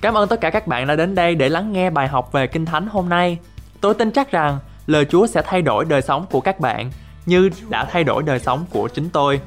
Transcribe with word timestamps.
Cảm 0.00 0.14
ơn 0.14 0.28
tất 0.28 0.40
cả 0.40 0.50
các 0.50 0.66
bạn 0.66 0.86
đã 0.86 0.96
đến 0.96 1.14
đây 1.14 1.34
để 1.34 1.48
lắng 1.48 1.72
nghe 1.72 1.90
bài 1.90 2.08
học 2.08 2.32
về 2.32 2.46
Kinh 2.46 2.66
Thánh 2.66 2.86
hôm 2.86 3.08
nay. 3.08 3.38
Tôi 3.80 3.94
tin 3.94 4.10
chắc 4.10 4.30
rằng 4.30 4.58
lời 4.86 5.04
Chúa 5.04 5.26
sẽ 5.26 5.42
thay 5.44 5.62
đổi 5.62 5.84
đời 5.84 6.02
sống 6.02 6.26
của 6.30 6.40
các 6.40 6.60
bạn 6.60 6.90
như 7.26 7.50
đã 7.68 7.84
thay 7.84 8.04
đổi 8.04 8.22
đời 8.22 8.38
sống 8.38 8.64
của 8.70 8.88
chính 8.88 9.10
tôi. 9.10 9.40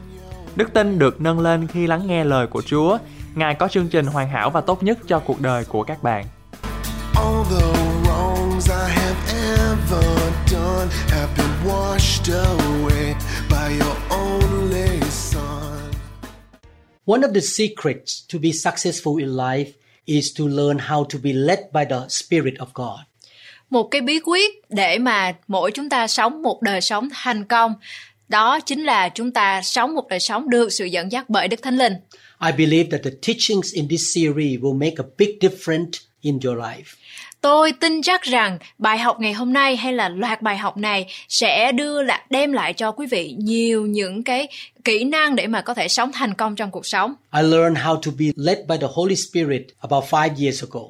Đức 0.56 0.74
tin 0.74 1.00
được 1.00 1.22
nâng 1.22 1.40
lên 1.40 1.68
khi 1.68 1.88
lắng 1.88 2.08
nghe 2.08 2.24
lời 2.24 2.48
của 2.48 2.62
Chúa. 2.62 2.98
Ngài 3.36 3.56
có 3.56 3.68
chương 3.68 3.88
trình 3.88 4.06
hoàn 4.06 4.30
hảo 4.30 4.50
và 4.50 4.62
tốt 4.62 4.84
nhất 4.84 4.98
cho 5.08 5.20
cuộc 5.20 5.42
đời 5.42 5.66
của 5.66 5.84
các 5.84 6.04
bạn. 6.04 6.26
All 7.16 7.44
the 7.50 7.68
wrongs 8.04 8.70
I 8.70 8.92
have 8.92 9.20
ever 9.58 10.20
done 10.48 10.88
have 11.10 11.30
been 11.38 11.74
washed 11.74 12.34
away 12.34 13.14
by 13.50 13.86
your 13.86 13.98
only 14.10 15.00
Son. 15.10 15.92
One 17.06 17.22
of 17.22 17.34
the 17.34 17.42
secrets 17.42 18.34
to 18.34 18.40
be 18.44 18.52
successful 18.52 19.18
in 19.20 19.30
life 19.30 19.81
is 20.06 20.38
to 20.40 20.48
learn 20.48 20.78
how 20.78 21.04
to 21.04 21.20
be 21.24 21.34
led 21.34 21.60
by 21.74 21.86
the 21.90 22.00
Spirit 22.10 22.54
of 22.58 22.68
God. 22.74 23.00
Một 23.70 23.88
cái 23.92 24.02
bí 24.02 24.20
quyết 24.20 24.52
để 24.70 24.98
mà 24.98 25.36
mỗi 25.48 25.72
chúng 25.72 25.90
ta 25.90 26.08
sống 26.08 26.42
một 26.42 26.62
đời 26.62 26.82
sống 26.82 27.10
thành 27.12 27.46
công 27.46 27.74
đó 28.32 28.60
chính 28.60 28.84
là 28.84 29.10
chúng 29.10 29.32
ta 29.32 29.62
sống 29.62 29.96
một 29.96 30.08
đời 30.10 30.20
sống 30.20 30.50
được 30.50 30.74
sự 30.74 30.86
dẫn 30.86 31.12
dắt 31.12 31.30
bởi 31.30 31.48
Đức 31.48 31.62
Thánh 31.62 31.78
Linh. 31.78 31.94
I 32.46 32.52
believe 32.52 32.90
that 32.92 33.02
the 33.04 33.12
teachings 33.22 33.74
in 33.74 33.88
this 33.88 34.16
series 34.16 34.60
will 34.60 34.78
make 34.78 34.96
a 34.98 35.06
big 35.18 35.30
difference 35.42 35.92
in 36.22 36.40
your 36.44 36.58
life. 36.58 36.96
Tôi 37.42 37.72
tin 37.72 38.02
chắc 38.02 38.22
rằng 38.22 38.58
bài 38.78 38.98
học 38.98 39.20
ngày 39.20 39.34
hôm 39.34 39.54
nay 39.54 39.76
hay 39.76 39.94
là 39.94 40.10
loạt 40.10 40.42
bài 40.42 40.58
học 40.58 40.78
này 40.78 41.08
sẽ 41.30 41.72
đưa 41.72 42.04
lại 42.04 42.22
đem 42.30 42.52
lại 42.52 42.74
cho 42.74 42.92
quý 42.92 43.08
vị 43.12 43.36
nhiều 43.38 43.86
những 43.86 44.24
cái 44.24 44.48
kỹ 44.84 45.04
năng 45.04 45.36
để 45.36 45.48
mà 45.48 45.62
có 45.62 45.74
thể 45.74 45.88
sống 45.88 46.12
thành 46.12 46.34
công 46.34 46.56
trong 46.56 46.72
cuộc 46.72 46.86
sống. 46.86 47.14
I 47.36 47.42
learned 47.42 47.78
how 47.84 47.96
to 47.96 48.12
be 48.20 48.26
led 48.36 48.58
by 48.68 48.76
the 48.82 48.88
Holy 48.94 49.16
Spirit 49.16 49.62
about 49.80 50.04
five 50.04 50.30
years 50.40 50.64
ago. 50.64 50.82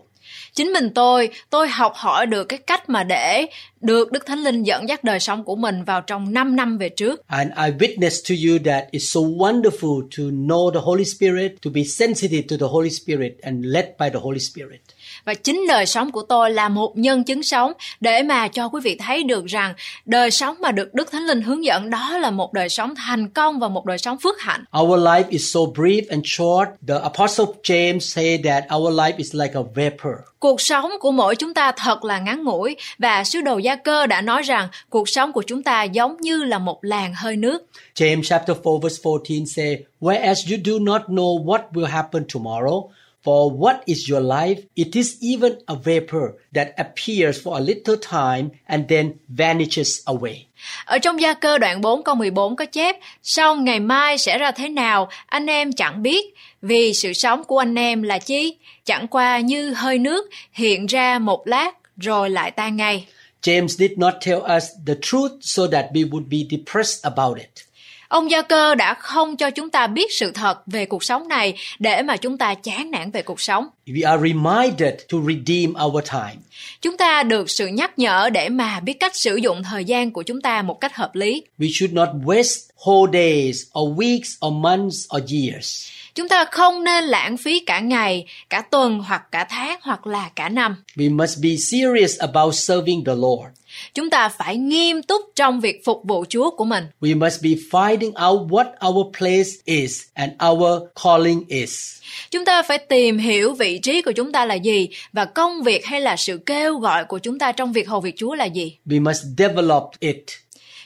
Chính 0.54 0.74
mình 0.74 0.90
tôi, 0.96 1.30
tôi 1.50 1.68
học 1.68 1.94
hỏi 1.96 2.26
được 2.26 2.44
cái 2.44 2.60
cách 2.68 2.90
mà 2.90 3.04
để 3.04 3.46
được 3.82 4.12
Đức 4.12 4.26
Thánh 4.26 4.40
Linh 4.40 4.64
dẫn 4.64 4.90
dắt 4.90 5.04
đời 5.04 5.20
sống 5.20 5.44
của 5.44 5.56
mình 5.56 5.84
vào 5.84 6.02
trong 6.02 6.34
5 6.34 6.56
năm 6.56 6.78
về 6.78 6.90
trước. 6.90 7.28
And 7.28 7.52
I 7.52 7.88
witness 7.88 8.30
to 8.30 8.36
you 8.48 8.60
that 8.66 8.84
it's 8.92 9.00
so 9.00 9.20
wonderful 9.20 10.02
to 10.02 10.24
know 10.24 10.72
the 10.72 10.80
Holy 10.84 11.06
Spirit, 11.06 11.52
to 11.66 11.72
be 11.74 11.84
sensitive 11.84 12.42
to 12.50 12.56
the 12.60 12.72
Holy 12.72 12.90
Spirit 12.90 13.32
and 13.42 13.66
led 13.66 13.86
by 14.00 14.10
the 14.10 14.20
Holy 14.20 14.40
Spirit. 14.40 14.82
Và 15.26 15.34
chính 15.34 15.66
đời 15.68 15.86
sống 15.86 16.12
của 16.12 16.22
tôi 16.22 16.52
là 16.52 16.70
một 16.70 16.98
nhân 16.98 17.24
chứng 17.24 17.44
sống 17.44 17.74
để 18.00 18.24
mà 18.24 18.48
cho 18.48 18.70
quý 18.70 18.82
vị 18.84 18.96
thấy 19.00 19.24
được 19.24 19.46
rằng 19.46 19.74
đời 20.06 20.32
sống 20.32 20.56
mà 20.60 20.72
được 20.72 20.94
Đức 20.94 21.12
Thánh 21.12 21.26
Linh 21.26 21.42
hướng 21.42 21.66
dẫn 21.66 21.90
đó 21.90 22.18
là 22.18 22.32
một 22.32 22.54
đời 22.54 22.70
sống 22.70 22.94
thành 22.96 23.30
công 23.30 23.60
và 23.60 23.68
một 23.68 23.86
đời 23.86 23.98
sống 23.98 24.18
phước 24.20 24.42
hạnh. 24.42 24.64
Our 24.80 25.00
life 25.00 25.24
is 25.30 25.54
so 25.54 25.60
brief 25.60 26.02
and 26.10 26.24
short. 26.26 26.70
The 26.88 26.96
Apostle 27.04 27.46
James 27.64 28.00
said 28.00 28.46
that 28.46 28.64
our 28.76 29.00
life 29.00 29.14
is 29.18 29.36
like 29.36 29.54
a 29.54 29.62
vapor. 29.76 30.14
Cuộc 30.40 30.62
sống 30.62 30.92
của 31.00 31.12
mỗi 31.12 31.36
chúng 31.36 31.54
ta 31.54 31.72
thật 31.72 32.04
là 32.04 32.20
ngắn 32.20 32.44
ngủi 32.44 32.76
và 32.98 33.24
sứ 33.24 33.42
đồ 33.42 33.58
gia 33.58 33.76
cơ 33.76 34.08
đã 34.08 34.22
nói 34.22 34.42
rằng 34.42 34.68
cuộc 34.90 35.10
sống 35.10 35.32
của 35.32 35.44
chúng 35.48 35.64
ta 35.64 35.84
giống 35.84 36.18
như 36.22 36.44
là 36.44 36.60
một 36.60 36.80
làn 36.82 37.14
hơi 37.16 37.36
nước. 37.36 37.66
James 37.96 38.24
chapter 38.24 38.58
4 38.64 38.82
verse 38.82 39.02
14 39.04 39.46
say, 39.46 39.78
Whereas 40.02 40.52
you 40.52 40.58
do 40.66 40.74
not 40.80 41.02
know 41.02 41.46
what 41.46 41.60
will 41.74 41.86
happen 41.86 42.24
tomorrow, 42.34 42.90
for 43.24 43.52
what 43.52 43.76
is 43.86 44.10
your 44.10 44.24
life? 44.24 44.62
It 44.76 44.96
is 44.96 45.18
even 45.22 45.52
a 45.66 45.76
vapor 45.76 46.34
that 46.56 46.68
appears 46.78 47.42
for 47.44 47.58
a 47.58 47.62
little 47.62 47.98
time 48.12 48.50
and 48.68 48.90
then 48.90 49.12
vanishes 49.28 50.00
away. 50.06 50.46
Ở 50.86 50.98
trong 50.98 51.22
gia 51.22 51.34
cơ 51.34 51.58
đoạn 51.58 51.82
4 51.82 52.04
câu 52.04 52.16
14 52.16 52.56
có 52.56 52.66
chép, 52.66 52.96
sau 53.24 53.56
ngày 53.56 53.80
mai 53.80 54.18
sẽ 54.18 54.38
ra 54.38 54.52
thế 54.52 54.70
nào, 54.70 55.10
anh 55.26 55.46
em 55.46 55.74
chẳng 55.74 56.02
biết, 56.02 56.26
vì 56.62 56.94
sự 56.94 57.14
sống 57.14 57.44
của 57.44 57.58
anh 57.58 57.76
em 57.76 58.02
là 58.02 58.20
chi? 58.20 58.58
Chẳng 58.86 59.08
qua 59.08 59.40
như 59.40 59.74
hơi 59.74 60.00
nước 60.00 60.30
hiện 60.52 60.86
ra 60.86 61.20
một 61.20 61.48
lát 61.48 61.72
rồi 61.98 62.30
lại 62.30 62.52
tan 62.52 62.76
ngay. 62.76 63.08
James 63.42 63.68
did 63.68 63.92
not 63.98 64.14
tell 64.26 64.40
us 64.58 64.64
the 64.88 64.94
truth 65.02 65.32
so 65.42 65.68
that 65.68 65.86
we 65.94 66.10
would 66.10 66.30
be 66.30 66.38
depressed 66.58 67.04
about 67.04 67.38
it. 67.38 67.71
Ông 68.12 68.32
Gia 68.32 68.42
Cơ 68.42 68.76
đã 68.76 68.94
không 68.94 69.38
cho 69.38 69.50
chúng 69.50 69.70
ta 69.70 69.88
biết 69.88 70.12
sự 70.12 70.32
thật 70.32 70.68
về 70.68 70.86
cuộc 70.86 71.04
sống 71.04 71.28
này 71.28 71.54
để 71.80 72.02
mà 72.02 72.18
chúng 72.18 72.38
ta 72.38 72.54
chán 72.54 72.92
nản 72.92 73.12
về 73.12 73.22
cuộc 73.22 73.42
sống. 73.42 73.68
We 73.88 74.10
are 74.10 74.22
reminded 74.28 74.94
to 75.12 75.18
redeem 75.28 75.74
our 75.86 76.06
time. 76.12 76.36
Chúng 76.82 76.98
ta 76.98 77.24
được 77.24 77.50
sự 77.50 77.68
nhắc 77.68 78.00
nhở 78.00 78.30
để 78.34 78.50
mà 78.50 78.80
biết 78.80 78.94
cách 79.00 79.16
sử 79.16 79.36
dụng 79.36 79.64
thời 79.64 79.86
gian 79.86 80.12
của 80.12 80.24
chúng 80.24 80.42
ta 80.42 80.62
một 80.62 80.82
cách 80.82 80.96
hợp 80.96 81.16
lý. 81.16 81.44
We 81.60 81.70
should 81.74 81.94
not 81.94 82.10
waste 82.24 82.60
whole 82.78 83.12
days 83.14 83.64
or 83.80 84.00
weeks 84.00 84.48
or 84.48 84.54
months 84.54 84.98
or 85.18 85.34
years. 85.34 85.88
Chúng 86.16 86.28
ta 86.28 86.46
không 86.46 86.84
nên 86.84 87.04
lãng 87.04 87.38
phí 87.38 87.60
cả 87.60 87.80
ngày, 87.80 88.26
cả 88.50 88.62
tuần 88.62 89.00
hoặc 89.00 89.32
cả 89.32 89.48
tháng 89.50 89.80
hoặc 89.82 90.08
là 90.08 90.30
cả 90.36 90.50
năm. 90.50 90.76
We 90.96 91.16
must 91.16 91.38
be 91.44 91.50
serious 91.72 92.20
about 92.20 92.56
serving 92.56 93.04
the 93.06 93.14
Lord. 93.16 93.61
Chúng 93.94 94.10
ta 94.10 94.30
phải 94.30 94.58
nghiêm 94.58 95.04
túc 95.04 95.22
trong 95.36 95.60
việc 95.60 95.86
phục 95.86 96.02
vụ 96.04 96.26
Chúa 96.30 96.50
của 96.50 96.66
mình. 96.66 96.84
We 97.02 97.20
must 97.20 97.44
be 97.44 97.50
finding 97.50 98.30
out 98.30 98.52
what 98.52 98.90
our 98.90 99.18
place 99.18 99.50
is 99.66 100.02
and 100.14 100.32
our 100.50 100.82
calling 101.04 101.44
is. 101.48 102.02
Chúng 102.32 102.46
ta 102.46 102.64
phải 102.64 102.78
tìm 102.78 103.18
hiểu 103.18 103.54
vị 103.54 103.80
trí 103.80 104.02
của 104.02 104.12
chúng 104.12 104.32
ta 104.32 104.46
là 104.46 104.56
gì 104.56 104.90
và 105.14 105.26
công 105.26 105.64
việc 105.64 105.86
hay 105.86 106.02
là 106.02 106.16
sự 106.16 106.38
kêu 106.46 106.78
gọi 106.78 107.06
của 107.06 107.20
chúng 107.20 107.40
ta 107.40 107.52
trong 107.52 107.74
việc 107.74 107.88
hầu 107.90 108.02
việc 108.02 108.16
Chúa 108.18 108.36
là 108.36 108.46
gì. 108.46 108.78
We 108.86 109.04
must 109.04 109.24
develop 109.38 109.84
it. 110.00 110.24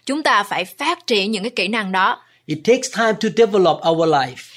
Chúng 0.06 0.24
ta 0.24 0.44
phải 0.44 0.66
phát 0.66 1.08
triển 1.08 1.32
những 1.32 1.44
cái 1.44 1.52
kỹ 1.56 1.68
năng 1.68 1.92
đó. 1.92 2.22
It 2.46 2.60
takes 2.64 2.98
time 2.98 3.14
to 3.14 3.30
develop 3.38 3.78
our 3.90 4.10
life. 4.10 4.55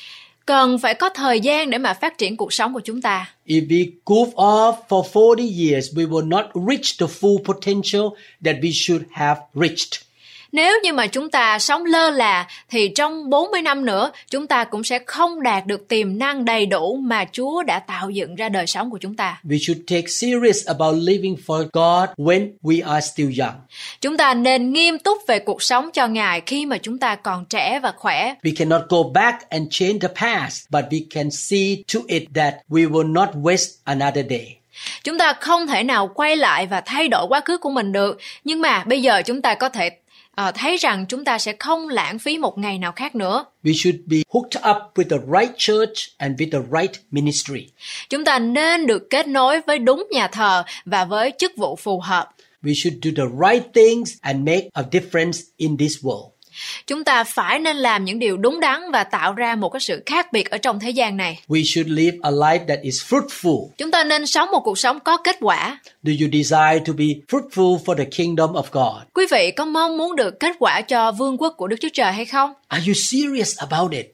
Cần 0.48 0.78
phải 0.78 0.94
có 0.94 1.08
thời 1.08 1.40
gian 1.40 1.70
để 1.70 1.78
mà 1.78 1.94
phát 1.94 2.18
triển 2.18 2.36
cuộc 2.36 2.52
sống 2.52 2.74
của 2.74 2.80
chúng 2.80 3.02
ta. 3.02 3.34
If 3.46 3.68
we 3.68 3.90
goof 4.06 4.32
off 4.32 4.74
for 4.88 5.02
40 5.02 5.42
years, 5.42 5.94
we 5.94 6.08
will 6.08 6.28
not 6.28 6.44
reach 6.68 6.98
the 6.98 7.06
full 7.06 7.38
potential 7.44 8.02
that 8.44 8.56
we 8.62 8.70
should 8.72 9.02
have 9.10 9.40
reached. 9.54 10.07
Nếu 10.52 10.80
như 10.82 10.92
mà 10.92 11.06
chúng 11.06 11.30
ta 11.30 11.58
sống 11.58 11.84
lơ 11.84 12.10
là 12.10 12.46
thì 12.70 12.88
trong 12.88 13.30
40 13.30 13.62
năm 13.62 13.84
nữa 13.84 14.10
chúng 14.30 14.46
ta 14.46 14.64
cũng 14.64 14.84
sẽ 14.84 14.98
không 15.06 15.42
đạt 15.42 15.66
được 15.66 15.88
tiềm 15.88 16.18
năng 16.18 16.44
đầy 16.44 16.66
đủ 16.66 16.96
mà 16.96 17.24
Chúa 17.32 17.62
đã 17.62 17.78
tạo 17.78 18.10
dựng 18.10 18.34
ra 18.34 18.48
đời 18.48 18.66
sống 18.66 18.90
của 18.90 18.98
chúng 18.98 19.14
ta. 19.14 19.40
We 19.44 19.58
should 19.58 19.82
take 19.86 20.06
serious 20.06 20.66
about 20.66 20.94
living 21.02 21.36
for 21.46 21.68
God 21.72 22.08
when 22.16 22.50
we 22.62 22.92
are 22.92 23.06
still 23.06 23.40
young. 23.40 23.54
Chúng 24.00 24.16
ta 24.16 24.34
nên 24.34 24.72
nghiêm 24.72 24.98
túc 24.98 25.18
về 25.26 25.38
cuộc 25.38 25.62
sống 25.62 25.90
cho 25.92 26.06
Ngài 26.06 26.40
khi 26.40 26.66
mà 26.66 26.78
chúng 26.78 26.98
ta 26.98 27.14
còn 27.14 27.44
trẻ 27.44 27.80
và 27.82 27.92
khỏe. 27.96 28.34
We 28.42 28.54
cannot 28.56 28.82
go 28.88 28.98
back 29.14 29.48
and 29.48 29.62
change 29.70 29.98
the 30.00 30.08
past, 30.08 30.64
but 30.70 30.84
we 30.90 31.00
can 31.10 31.30
see 31.30 31.76
to 31.94 32.00
it 32.06 32.22
that 32.34 32.54
we 32.68 32.90
will 32.90 33.12
not 33.12 33.28
waste 33.34 33.70
another 33.84 34.26
day. 34.30 34.54
Chúng 35.04 35.18
ta 35.18 35.32
không 35.32 35.66
thể 35.66 35.82
nào 35.82 36.10
quay 36.14 36.36
lại 36.36 36.66
và 36.66 36.80
thay 36.80 37.08
đổi 37.08 37.26
quá 37.28 37.40
khứ 37.44 37.58
của 37.58 37.70
mình 37.70 37.92
được, 37.92 38.18
nhưng 38.44 38.60
mà 38.60 38.84
bây 38.86 39.02
giờ 39.02 39.22
chúng 39.22 39.42
ta 39.42 39.54
có 39.54 39.68
thể 39.68 39.90
uh, 40.38 40.54
thấy 40.54 40.76
rằng 40.76 41.06
chúng 41.08 41.24
ta 41.24 41.38
sẽ 41.38 41.54
không 41.58 41.88
lãng 41.88 42.18
phí 42.18 42.38
một 42.38 42.58
ngày 42.58 42.78
nào 42.78 42.92
khác 42.92 43.14
nữa. 43.14 43.44
We 43.64 43.72
should 43.74 44.00
be 44.06 44.16
hooked 44.28 44.62
up 44.70 44.76
with 44.94 45.08
the 45.08 45.40
right 45.40 45.54
church 45.58 46.08
and 46.16 46.40
with 46.40 46.50
the 46.50 46.80
right 46.80 47.00
ministry. 47.10 47.68
Chúng 48.08 48.24
ta 48.24 48.38
nên 48.38 48.86
được 48.86 49.10
kết 49.10 49.28
nối 49.28 49.60
với 49.66 49.78
đúng 49.78 50.06
nhà 50.10 50.28
thờ 50.28 50.64
và 50.84 51.04
với 51.04 51.32
chức 51.38 51.52
vụ 51.56 51.76
phù 51.76 52.00
hợp. 52.00 52.28
We 52.62 52.74
should 52.74 52.98
do 53.02 53.10
the 53.16 53.48
right 53.48 53.74
things 53.74 54.12
and 54.20 54.46
make 54.46 54.68
a 54.72 54.82
difference 54.92 55.38
in 55.56 55.76
this 55.76 55.96
world. 56.02 56.37
Chúng 56.86 57.04
ta 57.04 57.24
phải 57.24 57.58
nên 57.58 57.76
làm 57.76 58.04
những 58.04 58.18
điều 58.18 58.36
đúng 58.36 58.60
đắn 58.60 58.80
và 58.92 59.04
tạo 59.04 59.32
ra 59.32 59.54
một 59.54 59.68
cái 59.68 59.80
sự 59.80 60.02
khác 60.06 60.32
biệt 60.32 60.50
ở 60.50 60.58
trong 60.58 60.80
thế 60.80 60.90
gian 60.90 61.16
này. 61.16 61.38
We 61.48 61.64
should 61.64 61.90
live 61.90 62.16
a 62.22 62.30
life 62.30 62.66
that 62.68 62.78
is 62.82 63.02
fruitful. 63.02 63.68
Chúng 63.78 63.90
ta 63.90 64.04
nên 64.04 64.26
sống 64.26 64.50
một 64.50 64.60
cuộc 64.64 64.78
sống 64.78 65.00
có 65.00 65.16
kết 65.16 65.36
quả. 65.40 65.78
Do 66.02 66.12
you 66.20 66.28
desire 66.32 66.78
to 66.86 66.92
be 66.96 67.04
fruitful 67.28 67.78
for 67.84 67.96
the 67.96 68.04
kingdom 68.04 68.52
of 68.52 68.62
God? 68.72 69.02
Quý 69.14 69.26
vị 69.30 69.50
có 69.50 69.64
mong 69.64 69.98
muốn 69.98 70.16
được 70.16 70.40
kết 70.40 70.56
quả 70.58 70.80
cho 70.80 71.12
vương 71.12 71.38
quốc 71.38 71.54
của 71.56 71.66
Đức 71.66 71.76
Chúa 71.80 71.88
Trời 71.92 72.12
hay 72.12 72.24
không? 72.24 72.52
Are 72.68 72.84
you 72.86 72.94
serious 72.94 73.58
about 73.58 73.92
it? 73.92 74.06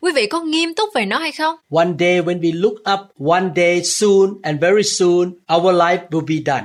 Quý 0.00 0.12
vị 0.14 0.26
có 0.26 0.40
nghiêm 0.40 0.74
túc 0.74 0.88
về 0.94 1.06
nó 1.06 1.18
hay 1.18 1.32
không? 1.32 1.56
One 1.70 1.90
day 1.98 2.20
when 2.20 2.40
we 2.40 2.60
look 2.60 2.74
up, 2.92 3.28
one 3.28 3.46
day 3.56 3.82
soon 3.84 4.34
and 4.42 4.60
very 4.60 4.82
soon, 4.82 5.32
our 5.54 5.74
life 5.74 6.08
will 6.10 6.26
be 6.26 6.34
done. 6.46 6.64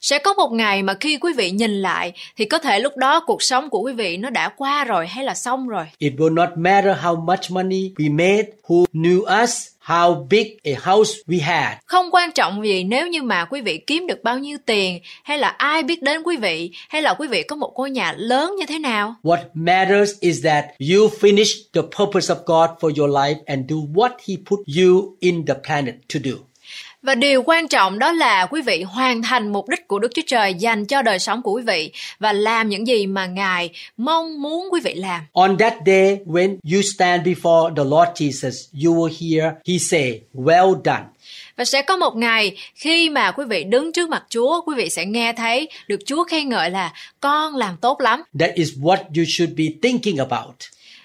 Sẽ 0.00 0.18
có 0.18 0.34
một 0.34 0.52
ngày 0.52 0.82
mà 0.82 0.94
khi 1.00 1.16
quý 1.16 1.32
vị 1.32 1.50
nhìn 1.50 1.82
lại 1.82 2.12
thì 2.36 2.44
có 2.44 2.58
thể 2.58 2.80
lúc 2.80 2.96
đó 2.96 3.20
cuộc 3.20 3.42
sống 3.42 3.70
của 3.70 3.80
quý 3.80 3.92
vị 3.92 4.16
nó 4.16 4.30
đã 4.30 4.48
qua 4.48 4.84
rồi 4.84 5.06
hay 5.06 5.24
là 5.24 5.34
xong 5.34 5.68
rồi. 5.68 5.84
It 5.98 6.12
will 6.16 6.34
not 6.34 6.48
matter 6.56 6.96
how 7.02 7.24
much 7.24 7.50
money 7.50 7.92
we 7.96 8.16
made, 8.16 8.48
who 8.66 8.84
knew 8.92 9.42
us, 9.44 9.66
how 9.86 10.26
big 10.30 10.56
a 10.64 10.92
house 10.92 11.12
we 11.26 11.42
had. 11.42 11.78
Không 11.86 12.10
quan 12.10 12.32
trọng 12.32 12.66
gì 12.66 12.84
nếu 12.84 13.06
như 13.06 13.22
mà 13.22 13.44
quý 13.44 13.60
vị 13.60 13.78
kiếm 13.86 14.06
được 14.06 14.22
bao 14.24 14.38
nhiêu 14.38 14.58
tiền 14.66 15.00
hay 15.24 15.38
là 15.38 15.48
ai 15.48 15.82
biết 15.82 16.02
đến 16.02 16.22
quý 16.22 16.36
vị 16.36 16.70
hay 16.88 17.02
là 17.02 17.14
quý 17.14 17.28
vị 17.28 17.42
có 17.42 17.56
một 17.56 17.72
ngôi 17.76 17.90
nhà 17.90 18.14
lớn 18.16 18.54
như 18.58 18.66
thế 18.66 18.78
nào. 18.78 19.14
What 19.22 19.38
matters 19.54 20.10
is 20.20 20.44
that 20.44 20.64
you 20.64 21.08
finish 21.20 21.52
the 21.72 21.82
purpose 21.82 22.34
of 22.34 22.36
God 22.46 22.70
for 22.80 22.92
your 22.98 23.16
life 23.16 23.36
and 23.46 23.70
do 23.70 23.76
what 23.76 24.10
He 24.28 24.34
put 24.50 24.60
you 24.78 25.16
in 25.20 25.46
the 25.46 25.54
planet 25.66 25.94
to 26.14 26.20
do. 26.24 26.36
Và 27.02 27.14
điều 27.14 27.42
quan 27.42 27.68
trọng 27.68 27.98
đó 27.98 28.12
là 28.12 28.46
quý 28.50 28.62
vị 28.62 28.82
hoàn 28.82 29.22
thành 29.22 29.52
mục 29.52 29.68
đích 29.68 29.88
của 29.88 29.98
Đức 29.98 30.08
Chúa 30.14 30.22
Trời 30.26 30.54
dành 30.54 30.86
cho 30.86 31.02
đời 31.02 31.18
sống 31.18 31.42
của 31.42 31.52
quý 31.52 31.62
vị 31.62 31.90
và 32.18 32.32
làm 32.32 32.68
những 32.68 32.86
gì 32.86 33.06
mà 33.06 33.26
Ngài 33.26 33.70
mong 33.96 34.42
muốn 34.42 34.68
quý 34.72 34.80
vị 34.84 34.94
làm. 34.94 35.22
On 35.32 35.58
that 35.58 35.74
day, 35.86 36.18
when 36.26 36.56
you 36.72 36.82
stand 36.82 37.26
before 37.26 37.74
the 37.74 37.84
Lord 37.84 38.22
Jesus, 38.22 38.84
you 38.84 38.94
will 38.94 39.12
hear 39.20 39.52
He 39.68 39.78
say, 39.78 40.20
Well 40.34 40.74
done. 40.84 41.04
Và 41.56 41.64
sẽ 41.64 41.82
có 41.82 41.96
một 41.96 42.16
ngày 42.16 42.56
khi 42.74 43.10
mà 43.10 43.30
quý 43.30 43.44
vị 43.48 43.64
đứng 43.64 43.92
trước 43.92 44.08
mặt 44.08 44.24
Chúa, 44.28 44.60
quý 44.66 44.74
vị 44.76 44.88
sẽ 44.88 45.04
nghe 45.04 45.32
thấy 45.32 45.68
được 45.88 46.00
Chúa 46.06 46.24
khen 46.24 46.48
ngợi 46.48 46.70
là 46.70 46.92
con 47.20 47.56
làm 47.56 47.76
tốt 47.76 48.00
lắm. 48.00 48.22
That 48.38 48.54
is 48.54 48.72
what 48.72 48.96
you 49.16 49.24
should 49.28 49.56
be 49.56 49.64
thinking 49.82 50.16
about. 50.16 50.54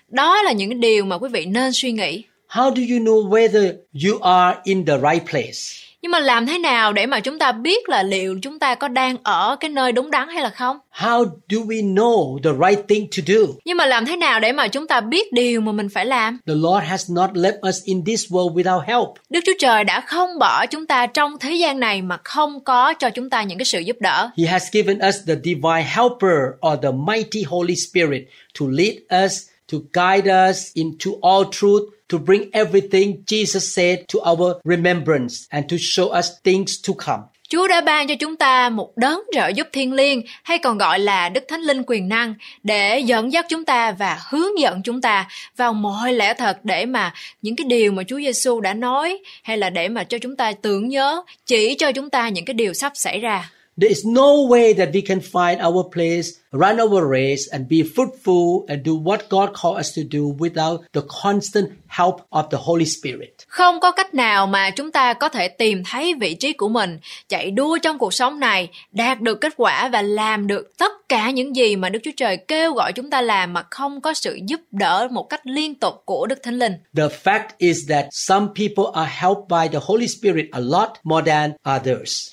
Đó 0.09 0.41
là 0.41 0.51
những 0.51 0.79
điều 0.79 1.05
mà 1.05 1.17
quý 1.17 1.29
vị 1.33 1.45
nên 1.45 1.73
suy 1.73 1.91
nghĩ. 1.91 2.23
How 2.49 2.75
do 2.75 2.81
you 2.81 2.99
know 2.99 3.29
whether 3.29 3.73
you 4.05 4.19
are 4.19 4.59
in 4.63 4.85
the 4.85 4.97
right 4.97 5.29
place? 5.31 5.80
Nhưng 6.01 6.11
mà 6.11 6.19
làm 6.19 6.45
thế 6.45 6.57
nào 6.57 6.93
để 6.93 7.05
mà 7.05 7.19
chúng 7.19 7.39
ta 7.39 7.51
biết 7.51 7.89
là 7.89 8.03
liệu 8.03 8.39
chúng 8.41 8.59
ta 8.59 8.75
có 8.75 8.87
đang 8.87 9.17
ở 9.23 9.55
cái 9.59 9.69
nơi 9.69 9.91
đúng 9.91 10.11
đắn 10.11 10.27
hay 10.27 10.43
là 10.43 10.49
không? 10.49 10.77
How 10.97 11.25
do 11.49 11.57
we 11.57 11.93
know 11.93 12.39
the 12.43 12.69
right 12.69 12.87
thing 12.87 13.07
to 13.17 13.23
do? 13.33 13.39
Nhưng 13.65 13.77
mà 13.77 13.85
làm 13.85 14.05
thế 14.05 14.15
nào 14.15 14.39
để 14.39 14.51
mà 14.51 14.67
chúng 14.67 14.87
ta 14.87 15.01
biết 15.01 15.33
điều 15.33 15.61
mà 15.61 15.71
mình 15.71 15.89
phải 15.89 16.05
làm? 16.05 16.39
The 16.47 16.53
Lord 16.55 16.85
has 16.85 17.11
not 17.11 17.29
left 17.33 17.69
us 17.69 17.83
in 17.83 18.05
this 18.05 18.25
world 18.31 18.53
without 18.53 18.79
help. 18.79 19.07
Đức 19.29 19.39
Chúa 19.45 19.53
Trời 19.59 19.83
đã 19.83 20.01
không 20.01 20.39
bỏ 20.39 20.65
chúng 20.65 20.85
ta 20.85 21.05
trong 21.05 21.39
thế 21.39 21.53
gian 21.53 21.79
này 21.79 22.01
mà 22.01 22.17
không 22.23 22.63
có 22.63 22.93
cho 22.93 23.09
chúng 23.09 23.29
ta 23.29 23.43
những 23.43 23.57
cái 23.57 23.65
sự 23.65 23.79
giúp 23.79 23.95
đỡ. 23.99 24.29
He 24.37 24.45
has 24.45 24.63
given 24.71 24.99
us 25.09 25.15
the 25.27 25.35
divine 25.43 25.85
helper 25.95 26.37
or 26.67 26.79
the 26.83 26.91
mighty 26.91 27.43
Holy 27.43 27.75
Spirit 27.75 28.21
to 28.59 28.65
lead 28.69 29.25
us, 29.25 29.41
to 29.71 29.77
guide 29.93 30.49
us 30.49 30.71
into 30.73 31.11
all 31.21 31.43
truth, 31.51 31.83
to 32.11 32.17
bring 32.17 32.51
everything 32.51 33.23
Jesus 33.25 33.59
said 33.59 33.99
to 34.13 34.19
our 34.31 34.55
remembrance 34.63 35.35
and 35.49 35.65
to 35.71 35.77
show 35.77 36.17
us 36.19 36.31
things 36.43 36.87
to 36.87 36.93
come. 37.05 37.21
Chúa 37.49 37.67
đã 37.67 37.81
ban 37.81 38.07
cho 38.07 38.15
chúng 38.19 38.35
ta 38.35 38.69
một 38.69 38.97
đấng 38.97 39.21
trợ 39.31 39.47
giúp 39.47 39.67
thiên 39.71 39.93
liêng 39.93 40.21
hay 40.43 40.57
còn 40.57 40.77
gọi 40.77 40.99
là 40.99 41.29
Đức 41.29 41.43
Thánh 41.47 41.61
Linh 41.61 41.83
quyền 41.87 42.09
năng 42.09 42.33
để 42.63 42.99
dẫn 42.99 43.33
dắt 43.33 43.45
chúng 43.49 43.65
ta 43.65 43.91
và 43.91 44.19
hướng 44.29 44.59
dẫn 44.59 44.81
chúng 44.83 45.01
ta 45.01 45.27
vào 45.57 45.73
mọi 45.73 46.13
lẽ 46.13 46.33
thật 46.33 46.57
để 46.63 46.85
mà 46.85 47.13
những 47.41 47.55
cái 47.55 47.65
điều 47.67 47.91
mà 47.91 48.03
Chúa 48.03 48.17
Giêsu 48.17 48.61
đã 48.61 48.73
nói 48.73 49.19
hay 49.43 49.57
là 49.57 49.69
để 49.69 49.89
mà 49.89 50.03
cho 50.03 50.17
chúng 50.17 50.35
ta 50.35 50.51
tưởng 50.61 50.87
nhớ, 50.87 51.21
chỉ 51.45 51.75
cho 51.75 51.91
chúng 51.91 52.09
ta 52.09 52.29
những 52.29 52.45
cái 52.45 52.53
điều 52.53 52.73
sắp 52.73 52.91
xảy 52.95 53.19
ra. 53.19 53.49
There 53.77 53.89
is 53.89 54.05
no 54.05 54.47
way 54.49 54.73
that 54.73 54.89
we 54.93 55.01
can 55.01 55.19
find 55.21 55.61
our 55.61 55.83
place, 55.93 56.29
run 56.51 56.81
our 56.81 57.07
race, 57.11 57.47
and 57.51 57.69
be 57.69 57.83
fruitful 57.95 58.65
and 58.67 58.85
do 58.85 58.91
what 58.91 59.17
God 59.29 59.49
called 59.53 59.79
us 59.79 59.95
to 59.95 60.01
do 60.11 60.23
without 60.39 60.79
the 60.93 61.01
constant 61.23 61.69
help 61.87 62.15
of 62.29 62.49
the 62.49 62.57
Holy 62.61 62.85
Spirit. 62.85 63.33
Không 63.47 63.79
có 63.79 63.91
cách 63.91 64.13
nào 64.13 64.47
mà 64.47 64.69
chúng 64.69 64.91
ta 64.91 65.13
có 65.13 65.29
thể 65.29 65.47
tìm 65.47 65.83
thấy 65.83 66.13
vị 66.13 66.33
trí 66.33 66.53
của 66.53 66.69
mình, 66.69 66.99
chạy 67.29 67.51
đua 67.51 67.77
trong 67.77 67.97
cuộc 67.97 68.13
sống 68.13 68.39
này, 68.39 68.69
đạt 68.91 69.21
được 69.21 69.41
kết 69.41 69.53
quả 69.57 69.89
và 69.89 70.01
làm 70.01 70.47
được 70.47 70.77
tất 70.77 70.91
cả 71.09 71.31
những 71.31 71.55
gì 71.55 71.75
mà 71.75 71.89
Đức 71.89 71.99
Chúa 72.03 72.11
Trời 72.17 72.37
kêu 72.37 72.73
gọi 72.73 72.93
chúng 72.93 73.09
ta 73.09 73.21
làm 73.21 73.53
mà 73.53 73.63
không 73.69 74.01
có 74.01 74.13
sự 74.13 74.39
giúp 74.47 74.61
đỡ 74.71 75.07
một 75.11 75.23
cách 75.23 75.41
liên 75.43 75.75
tục 75.75 75.93
của 76.05 76.25
Đức 76.25 76.39
Thánh 76.43 76.59
Linh. 76.59 76.73
The 76.95 77.07
fact 77.23 77.47
is 77.57 77.89
that 77.89 78.05
some 78.11 78.47
people 78.55 78.85
are 78.93 79.11
helped 79.15 79.47
by 79.49 79.67
the 79.73 79.79
Holy 79.81 80.07
Spirit 80.07 80.45
a 80.51 80.59
lot 80.59 80.89
more 81.03 81.31
than 81.31 81.51
others. 81.77 82.31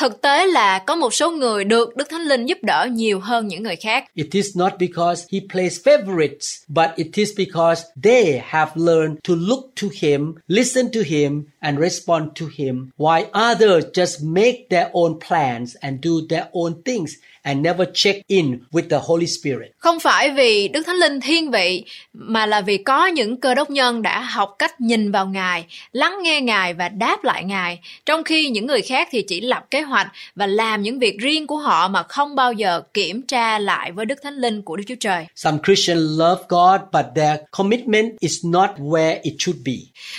Thực 0.00 0.20
tế 0.22 0.46
là 0.46 0.78
có 0.78 0.96
một 0.96 1.14
số 1.14 1.30
người 1.30 1.64
được 1.64 1.96
Đức 1.96 2.08
Thánh 2.10 2.20
Linh 2.20 2.46
giúp 2.46 2.58
đỡ 2.62 2.88
nhiều 2.92 3.20
hơn 3.20 3.48
những 3.48 3.62
người 3.62 3.76
khác. 3.76 4.04
It 4.14 4.26
is 4.32 4.56
not 4.56 4.72
because 4.78 5.26
he 5.32 5.38
plays 5.52 5.80
favorites, 5.84 6.64
but 6.68 6.86
it 6.96 7.06
is 7.14 7.30
because 7.36 7.82
they 8.02 8.40
have 8.44 8.72
learned 8.74 9.16
to 9.28 9.34
look 9.36 9.60
to 9.82 9.88
him, 10.00 10.34
listen 10.48 10.88
to 10.92 11.00
him, 11.06 11.44
and 11.60 11.78
respond 11.78 12.24
to 12.40 12.46
him, 12.58 12.90
while 12.98 13.26
others 13.50 13.84
just 13.92 14.24
make 14.34 14.68
their 14.70 14.88
own 14.92 15.18
plans 15.28 15.76
and 15.80 16.04
do 16.04 16.12
their 16.28 16.44
own 16.52 16.82
things 16.84 17.10
and 17.42 17.60
never 17.62 17.88
check 17.94 18.26
in 18.26 18.58
with 18.72 18.88
the 18.90 18.98
Holy 19.02 19.26
Spirit. 19.26 19.72
Không 19.78 20.00
phải 20.00 20.30
vì 20.30 20.68
Đức 20.68 20.82
Thánh 20.86 20.96
Linh 20.96 21.20
thiên 21.20 21.50
vị 21.50 21.84
mà 22.12 22.46
là 22.46 22.60
vì 22.60 22.76
có 22.78 23.06
những 23.06 23.36
cơ 23.36 23.54
đốc 23.54 23.70
nhân 23.70 24.02
đã 24.02 24.20
học 24.20 24.56
cách 24.58 24.80
nhìn 24.80 25.12
vào 25.12 25.26
Ngài, 25.26 25.66
lắng 25.92 26.18
nghe 26.22 26.40
Ngài 26.40 26.74
và 26.74 26.88
đáp 26.88 27.24
lại 27.24 27.44
Ngài, 27.44 27.80
trong 28.06 28.24
khi 28.24 28.48
những 28.48 28.66
người 28.66 28.82
khác 28.82 29.08
thì 29.10 29.22
chỉ 29.22 29.40
lập 29.40 29.66
kế 29.70 29.80
hoạch 29.80 30.06
và 30.34 30.46
làm 30.46 30.82
những 30.82 30.98
việc 30.98 31.18
riêng 31.18 31.46
của 31.46 31.56
họ 31.56 31.88
mà 31.88 32.02
không 32.02 32.34
bao 32.34 32.52
giờ 32.52 32.82
kiểm 32.94 33.22
tra 33.22 33.58
lại 33.58 33.92
với 33.92 34.06
Đức 34.06 34.18
Thánh 34.22 34.34
Linh 34.34 34.62
của 34.62 34.76
Đức 34.76 34.84
Chúa 34.88 34.94
Trời. 35.00 35.26
Some 35.36 35.58
Christians 35.64 36.02
love 36.20 36.42
God, 36.48 36.80
but 36.92 37.06
their 37.16 37.40
commitment 37.50 38.12
is 38.20 38.44
not 38.44 38.70
where 38.78 39.18
it 39.22 39.34
should 39.38 39.60
be. 39.64 39.72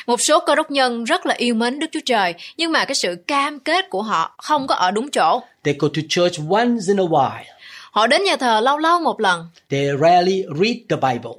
Một 0.08 0.22
số 0.22 0.40
cơ 0.40 0.56
đốc 0.56 0.72
nhân 0.72 1.04
rất 1.04 1.26
là 1.26 1.31
yêu 1.38 1.56
mến 1.56 1.80
Đức 1.80 1.88
Chúa 1.92 2.00
Trời, 2.06 2.34
nhưng 2.58 2.72
mà 2.72 2.86
cái 2.86 2.96
sự 2.96 3.16
cam 3.28 3.60
kết 3.60 3.90
của 3.90 4.02
họ 4.02 4.36
không 4.38 4.68
có 4.68 4.76
ở 4.76 4.92
đúng 4.92 5.12
chỗ. 5.12 5.42
They 5.64 5.76
go 5.80 5.88
to 5.88 6.02
church 6.10 6.40
once 6.50 6.84
in 6.88 6.98
a 7.00 7.04
while. 7.04 7.44
Họ 7.92 8.08
đến 8.08 8.24
nhà 8.24 8.36
thờ 8.36 8.62
lâu 8.62 8.78
lâu 8.78 9.00
một 9.00 9.20
lần, 9.22 9.48
They 9.70 9.88
rarely 10.02 10.44
read 10.60 10.76
the 10.90 10.96
Bible. 10.96 11.32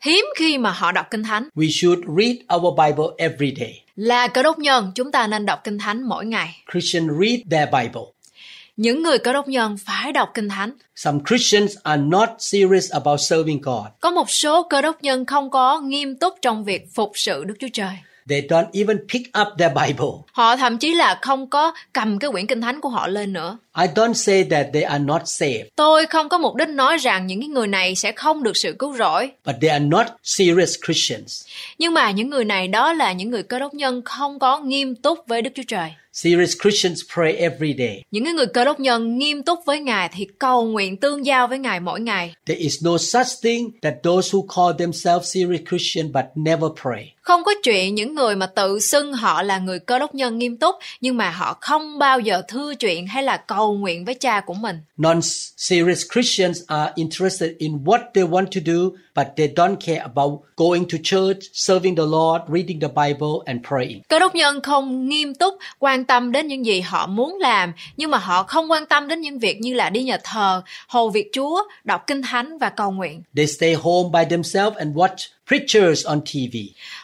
hiếm 0.00 0.24
khi 0.36 0.58
mà 0.58 0.70
họ 0.70 0.92
đọc 0.92 1.06
kinh 1.10 1.22
thánh. 1.22 1.48
We 1.54 1.68
should 1.70 2.00
read 2.18 2.36
our 2.56 2.78
Bible 2.78 3.04
every 3.18 3.54
day. 3.60 3.82
Là 3.96 4.28
cơ 4.28 4.42
đốc 4.42 4.58
nhân, 4.58 4.92
chúng 4.94 5.12
ta 5.12 5.26
nên 5.26 5.46
đọc 5.46 5.60
kinh 5.64 5.78
thánh 5.78 6.02
mỗi 6.02 6.26
ngày. 6.26 6.62
Christians 6.72 7.10
read 7.20 7.40
their 7.50 7.68
Bible. 7.72 8.02
Những 8.76 9.02
người 9.02 9.18
cơ 9.18 9.32
đốc 9.32 9.48
nhân 9.48 9.76
phải 9.86 10.12
đọc 10.12 10.30
kinh 10.34 10.48
thánh. 10.48 10.72
Some 10.96 11.18
Christians 11.28 11.76
are 11.82 12.02
not 12.02 12.28
serious 12.38 12.90
about 12.92 13.20
serving 13.20 13.60
God. 13.62 13.84
Có 14.00 14.10
một 14.10 14.30
số 14.30 14.62
cơ 14.62 14.82
đốc 14.82 15.02
nhân 15.02 15.26
không 15.26 15.50
có 15.50 15.80
nghiêm 15.80 16.16
túc 16.16 16.34
trong 16.42 16.64
việc 16.64 16.94
phục 16.94 17.12
sự 17.14 17.44
Đức 17.44 17.54
Chúa 17.60 17.68
Trời. 17.72 17.92
They 18.30 18.40
don't 18.40 18.66
even 18.72 18.98
pick 19.12 19.38
up 19.40 19.48
their 19.58 19.72
Bible. 19.74 20.06
Họ 20.32 20.56
thậm 20.56 20.78
chí 20.78 20.94
là 20.94 21.18
không 21.22 21.50
có 21.50 21.72
cầm 21.92 22.18
cái 22.18 22.30
quyển 22.30 22.46
kinh 22.46 22.60
thánh 22.60 22.80
của 22.80 22.88
họ 22.88 23.06
lên 23.06 23.32
nữa. 23.32 23.58
I 23.80 23.86
don't 23.94 24.12
say 24.12 24.44
that 24.50 24.66
they 24.72 24.82
are 24.82 25.04
not 25.04 25.22
saved, 25.24 25.62
Tôi 25.76 26.06
không 26.06 26.28
có 26.28 26.38
mục 26.38 26.54
đích 26.54 26.68
nói 26.68 26.96
rằng 26.96 27.26
những 27.26 27.40
cái 27.40 27.48
người 27.48 27.66
này 27.66 27.94
sẽ 27.94 28.12
không 28.12 28.42
được 28.42 28.56
sự 28.56 28.76
cứu 28.78 28.96
rỗi. 28.96 29.30
but 29.46 29.56
they 29.60 29.70
are 29.70 29.84
not 29.84 30.06
serious 30.22 30.74
Christians. 30.86 31.42
Nhưng 31.78 31.94
mà 31.94 32.10
những 32.10 32.30
người 32.30 32.44
này 32.44 32.68
đó 32.68 32.92
là 32.92 33.12
những 33.12 33.30
người 33.30 33.42
cơ 33.42 33.58
đốc 33.58 33.74
nhân 33.74 34.02
không 34.04 34.38
có 34.38 34.58
nghiêm 34.58 34.94
túc 34.94 35.18
với 35.26 35.42
Đức 35.42 35.50
Chúa 35.54 35.62
Trời. 35.68 35.90
Serious 36.22 36.56
Christians 36.62 37.00
pray 37.14 37.32
every 37.32 37.74
day. 37.78 38.04
Những 38.10 38.24
cái 38.24 38.32
người 38.32 38.46
cơ 38.46 38.64
đốc 38.64 38.80
nhân 38.80 39.18
nghiêm 39.18 39.42
túc 39.42 39.58
với 39.66 39.80
Ngài 39.80 40.08
thì 40.12 40.26
cầu 40.38 40.66
nguyện 40.66 40.96
tương 40.96 41.26
giao 41.26 41.48
với 41.48 41.58
Ngài 41.58 41.80
mỗi 41.80 42.00
ngày. 42.00 42.34
There 42.46 42.60
is 42.60 42.84
no 42.84 42.98
such 42.98 43.42
thing 43.42 43.70
that 43.82 43.94
those 44.02 44.30
who 44.30 44.46
call 44.56 44.78
themselves 44.78 45.34
serious 45.34 45.60
Christian 45.68 46.12
but 46.12 46.24
never 46.34 46.70
pray. 46.82 47.14
Không 47.22 47.44
có 47.44 47.52
chuyện 47.62 47.94
những 47.94 48.14
người 48.14 48.36
mà 48.36 48.46
tự 48.46 48.80
xưng 48.80 49.12
họ 49.12 49.42
là 49.42 49.58
người 49.58 49.78
cơ 49.78 49.98
đốc 49.98 50.14
nhân 50.14 50.38
nghiêm 50.38 50.56
túc 50.56 50.74
nhưng 51.00 51.16
mà 51.16 51.30
họ 51.30 51.58
không 51.60 51.98
bao 51.98 52.20
giờ 52.20 52.42
thư 52.48 52.74
chuyện 52.74 53.06
hay 53.06 53.22
là 53.22 53.36
cầu 53.36 53.74
nguyện 53.74 54.04
với 54.04 54.14
cha 54.14 54.40
của 54.40 54.54
mình. 54.54 54.76
Non-serious 54.96 56.12
Christians 56.12 56.58
are 56.66 56.92
interested 56.96 57.50
in 57.58 57.72
what 57.84 57.98
they 58.14 58.24
want 58.24 58.44
to 58.44 58.60
do, 58.66 58.96
but 59.16 59.26
they 59.36 59.48
don't 59.48 59.76
care 59.86 59.98
about 59.98 60.40
going 60.56 60.84
to 60.84 60.98
church, 61.02 61.38
serving 61.52 61.96
the 61.96 62.02
Lord, 62.02 62.42
reading 62.48 62.80
the 62.80 62.88
Bible, 62.88 63.32
and 63.46 63.60
praying. 63.68 64.00
Cơ 64.08 64.18
đốc 64.18 64.34
nhân 64.34 64.60
không 64.60 65.08
nghiêm 65.08 65.34
túc 65.34 65.54
quan 65.78 66.04
tâm 66.10 66.32
đến 66.32 66.46
những 66.46 66.66
gì 66.66 66.80
họ 66.80 67.06
muốn 67.06 67.38
làm 67.40 67.72
nhưng 67.96 68.10
mà 68.10 68.18
họ 68.18 68.42
không 68.42 68.70
quan 68.70 68.86
tâm 68.86 69.08
đến 69.08 69.20
những 69.20 69.38
việc 69.38 69.60
như 69.60 69.74
là 69.74 69.90
đi 69.90 70.02
nhà 70.02 70.18
thờ, 70.24 70.62
hầu 70.88 71.10
việc 71.10 71.30
Chúa, 71.32 71.62
đọc 71.84 72.06
kinh 72.06 72.22
thánh 72.22 72.58
và 72.58 72.70
cầu 72.70 72.90
nguyện. 72.90 73.22
They 73.36 73.46
stay 73.46 73.74
home 73.74 74.08
by 74.12 74.30
themselves 74.30 74.78
and 74.78 74.96
watch 74.96 75.28
preachers 75.48 76.06
on 76.06 76.20
TV. 76.20 76.56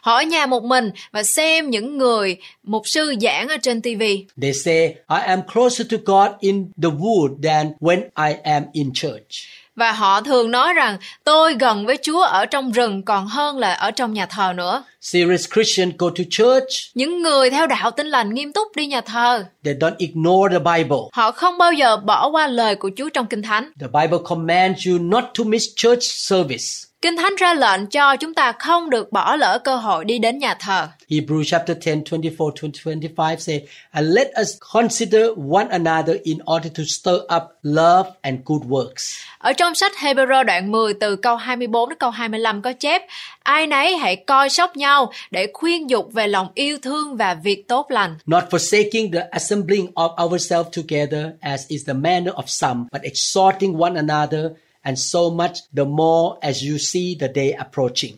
Họ 0.03 0.17
ở 0.17 0.23
nhà 0.23 0.47
một 0.47 0.65
mình 0.65 0.91
và 1.13 1.23
xem 1.23 1.71
những 1.71 1.99
người 1.99 2.37
mục 2.63 2.83
sư 2.85 3.15
giảng 3.21 3.49
ở 3.49 3.57
trên 3.63 3.83
TV. 3.83 4.03
They 4.43 4.53
say, 4.53 4.87
I 5.09 5.21
am 5.27 5.41
closer 5.53 5.87
to 5.91 5.97
God 6.05 6.31
in 6.41 6.71
the 6.83 6.89
wood 6.89 7.43
than 7.43 7.73
when 7.81 8.01
I 8.31 8.37
am 8.43 8.63
in 8.73 8.91
church. 8.95 9.31
Và 9.76 9.92
họ 9.92 10.21
thường 10.21 10.50
nói 10.50 10.75
rằng 10.75 10.99
tôi 11.25 11.54
gần 11.54 11.87
với 11.87 11.99
Chúa 12.02 12.23
ở 12.23 12.47
trong 12.47 12.73
rừng 12.73 13.02
còn 13.02 13.26
hơn 13.26 13.59
là 13.59 13.73
ở 13.73 13.90
trong 13.90 14.12
nhà 14.12 14.26
thờ 14.26 14.52
nữa. 14.56 14.85
Serious 15.00 15.47
Christians 15.54 15.95
go 15.99 16.11
to 16.11 16.25
church. 16.30 16.68
Những 16.95 17.23
người 17.23 17.50
theo 17.50 17.66
đạo 17.66 17.90
tin 17.90 18.06
lành 18.06 18.35
nghiêm 18.35 18.52
túc 18.52 18.76
đi 18.76 18.87
nhà 18.87 19.00
thờ. 19.00 19.45
They 19.64 19.75
don't 19.75 19.95
ignore 19.99 20.59
the 20.59 20.59
Bible. 20.59 20.97
Họ 21.12 21.30
không 21.30 21.59
bao 21.59 21.73
giờ 21.73 21.97
bỏ 21.97 22.28
qua 22.28 22.47
lời 22.47 22.76
của 22.76 22.90
Chúa 22.97 23.09
trong 23.09 23.26
Kinh 23.26 23.42
Thánh. 23.42 23.71
The 23.80 23.87
Bible 23.87 24.18
commands 24.25 24.87
you 24.88 24.99
not 24.99 25.25
to 25.38 25.45
miss 25.45 25.66
church 25.76 26.02
service. 26.02 26.64
Kinh 27.07 27.17
Thánh 27.17 27.35
ra 27.37 27.55
lệnh 27.55 27.87
cho 27.87 28.17
chúng 28.17 28.35
ta 28.35 28.53
không 28.53 28.91
được 28.91 29.13
bỏ 29.13 29.37
lỡ 29.37 29.59
cơ 29.65 29.77
hội 29.77 30.05
đi 30.05 30.19
đến 30.19 30.39
nhà 30.39 30.55
thờ. 30.61 30.89
Hebrews 31.09 31.45
chapter 31.47 31.77
10, 31.87 31.97
24 32.11 32.51
to 32.51 32.69
25 32.85 33.39
say, 33.39 33.67
And 33.91 34.09
let 34.09 34.29
us 34.41 34.49
consider 34.73 35.23
one 35.53 35.69
another 35.71 36.17
in 36.23 36.39
order 36.55 36.73
to 36.79 36.83
stir 36.87 37.15
up 37.37 37.43
love 37.63 38.11
and 38.21 38.39
good 38.45 38.63
works. 38.63 39.19
Ở 39.39 39.53
trong 39.53 39.75
sách 39.75 39.93
Hebrew 40.01 40.45
đoạn 40.45 40.73
10 40.73 40.95
từ 40.95 41.17
câu 41.17 41.37
24 41.37 41.89
đến 41.89 41.99
câu 41.99 42.11
25 42.11 42.63
có 42.63 42.73
chép 42.73 43.03
Ai 43.43 43.67
nấy 43.67 43.97
hãy 43.97 44.17
coi 44.17 44.49
sóc 44.49 44.77
nhau 44.77 45.13
để 45.31 45.47
khuyên 45.55 45.91
dục 45.91 46.13
về 46.13 46.29
lòng 46.29 46.49
yêu 46.55 46.79
thương 46.83 47.17
và 47.17 47.35
việc 47.35 47.69
tốt 47.69 47.91
lành. 47.91 48.17
Not 48.27 48.45
forsaking 48.51 49.13
the 49.13 49.29
assembling 49.31 49.87
of 49.95 50.25
ourselves 50.25 50.77
together 50.77 51.27
as 51.41 51.69
is 51.69 51.87
the 51.87 51.95
manner 51.95 52.35
of 52.35 52.45
some, 52.47 52.85
but 52.93 53.03
exhorting 53.03 53.81
one 53.81 53.95
another, 53.97 54.51
and 54.87 54.99
so 54.99 55.21
much 55.31 55.55
the 55.76 55.85
more 55.85 56.38
as 56.40 56.62
you 56.62 56.78
see 56.78 57.16
the 57.21 57.28
day 57.35 57.50
approaching. 57.50 58.14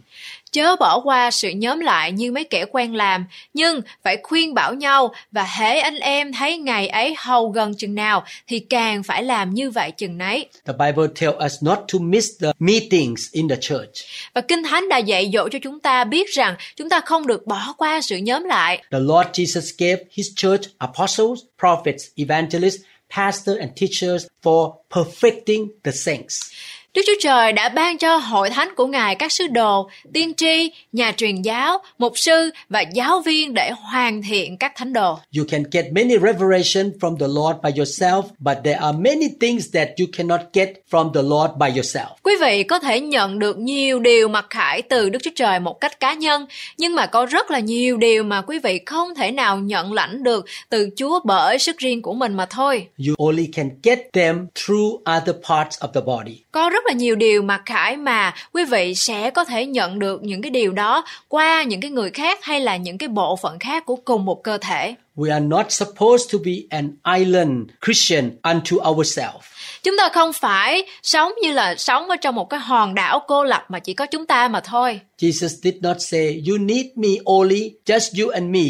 chớ 0.51 0.77
bỏ 0.77 1.01
qua 1.01 1.31
sự 1.31 1.51
nhóm 1.51 1.81
lại 1.81 2.13
như 2.13 2.33
mấy 2.33 2.45
kẻ 2.45 2.65
quen 2.73 2.95
làm, 2.95 3.27
nhưng 3.55 3.81
phải 4.05 4.17
khuyên 4.23 4.55
bảo 4.55 4.75
nhau 4.75 5.15
và 5.33 5.47
hễ 5.59 5.79
anh 5.79 5.99
em 5.99 6.33
thấy 6.33 6.59
ngày 6.59 6.89
ấy 6.89 7.15
hầu 7.19 7.49
gần 7.49 7.75
chừng 7.75 7.95
nào 7.95 8.25
thì 8.47 8.59
càng 8.59 9.03
phải 9.03 9.23
làm 9.23 9.55
như 9.55 9.71
vậy 9.71 9.91
chừng 9.91 10.19
nấy. 10.19 10.47
The 10.67 10.73
Bible 10.73 11.07
tells 11.21 11.45
us 11.45 11.63
not 11.63 11.79
to 11.93 11.99
miss 11.99 12.29
the 12.41 12.49
meetings 12.59 13.33
in 13.33 13.49
the 13.49 13.57
church. 13.61 13.93
Và 14.35 14.41
Kinh 14.41 14.63
Thánh 14.63 14.89
đã 14.89 14.99
dạy 14.99 15.31
dỗ 15.33 15.49
cho 15.49 15.59
chúng 15.63 15.81
ta 15.81 16.05
biết 16.05 16.29
rằng 16.31 16.55
chúng 16.77 16.89
ta 16.89 17.01
không 17.01 17.27
được 17.27 17.47
bỏ 17.47 17.75
qua 17.79 18.01
sự 18.01 18.17
nhóm 18.17 18.45
lại. 18.45 18.83
The 18.91 18.99
Lord 18.99 19.29
Jesus 19.33 19.73
gave 19.79 20.05
his 20.11 20.27
church 20.37 20.63
apostles, 20.79 21.41
prophets, 21.59 22.05
evangelists, 22.17 22.83
pastors, 23.09 23.59
and 23.59 23.77
teachers 23.77 24.29
for 24.43 24.81
perfecting 24.89 25.73
the 25.83 25.93
saints. 25.93 26.53
Đức 26.95 27.03
Chúa 27.07 27.13
Trời 27.21 27.53
đã 27.53 27.69
ban 27.69 27.99
cho 27.99 28.17
hội 28.17 28.51
thánh 28.51 28.75
của 28.77 28.87
Ngài 28.87 29.15
các 29.15 29.33
sứ 29.33 29.47
đồ, 29.47 29.91
tiên 30.13 30.35
tri, 30.35 30.71
nhà 30.93 31.13
truyền 31.17 31.43
giáo, 31.43 31.79
mục 31.99 32.19
sư 32.19 32.51
và 32.69 32.81
giáo 32.81 33.21
viên 33.21 33.55
để 33.55 33.71
hoàn 33.71 34.23
thiện 34.23 34.57
các 34.57 34.73
thánh 34.77 34.93
đồ. 34.93 35.19
You 35.39 35.45
can 35.49 35.63
get 35.73 35.85
many 35.93 36.19
revelation 36.19 36.91
from 37.01 37.19
the 37.19 37.27
Lord 37.27 37.59
by 37.63 37.71
yourself, 37.83 38.23
but 38.39 38.57
there 38.65 38.79
are 38.79 38.99
many 38.99 39.29
things 39.41 39.75
that 39.75 39.89
you 39.99 40.07
cannot 40.17 40.41
get 40.53 40.69
from 40.91 41.13
the 41.13 41.23
Lord 41.23 41.53
by 41.59 41.81
yourself. 41.81 42.09
Quý 42.23 42.33
vị 42.41 42.63
có 42.63 42.79
thể 42.79 43.01
nhận 43.01 43.39
được 43.39 43.59
nhiều 43.59 43.99
điều 43.99 44.29
mặc 44.29 44.47
khải 44.51 44.83
từ 44.83 45.09
Đức 45.09 45.19
Chúa 45.23 45.31
Trời 45.35 45.61
một 45.61 45.81
cách 45.81 46.01
cá 46.01 46.15
nhân, 46.15 46.47
nhưng 46.79 46.95
mà 46.95 47.07
có 47.07 47.27
rất 47.27 47.51
là 47.51 47.59
nhiều 47.59 47.97
điều 47.97 48.23
mà 48.23 48.43
quý 48.43 48.59
vị 48.59 48.81
không 48.87 49.15
thể 49.15 49.31
nào 49.31 49.59
nhận 49.59 49.93
lãnh 49.93 50.23
được 50.23 50.47
từ 50.69 50.89
Chúa 50.97 51.21
bởi 51.25 51.59
sức 51.59 51.79
riêng 51.79 52.03
của 52.03 52.15
mình 52.15 52.35
mà 52.35 52.47
thôi. 52.47 52.87
You 53.09 53.27
only 53.27 53.47
can 53.47 53.71
get 53.83 53.99
them 54.13 54.47
through 54.55 55.03
other 55.17 55.37
parts 55.49 55.79
of 55.79 55.89
the 55.95 56.01
body. 56.01 56.43
Có 56.53 56.71
rất 56.71 56.78
là 56.87 56.93
nhiều 56.93 57.17
điều 57.17 57.43
mặc 57.43 57.63
khải 57.67 57.97
mà 57.97 58.35
quý 58.53 58.65
vị 58.65 58.95
sẽ 58.95 59.31
có 59.31 59.45
thể 59.45 59.67
nhận 59.67 59.99
được 59.99 60.23
những 60.23 60.43
cái 60.43 60.51
điều 60.51 60.73
đó 60.73 61.05
qua 61.29 61.63
những 61.63 61.81
cái 61.81 61.91
người 61.91 62.11
khác 62.11 62.39
hay 62.43 62.61
là 62.61 62.77
những 62.77 62.99
cái 62.99 63.09
bộ 63.09 63.37
phận 63.37 63.59
khác 63.59 63.87
của 63.87 63.97
cùng 63.97 64.25
một 64.25 64.43
cơ 64.43 64.59
thể. 64.59 64.95
We 65.17 65.33
are 65.33 65.45
not 65.47 65.67
supposed 65.73 66.33
to 66.33 66.39
be 66.45 66.53
an 66.71 66.91
island 67.19 67.69
Christian 67.87 68.31
unto 68.43 68.91
ourselves. 68.91 69.45
Chúng 69.83 69.97
ta 69.99 70.09
không 70.13 70.33
phải 70.33 70.83
sống 71.03 71.33
như 71.43 71.53
là 71.53 71.75
sống 71.75 72.09
ở 72.09 72.17
trong 72.17 72.35
một 72.35 72.51
cái 72.51 72.61
hòn 72.61 72.95
đảo 72.95 73.25
cô 73.29 73.45
lập 73.45 73.65
mà 73.69 73.79
chỉ 73.79 73.95
có 73.95 74.07
chúng 74.07 74.27
ta 74.27 74.49
mà 74.49 74.61
thôi. 74.61 75.01
Jesus 75.19 75.49
did 75.49 75.75
not 75.81 75.97
say, 76.01 76.43
You 76.49 76.59
need 76.59 76.87
me 76.97 77.09
only, 77.25 77.73
just 77.87 78.25
you 78.25 78.31
and 78.31 78.51
me. 78.51 78.69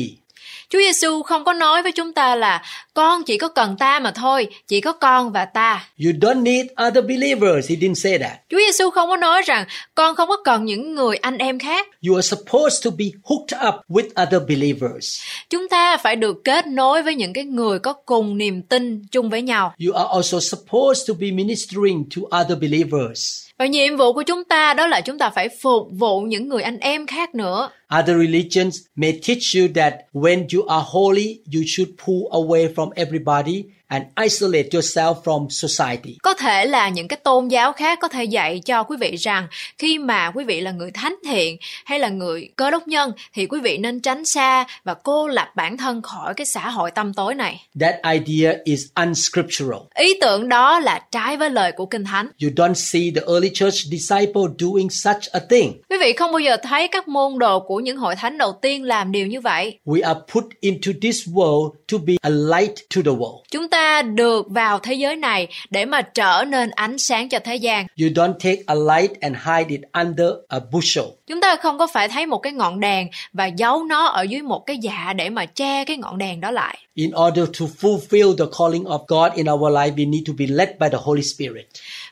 Chúa 0.71 0.79
Giêsu 0.79 1.23
không 1.23 1.45
có 1.45 1.53
nói 1.53 1.83
với 1.83 1.93
chúng 1.93 2.13
ta 2.13 2.35
là 2.35 2.63
con 2.95 3.23
chỉ 3.25 3.39
có 3.39 3.49
cần 3.49 3.77
ta 3.79 4.01
mà 4.01 4.11
thôi, 4.11 4.47
chỉ 4.67 4.81
có 4.81 4.93
con 4.93 5.33
và 5.33 5.45
ta. 5.45 5.89
You 6.05 6.13
don't 6.21 6.43
need 6.43 6.67
other 6.89 7.05
believers. 7.05 7.71
He 7.71 7.77
didn't 7.77 7.95
say 7.95 8.19
that. 8.19 8.33
Chúa 8.51 8.59
Giêsu 8.59 8.91
không 8.91 9.09
có 9.09 9.17
nói 9.17 9.43
rằng 9.43 9.65
con 9.95 10.17
không 10.17 10.29
có 10.29 10.37
cần 10.45 10.65
những 10.65 10.95
người 10.95 11.17
anh 11.17 11.39
em 11.39 11.59
khác. 11.59 11.87
You 12.09 12.15
are 12.15 12.29
supposed 12.29 12.85
to 12.85 12.91
be 12.99 13.05
hooked 13.25 13.69
up 13.69 13.75
with 13.89 14.27
other 14.27 14.43
believers. 14.49 15.21
Chúng 15.51 15.69
ta 15.69 15.97
phải 15.97 16.17
được 16.17 16.45
kết 16.45 16.67
nối 16.67 17.03
với 17.03 17.15
những 17.15 17.33
cái 17.33 17.45
người 17.45 17.79
có 17.79 17.93
cùng 17.93 18.39
niềm 18.39 18.63
tin 18.63 19.03
chung 19.11 19.31
với 19.31 19.43
nhau. 19.43 19.75
You 19.87 19.95
are 19.95 20.09
also 20.15 20.41
supposed 20.41 21.09
to 21.09 21.15
be 21.21 21.31
ministering 21.31 22.05
to 22.17 22.41
other 22.41 22.59
believers. 22.59 23.49
Và 23.59 23.67
nhiệm 23.67 23.97
vụ 23.97 24.13
của 24.13 24.23
chúng 24.23 24.45
ta 24.45 24.75
đó 24.75 24.87
là 24.87 25.01
chúng 25.01 25.19
ta 25.19 25.31
phải 25.31 25.49
phục 25.49 25.89
vụ 25.91 26.21
những 26.21 26.49
người 26.49 26.63
anh 26.63 26.79
em 26.79 27.07
khác 27.07 27.35
nữa. 27.35 27.71
Other 27.91 28.17
religions 28.19 28.83
may 28.97 29.13
teach 29.13 29.55
you 29.55 29.69
that 29.75 29.95
when 30.13 30.47
you 30.53 30.67
are 30.67 30.85
holy, 30.87 31.41
you 31.55 31.63
should 31.67 31.97
pull 31.97 32.29
away 32.33 32.75
from 32.75 32.91
everybody 32.97 33.65
and 33.89 34.05
isolate 34.23 34.69
yourself 34.73 35.15
from 35.25 35.49
society. 35.49 36.17
Có 36.23 36.35
thể 36.35 36.67
là 36.67 36.89
những 36.89 37.09
cái 37.09 37.17
tôn 37.17 37.49
giáo 37.49 37.73
khác 37.73 37.99
có 38.03 38.09
thể 38.09 38.25
dạy 38.25 38.61
cho 38.65 38.83
quý 38.83 38.97
vị 39.01 39.17
rằng 39.17 39.49
khi 39.79 39.99
mà 39.99 40.31
quý 40.35 40.45
vị 40.45 40.61
là 40.61 40.71
người 40.71 40.91
thánh 40.91 41.17
thiện 41.25 41.57
hay 41.85 41.99
là 41.99 42.09
người 42.09 42.49
cơ 42.57 42.71
đốc 42.71 42.89
nhân 42.89 43.13
thì 43.35 43.47
quý 43.47 43.61
vị 43.61 43.79
nên 43.79 44.01
tránh 44.01 44.25
xa 44.25 44.67
và 44.85 44.95
cô 44.95 45.29
lập 45.29 45.49
bản 45.57 45.77
thân 45.77 46.03
khỏi 46.03 46.35
cái 46.35 46.47
xã 46.47 46.71
hội 46.71 46.91
tâm 46.91 47.15
tối 47.15 47.35
này. 47.35 47.67
That 47.81 47.95
idea 48.13 48.53
is 48.65 48.87
unscriptural. 49.07 49.81
Ý 49.95 50.15
tưởng 50.21 50.49
đó 50.49 50.81
là 50.81 51.03
trái 51.13 51.37
với 51.37 51.51
lời 51.51 51.73
của 51.73 51.87
Kinh 51.87 52.05
Thánh. 52.05 52.29
You 52.43 52.51
don't 52.57 52.75
see 52.75 53.03
the 53.15 53.21
early 53.27 53.51
church 53.55 53.77
disciple 53.91 54.43
doing 54.59 54.91
such 54.91 55.33
a 55.33 55.41
thing. 55.51 55.73
Quý 55.91 55.97
vị 56.01 56.13
không 56.13 56.33
bao 56.33 56.39
giờ 56.39 56.57
thấy 56.63 56.89
các 56.89 57.09
môn 57.09 57.39
đồ 57.39 57.61
của 57.61 57.78
những 57.81 57.97
hội 57.97 58.17
thánh 58.17 58.39
đầu 58.39 58.53
tiên 58.63 58.83
làm 58.83 59.13
điều 59.13 59.27
như 59.27 59.41
vậy. 59.41 59.79
We 59.87 60.07
are 60.07 60.21
put 60.35 60.45
into 60.61 60.93
this 61.03 61.29
world 61.29 61.71
to 61.93 61.99
be 62.07 62.15
a 62.23 62.31
light 62.31 62.75
to 62.95 63.03
the 63.05 63.11
world. 63.11 63.43
Chúng 63.51 63.69
ta 63.69 64.03
được 64.03 64.51
vào 64.51 64.79
thế 64.79 64.95
giới 64.95 65.17
này 65.17 65.49
để 65.71 65.85
mà 65.85 66.03
trở 66.03 66.45
nên 66.49 66.71
ánh 66.71 66.99
sáng 66.99 67.29
cho 67.29 67.39
thế 67.39 67.57
gian. 67.57 67.87
You 68.01 68.09
don't 68.09 68.33
take 68.33 68.63
a 68.67 68.75
light 68.75 69.21
and 69.21 69.37
hide 69.37 69.69
it 69.69 69.81
under 69.93 70.29
a 70.49 70.59
bushel. 70.73 71.05
Chúng 71.27 71.41
ta 71.41 71.57
không 71.57 71.79
có 71.79 71.87
phải 71.87 72.09
thấy 72.09 72.27
một 72.27 72.39
cái 72.39 72.53
ngọn 72.53 72.81
đèn 72.81 73.09
và 73.33 73.47
giấu 73.47 73.85
nó 73.85 74.07
ở 74.07 74.23
dưới 74.23 74.43
một 74.43 74.67
cái 74.67 74.79
dạ 74.79 75.13
để 75.17 75.31
mà 75.31 75.47
che 75.47 75.85
cái 75.85 75.97
ngọn 75.97 76.19
đèn 76.19 76.41
đó 76.41 76.51
lại. 76.51 76.79
In 76.95 77.11
order 77.27 77.45
to 77.61 77.67
fulfill 77.81 78.37
the 78.37 78.45
calling 78.59 78.85
of 78.85 79.05
God 79.09 79.33
in 79.37 79.47
our 79.51 79.73
life, 79.73 79.95
we 79.95 80.11
need 80.11 80.23
to 80.27 80.33
be 80.39 80.47
led 80.47 80.69
by 80.81 80.89
the 80.93 80.99
Holy 81.01 81.23
Spirit. 81.23 81.67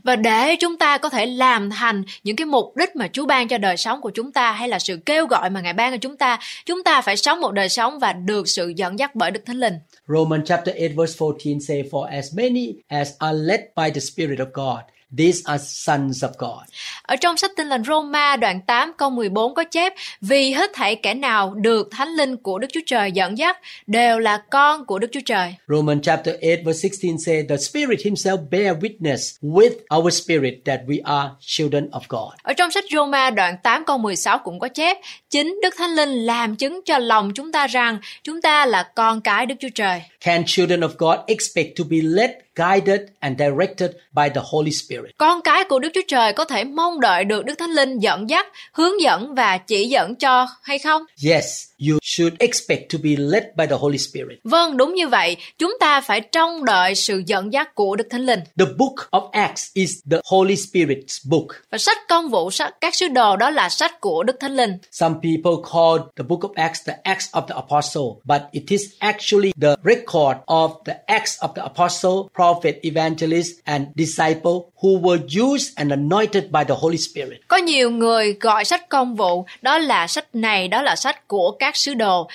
Và 0.06 0.16
để 0.16 0.56
chúng 0.56 0.76
ta 0.76 0.98
có 0.98 1.08
thể 1.08 1.26
làm 1.26 1.70
thành 1.70 2.02
những 2.24 2.36
cái 2.36 2.44
mục 2.44 2.76
đích 2.76 2.96
mà 2.96 3.08
Chúa 3.12 3.26
ban 3.26 3.48
cho 3.48 3.58
đời 3.58 3.76
sống 3.76 4.00
của 4.00 4.10
chúng 4.10 4.32
ta 4.32 4.52
hay 4.52 4.68
là 4.68 4.78
sự 4.78 4.98
kêu 5.06 5.26
gọi 5.26 5.50
mà 5.50 5.60
Ngài 5.60 5.72
ban 5.72 5.92
cho 5.92 5.96
chúng 5.96 6.16
ta, 6.16 6.38
chúng 6.66 6.84
ta 6.84 7.00
phải 7.00 7.16
sống 7.16 7.40
một 7.40 7.52
đời 7.52 7.68
sống 7.68 7.98
và 7.98 8.12
được 8.12 8.48
sự 8.48 8.72
dẫn 8.76 8.98
dắt 8.98 9.14
bởi 9.14 9.30
Đức 9.30 9.40
Thánh 9.46 9.56
Linh. 9.56 9.74
Romans 10.08 10.42
chapter 10.46 10.76
8 10.76 10.96
verse 10.96 11.16
14 11.20 11.60
say, 11.60 11.82
For 11.90 12.02
as 12.02 12.34
many 12.36 12.74
as 12.88 13.12
are 13.18 13.38
led 13.38 13.60
by 13.76 13.90
the 13.94 14.00
Spirit 14.00 14.38
of 14.38 14.46
God, 14.52 14.95
these 15.18 15.42
are 15.44 15.64
sons 15.64 16.24
of 16.24 16.30
God. 16.38 16.68
Ở 17.02 17.16
trong 17.16 17.36
sách 17.36 17.50
Tin 17.56 17.66
lành 17.66 17.84
Roma 17.84 18.36
đoạn 18.36 18.60
8 18.66 18.92
câu 18.96 19.10
14 19.10 19.54
có 19.54 19.64
chép 19.64 19.92
Vì 20.20 20.52
hết 20.52 20.70
thảy 20.74 20.96
kẻ 20.96 21.14
nào 21.14 21.54
được 21.54 21.88
Thánh 21.90 22.08
Linh 22.08 22.36
của 22.36 22.58
Đức 22.58 22.68
Chúa 22.72 22.80
Trời 22.86 23.12
dẫn 23.12 23.38
dắt 23.38 23.58
đều 23.86 24.18
là 24.18 24.42
con 24.50 24.84
của 24.86 24.98
Đức 24.98 25.08
Chúa 25.12 25.20
Trời. 25.26 25.54
Romans 25.68 26.02
chapter 26.02 26.34
8 26.34 26.64
verse 26.64 26.88
16 26.88 27.18
say, 27.18 27.42
The 27.48 27.56
Spirit 27.56 28.00
himself 28.00 28.36
bear 28.50 28.76
witness 28.76 29.36
with 29.42 29.98
our 29.98 30.14
spirit 30.14 30.54
that 30.64 30.80
we 30.86 30.98
are 31.04 31.28
children 31.40 31.88
of 31.90 32.00
God. 32.08 32.32
Ở 32.42 32.52
trong 32.52 32.70
sách 32.70 32.84
Roma 32.90 33.30
đoạn 33.30 33.56
8 33.62 33.84
câu 33.84 33.98
16 33.98 34.38
cũng 34.44 34.58
có 34.58 34.68
chép 34.68 34.96
Chính 35.36 35.60
Đức 35.62 35.74
Thánh 35.78 35.90
Linh 35.90 36.26
làm 36.26 36.56
chứng 36.56 36.80
cho 36.84 36.98
lòng 36.98 37.32
chúng 37.34 37.52
ta 37.52 37.66
rằng 37.66 37.98
chúng 38.22 38.42
ta 38.42 38.66
là 38.66 38.82
con 38.94 39.20
cái 39.20 39.46
Đức 39.46 39.54
Chúa 39.60 39.68
Trời. 39.74 40.02
Can 40.20 40.42
children 40.46 40.80
of 40.80 40.88
God 40.98 41.18
expect 41.26 41.78
to 41.78 41.84
be 41.90 41.96
led, 42.02 42.30
guided, 42.54 43.00
and 43.20 43.40
directed 43.40 43.90
by 44.12 44.28
the 44.34 44.40
Holy 44.44 44.70
Spirit? 44.70 45.18
Con 45.18 45.42
cái 45.42 45.64
của 45.64 45.78
Đức 45.78 45.88
Chúa 45.94 46.00
Trời 46.08 46.32
có 46.32 46.44
thể 46.44 46.64
mong 46.64 47.00
đợi 47.00 47.24
được 47.24 47.44
Đức 47.44 47.54
Thánh 47.58 47.70
Linh 47.70 47.98
dẫn 47.98 48.30
dắt, 48.30 48.46
hướng 48.72 49.00
dẫn 49.00 49.34
và 49.34 49.58
chỉ 49.58 49.88
dẫn 49.88 50.14
cho 50.14 50.46
hay 50.62 50.78
không? 50.78 51.02
Yes, 51.28 51.44
you 51.88 51.98
should 52.02 52.34
expect 52.38 52.92
to 52.92 52.98
be 53.02 53.16
led 53.16 53.44
by 53.56 53.66
the 53.66 53.76
Holy 53.76 53.98
Spirit. 53.98 54.38
Vâng, 54.44 54.76
đúng 54.76 54.94
như 54.94 55.08
vậy. 55.08 55.36
Chúng 55.58 55.76
ta 55.80 56.00
phải 56.00 56.20
trông 56.20 56.64
đợi 56.64 56.94
sự 56.94 57.22
dẫn 57.26 57.52
dắt 57.52 57.74
của 57.74 57.96
Đức 57.96 58.06
Thánh 58.10 58.26
Linh. 58.26 58.40
The 58.58 58.66
book 58.78 58.94
of 59.10 59.30
Acts 59.30 59.70
is 59.74 59.90
the 60.10 60.18
Holy 60.24 60.54
Spirit's 60.54 61.30
book. 61.30 61.46
Và 61.70 61.78
sách 61.78 61.98
công 62.08 62.28
vụ 62.28 62.50
sách 62.50 62.74
các 62.80 62.94
sứ 62.94 63.08
đồ 63.08 63.36
đó 63.36 63.50
là 63.50 63.68
sách 63.68 64.00
của 64.00 64.22
Đức 64.22 64.36
Thánh 64.40 64.56
Linh. 64.56 64.78
Some 64.92 65.14
people 65.22 65.70
call 65.72 65.98
the 66.16 66.24
book 66.28 66.40
of 66.40 66.52
Acts 66.54 66.86
the 66.86 66.94
Acts 67.02 67.28
of 67.32 67.46
the 67.46 67.54
Apostle, 67.54 68.20
but 68.24 68.40
it 68.52 68.62
is 68.68 68.82
actually 68.98 69.52
the 69.60 69.76
record 69.84 70.36
of 70.46 70.70
the 70.84 70.94
Acts 71.06 71.38
of 71.40 71.48
the 71.54 71.62
Apostle, 71.62 72.30
prophet, 72.34 72.74
evangelist, 72.82 73.50
and 73.64 73.86
disciple 73.94 74.72
who 74.82 75.00
were 75.00 75.20
used 75.46 75.72
and 75.76 75.92
anointed 75.92 76.44
by 76.50 76.64
the 76.68 76.74
Holy 76.80 76.98
Spirit. 76.98 77.40
Có 77.48 77.56
nhiều 77.56 77.90
người 77.90 78.36
gọi 78.40 78.64
sách 78.64 78.88
công 78.88 79.14
vụ 79.14 79.44
đó 79.62 79.78
là 79.78 80.06
sách 80.06 80.34
này, 80.34 80.68
đó 80.68 80.82
là 80.82 80.96
sách 80.96 81.28
của 81.28 81.56
các 81.58 81.65
sứ 81.74 81.94
đồ. 81.94 82.28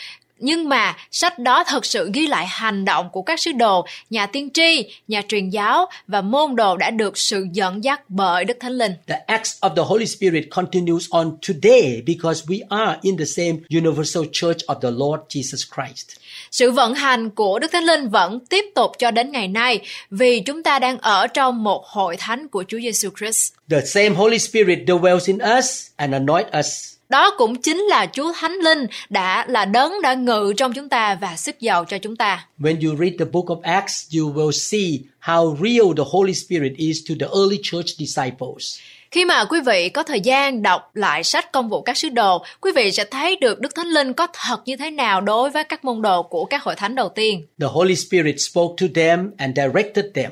Nhưng 0.43 0.69
mà 0.69 0.97
sách 1.11 1.39
đó 1.39 1.63
thực 1.63 1.85
sự 1.85 2.09
ghi 2.13 2.27
lại 2.27 2.45
hành 2.47 2.85
động 2.85 3.09
của 3.11 3.21
các 3.21 3.39
sứ 3.39 3.51
đồ, 3.51 3.85
nhà 4.09 4.25
tiên 4.25 4.49
tri, 4.53 4.85
nhà 5.07 5.21
truyền 5.27 5.49
giáo 5.49 5.85
và 6.07 6.21
môn 6.21 6.55
đồ 6.55 6.77
đã 6.77 6.91
được 6.91 7.17
sự 7.17 7.47
dẫn 7.53 7.83
dắt 7.83 8.01
bởi 8.07 8.45
Đức 8.45 8.57
Thánh 8.59 8.71
Linh. 8.71 8.91
The 9.07 9.23
acts 9.27 9.57
of 9.59 9.75
the 9.75 9.83
Holy 9.85 10.05
Spirit 10.05 10.43
continues 10.51 11.09
on 11.09 11.31
today 11.47 12.01
because 12.05 12.45
we 12.47 12.59
are 12.69 12.99
in 13.01 13.17
the 13.17 13.25
same 13.25 13.53
universal 13.69 14.23
church 14.31 14.57
of 14.67 14.79
the 14.79 14.91
Lord 14.91 15.21
Jesus 15.29 15.65
Christ. 15.75 16.07
Sự 16.51 16.71
vận 16.71 16.93
hành 16.93 17.29
của 17.29 17.59
Đức 17.59 17.71
Thánh 17.71 17.83
Linh 17.83 18.09
vẫn 18.09 18.39
tiếp 18.49 18.65
tục 18.75 18.91
cho 18.99 19.11
đến 19.11 19.31
ngày 19.31 19.47
nay 19.47 19.79
vì 20.09 20.39
chúng 20.39 20.63
ta 20.63 20.79
đang 20.79 20.97
ở 20.97 21.27
trong 21.27 21.63
một 21.63 21.85
hội 21.85 22.17
thánh 22.17 22.47
của 22.47 22.63
Chúa 22.67 22.79
Giêsu 22.79 23.09
Christ. 23.19 23.53
The 23.69 23.81
same 23.85 24.09
Holy 24.09 24.39
Spirit 24.39 24.79
dwells 24.87 25.27
in 25.27 25.37
us 25.57 25.87
and 25.95 26.13
anoint 26.13 26.47
us. 26.59 26.90
Đó 27.11 27.31
cũng 27.37 27.61
chính 27.61 27.77
là 27.77 28.05
Chúa 28.13 28.33
Thánh 28.39 28.55
Linh 28.63 28.87
đã 29.09 29.45
là 29.47 29.65
đấng 29.65 30.01
đã 30.01 30.13
ngự 30.13 30.53
trong 30.57 30.73
chúng 30.73 30.89
ta 30.89 31.17
và 31.21 31.37
sức 31.37 31.59
giàu 31.59 31.85
cho 31.85 31.97
chúng 31.97 32.15
ta. 32.15 32.47
When 32.59 32.89
you 32.89 32.97
read 32.99 33.13
the 33.19 33.25
book 33.25 33.45
of 33.45 33.61
Acts, 33.61 34.15
you 34.17 34.33
will 34.33 34.51
see 34.51 34.99
how 35.21 35.57
real 35.61 35.97
the 35.97 36.03
Holy 36.11 36.33
Spirit 36.33 36.73
is 36.77 36.97
to 37.09 37.15
the 37.19 37.25
early 37.25 37.59
church 37.63 37.87
disciples. 37.97 38.79
Khi 39.11 39.25
mà 39.25 39.45
quý 39.45 39.59
vị 39.65 39.89
có 39.89 40.03
thời 40.03 40.19
gian 40.19 40.61
đọc 40.61 40.91
lại 40.93 41.23
sách 41.23 41.51
công 41.51 41.69
vụ 41.69 41.81
các 41.81 41.97
sứ 41.97 42.09
đồ, 42.09 42.43
quý 42.61 42.71
vị 42.75 42.91
sẽ 42.91 43.05
thấy 43.05 43.35
được 43.35 43.59
Đức 43.59 43.75
Thánh 43.75 43.87
Linh 43.87 44.13
có 44.13 44.27
thật 44.33 44.57
như 44.65 44.75
thế 44.75 44.91
nào 44.91 45.21
đối 45.21 45.49
với 45.49 45.63
các 45.63 45.85
môn 45.85 46.01
đồ 46.01 46.23
của 46.23 46.45
các 46.45 46.63
hội 46.63 46.75
thánh 46.75 46.95
đầu 46.95 47.09
tiên. 47.09 47.47
The 47.61 47.67
Holy 47.71 47.95
Spirit 47.95 48.35
spoke 48.39 48.73
to 48.81 48.87
them 48.95 49.31
and 49.37 49.57
directed 49.57 50.05
them. 50.13 50.31